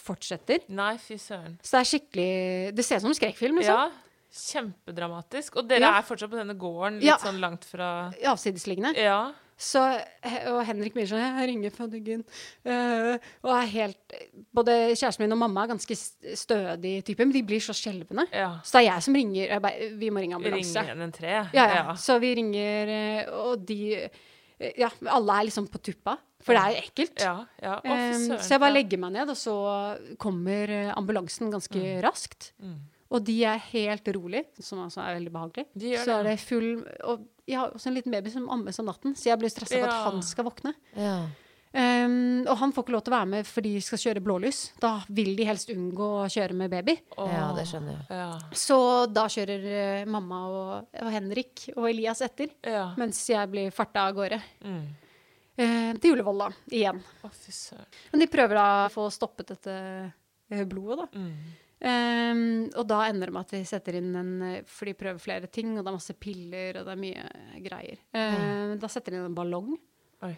[0.00, 0.62] fortsetter.
[0.72, 1.58] Nei, fy søren.
[1.60, 2.30] Så det er skikkelig
[2.78, 3.76] Det ser ut som en skrekkfilm, liksom.
[3.76, 3.90] Ja,
[4.38, 5.58] kjempedramatisk.
[5.60, 5.98] Og dere Ja.
[5.98, 7.18] er fortsatt på denne gården, litt Ja.
[7.20, 8.96] sånn langt fra Avsidesliggende.
[8.96, 9.32] Ja.
[9.58, 9.80] Så,
[10.52, 12.20] og Henrik blir sånn Jeg ringer fødingen.
[12.62, 14.14] Uh, og er helt
[14.54, 18.28] Både kjæresten min og mamma er ganske stødig type, men de blir så skjelvne.
[18.30, 18.52] ja.
[18.62, 19.42] Så det er jeg som ringer.
[19.48, 20.84] Jeg bare, vi må ringe ambulanse.
[20.86, 21.34] Ring en tre.
[21.56, 21.84] Ja, ja.
[21.98, 26.16] Så vi ringer, eh, og de eh, Ja, alle er liksom på tuppa.
[26.42, 27.22] For det er jo ekkelt.
[27.22, 27.78] Ja, ja.
[27.82, 29.54] Um, så jeg bare legger meg ned, og så
[30.22, 32.52] kommer eh, ambulansen ganske raskt.
[32.62, 32.78] Mm.
[33.08, 35.66] Og de er helt rolig, som altså er veldig behagelig.
[35.74, 36.36] De så er det.
[36.36, 36.70] det full
[37.08, 39.78] Og jeg har også en liten baby som ammes om natten, så jeg blir stressa
[39.80, 40.74] for at han skal våkne.
[40.98, 41.20] Ja.
[41.68, 44.60] Um, og han får ikke lov til å være med fordi de skal kjøre blålys.
[44.80, 46.94] Da vil de helst unngå å kjøre med baby.
[47.18, 48.06] ja, det skjønner jeg.
[48.20, 48.30] Ja.
[48.56, 48.78] Så
[49.12, 52.88] da kjører uh, mamma og, og Henrik og Elias etter, ja.
[53.00, 54.40] mens jeg blir farta av gårde.
[54.64, 54.82] Mm.
[55.58, 56.50] Uh, til Ullevål, da.
[56.80, 57.00] Igjen.
[57.26, 57.38] Oh.
[58.12, 61.08] Men de prøver da å få stoppet dette eh, blodet, da.
[61.18, 61.56] Mm.
[61.80, 64.30] Ehm, og da ender det med at vi setter inn en
[64.66, 68.00] For de prøver flere ting, og det er masse piller, og det er mye greier.
[68.18, 69.76] Ehm, Da setter de inn en ballong.
[70.26, 70.34] Oi.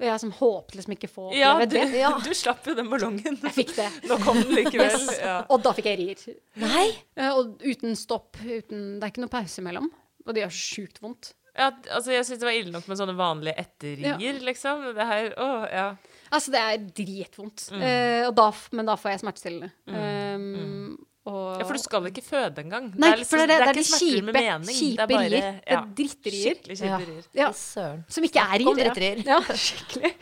[0.00, 1.82] Og jeg som håpet liksom ikke få Ja, du, det.
[2.24, 3.36] du slapp jo den ballongen.
[3.36, 3.90] Jeg fikk det.
[4.08, 4.94] Nå kom den likevel.
[4.96, 5.18] Yes.
[5.20, 5.34] Ja.
[5.52, 6.38] Og da fikk jeg rier.
[6.62, 6.86] Nei!
[7.20, 8.40] Uh, og uten stopp.
[8.40, 9.90] Uten, det er ikke noe pause imellom.
[10.24, 11.34] Og det gjør sjukt vondt.
[11.52, 14.84] Ja, altså jeg syns det var ille nok med sånne vanlige etterrier, liksom.
[14.96, 15.86] Det her, å, ja.
[16.30, 17.68] Altså, det er dritvondt.
[17.74, 17.80] Mm.
[17.82, 19.70] Uh, og da, men da får jeg smertestillende.
[19.90, 20.98] Ehm,
[21.30, 22.86] og ja, for du skal ikke føde engang.
[22.96, 24.76] Nei, liksom- for det er det- det er ikke de smerter med mening.
[24.78, 25.52] kjipe det er bare, rier.
[25.60, 26.54] Det er drittrier.
[26.54, 27.24] Skikkelig kjipe rier.
[27.34, 27.48] Ja.
[27.50, 28.04] Fy.
[28.08, 29.24] Som ikke er rier.
[29.26, 30.14] Ja, ja skikkelig.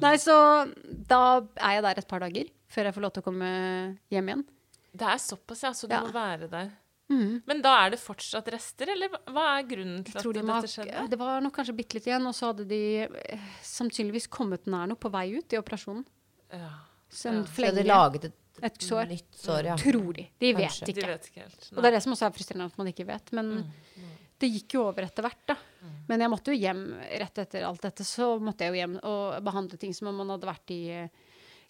[0.00, 0.34] Nei, så
[1.08, 1.20] da
[1.60, 4.44] er jeg der et par dager før jeg får lov til å komme hjem igjen.
[4.96, 6.00] Det er såpass, ja, så du Ja.
[6.02, 6.70] må være der.
[7.10, 7.42] Mhm.
[7.46, 11.08] Men da er det fortsatt rester, eller hva- er grunnen til at de dette skjedde?
[11.10, 14.86] Det var nok kanskje bitte litt igjen, og så hadde de eh, sannsynligvis kommet nær
[14.86, 16.04] noe på vei ut i operasjonen.
[16.52, 16.70] Ja,
[17.10, 17.44] Så en Ja.
[17.50, 19.08] Så de laget et, Et sår.
[19.08, 19.74] nytt sår, ja.
[19.76, 20.28] Tror de.
[20.38, 20.86] De vet Kanskje.
[20.86, 21.06] de ikke.
[21.08, 21.70] vet ikke helt.
[21.74, 23.32] Og det er det som også er frustrerende at man ikke vet.
[23.32, 23.72] Men Mm,
[24.38, 25.56] det gikk jo over etter hvert, da.
[26.08, 28.04] Men jeg måtte jo hjem rett etter alt dette.
[28.04, 31.08] Så måtte jeg jo hjem og behandle ting som om man hadde vært i eh,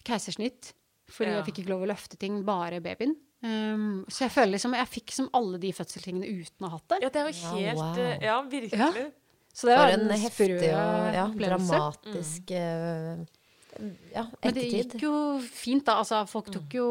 [0.03, 0.73] keisersnitt.
[1.09, 1.41] Fordi Ja.
[1.41, 3.15] jeg fikk ikke lov å løfte ting, bare babyen.
[3.41, 6.93] Um, så jeg føler liksom Jeg fikk som alle de fødselstingene uten å ha hatt
[6.93, 6.99] det.
[7.01, 7.97] Ja, det er jo helt wow.
[7.97, 9.05] eh, Ja, virkelig.
[9.53, 13.23] Så det var en en heftig og ja, dramatisk eh,
[14.13, 15.97] ja, Men det gikk jo fint, da.
[16.03, 16.87] Altså, folk tok jo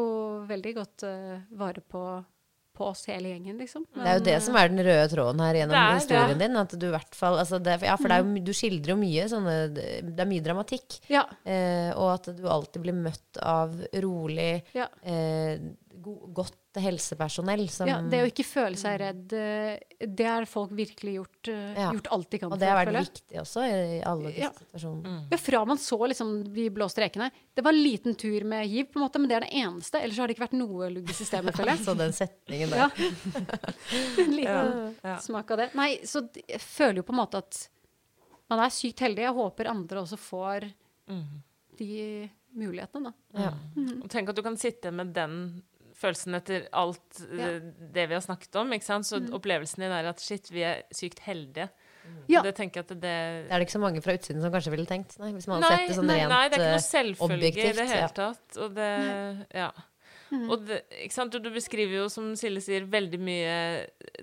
[0.49, 2.01] veldig godt uh, vare på,
[2.75, 3.85] på oss hele gjengen, liksom.
[3.93, 5.99] Det er jo det som er den røde tråden her gjennom Det er det.
[6.01, 6.57] historien din.
[6.63, 8.97] At du i hvert fall altså det, Ja, for det er jo, du skildrer jo
[8.99, 10.97] mye sånne Det er mye dramatikk.
[11.13, 11.23] Ja.
[11.45, 14.89] Eh, og at du alltid blir møtt av rolig, Ja.
[16.01, 20.71] Go godt helsepersonell som ja, det å ikke føle seg redd, eh, det har folk
[20.75, 21.91] virkelig gjort, eh, Ja.
[21.93, 24.51] gjort alt de kan Og det har vært viktig også i alle disse Ja.
[24.51, 25.27] situasjonene.
[25.31, 27.29] Ja, fra man så liksom de blå strekene.
[27.55, 30.01] Det var en liten tur med hiv, på en måte, men det er det eneste.
[30.01, 31.85] Ellers har det ikke vært noe lugg i systemet, føler jeg.
[31.87, 32.77] Så den setningen der.
[32.77, 32.89] Ja.
[34.25, 35.17] En liten Ja.
[35.19, 35.69] smak av det.
[35.75, 37.67] Nei, så jeg føler jo på en måte at
[38.49, 39.23] man er sykt heldig.
[39.27, 40.71] Jeg håper andre også får
[41.77, 43.39] de mulighetene, da.
[43.39, 43.51] Ja.
[43.77, 44.07] Mm.
[44.11, 45.63] tenk at du kan sitte med den
[46.01, 47.53] følelsen etter alt ja.
[47.93, 48.73] det vi har snakket om.
[48.75, 49.07] ikke sant?
[49.07, 49.31] Så Mm.
[49.37, 51.69] opplevelsen din er at shit, vi er sykt heldige.
[52.27, 52.41] Ja.
[52.41, 54.89] Det jeg at det Det er det ikke så mange fra utsiden som kanskje ville
[54.89, 55.17] tenkt.
[55.21, 56.75] Nei, hvis man hadde Nei, sett det sånn nei, rent nei, det er ikke eh,
[56.75, 58.11] noe selvfølge i det hele ja.
[58.17, 58.57] tatt.
[58.57, 58.91] Og det
[59.53, 59.71] Ja.
[60.31, 61.33] Og det, ikke sant?
[61.33, 63.55] Du, du beskriver jo, som Silje sier, veldig mye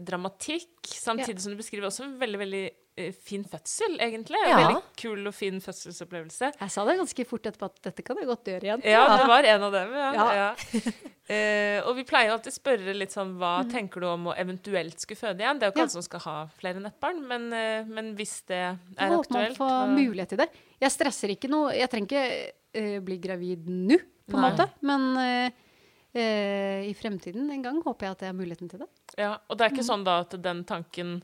[0.00, 2.76] dramatikk, samtidig som du beskriver også veldig, veldig eh,
[3.22, 4.40] fin fødsel, egentlig.
[4.42, 4.57] En Ja.
[4.64, 6.51] Veldig kul og fin fødselsopplevelse.
[6.59, 8.82] Jeg sa det ganske fort etterpå at dette kan jeg godt gjøre igjen.
[8.84, 10.11] Ja, det var en av dem, ja.
[10.42, 10.51] Ja.
[11.28, 13.70] Eh, og vi pleier alltid alltid spørre litt sånn Hva Mm.
[13.70, 15.59] tenker du om å eventuelt skulle føde igjen?
[15.61, 18.57] Det er jo ikke alle som skal ha flere nettbarn, men, uh, men hvis det
[18.57, 19.28] er aktuelt...
[19.28, 19.92] håper man får og...
[19.99, 20.49] mulighet til det.
[20.80, 21.74] Jeg stresser ikke noe.
[21.76, 24.70] Jeg trenger ikke uh, bli gravid nå, på en måte.
[24.80, 25.51] Men eh,
[26.14, 28.88] eh, i fremtiden en gang håper jeg at jeg har muligheten til det.
[29.18, 29.90] Ja, og det er ikke Mm.
[29.92, 31.22] sånn da at den tanken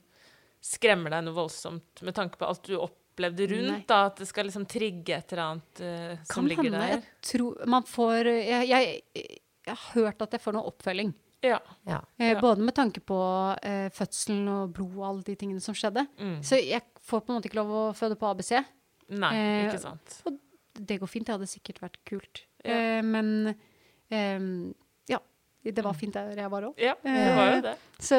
[0.64, 4.48] skremmer deg noe voldsomt med tanke på alt du opplevde rundt, da, at det skal
[4.48, 6.80] liksom trigge et eller annet uh, som Kan ligger hende.
[6.80, 6.94] der.
[6.94, 11.12] Jeg tror man får jeg, jeg, jeg har hørt at jeg får noe oppfølging.
[11.44, 11.58] Ja.
[11.84, 11.98] Ja.
[12.16, 13.18] Eh, Både med tanke på
[13.60, 16.06] eh, fødselen og blod og alle de tingene som skjedde.
[16.16, 16.38] Mm.
[16.40, 18.54] Så jeg får på en måte ikke lov å føde på ABC.
[19.12, 20.14] Nei, Eh, ikke sant.
[20.24, 20.38] Og
[20.80, 21.26] det går fint.
[21.28, 22.46] Det hadde sikkert vært kult.
[22.64, 22.78] Ja.
[22.96, 23.52] Eh, men
[24.08, 24.83] ehm, ja.
[25.64, 26.74] Det var fint der jeg var òg.
[26.82, 27.74] Ja, det var jo det.
[28.04, 28.18] Så,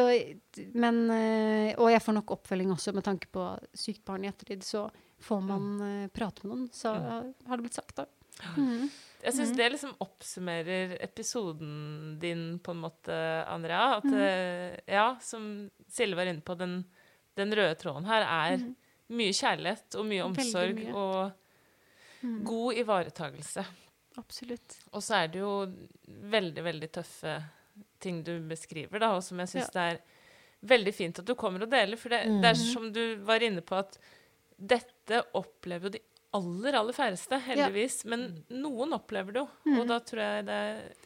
[0.74, 3.44] men, eh, og jeg får nok oppfølging også med tanke på
[3.78, 4.64] sykt barn i ettertid.
[4.66, 4.88] Så
[5.22, 8.08] får man eh, prate med noen, så har det blitt sagt, da.
[8.58, 8.90] Mhm.
[9.26, 13.16] Jeg syns det liksom oppsummerer episoden din på en måte,
[13.50, 13.96] Andrea.
[13.98, 16.84] At eh, ja, som Silje var inne på, den,
[17.34, 18.60] den røde tråden her er
[19.10, 20.22] mye kjærlighet og mye.
[20.28, 20.94] Omsorg mye.
[20.94, 21.32] Og
[22.46, 23.66] god ivaretagelse.
[24.18, 24.78] Absolutt.
[24.94, 25.54] Og så er det jo
[26.32, 27.38] veldig, veldig tøffe
[28.00, 30.00] ting du beskriver, da, og som jeg syns det er
[30.66, 31.98] veldig fint at du kommer og deler.
[32.00, 32.46] For det, det Mhm.
[32.46, 33.98] er som du var inne på, at
[34.58, 36.00] dette opplever jo de
[36.36, 38.06] aller, aller færreste, heldigvis.
[38.06, 39.48] Men noen opplever det jo.
[39.66, 39.80] mm.
[39.80, 40.62] Og da tror jeg det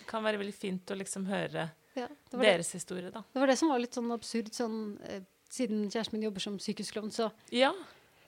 [0.07, 3.23] kan være veldig fint å liksom høre Ja, deres det, historie, da.
[3.33, 6.57] det var det som var litt sånn absurd, sånn, eh, siden kjæresten min jobber som
[6.59, 7.73] sykehusklovn, så Ja.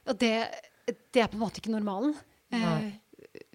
[0.07, 0.49] Og det,
[1.13, 2.15] det er på en måte ikke normalen.
[2.51, 2.91] Eh.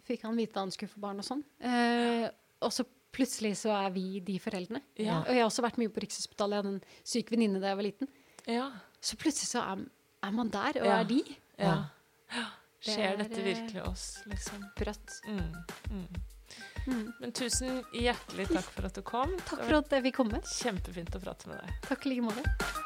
[0.06, 1.42] Fikk han vite at han skulle få barn og sånn.
[1.60, 2.26] Eh,
[2.64, 2.86] og så
[3.16, 4.82] plutselig så er vi de foreldrene.
[5.00, 5.22] Ja.
[5.24, 6.56] Og jeg har også vært mye på Rikshospitalet.
[6.58, 8.10] Jeg hadde en syk venninne da jeg var liten.
[8.46, 8.68] Ja.
[9.00, 9.84] Så plutselig så er,
[10.28, 11.00] er man der, og Ja.
[11.00, 11.22] er de.
[11.58, 11.74] ja.
[12.36, 12.46] ja.
[12.86, 14.62] Skjer er, dette eh, virkelig oss, liksom?
[14.78, 15.16] Brøtt.
[15.26, 16.06] Mm.
[16.86, 17.12] Mm.
[17.18, 19.32] Men tusen hjertelig takk for at du kom.
[19.48, 20.42] Takk for at jeg fikk komme.
[20.46, 21.80] Kjempefint å prate med deg.
[21.88, 22.85] Takk i like måte.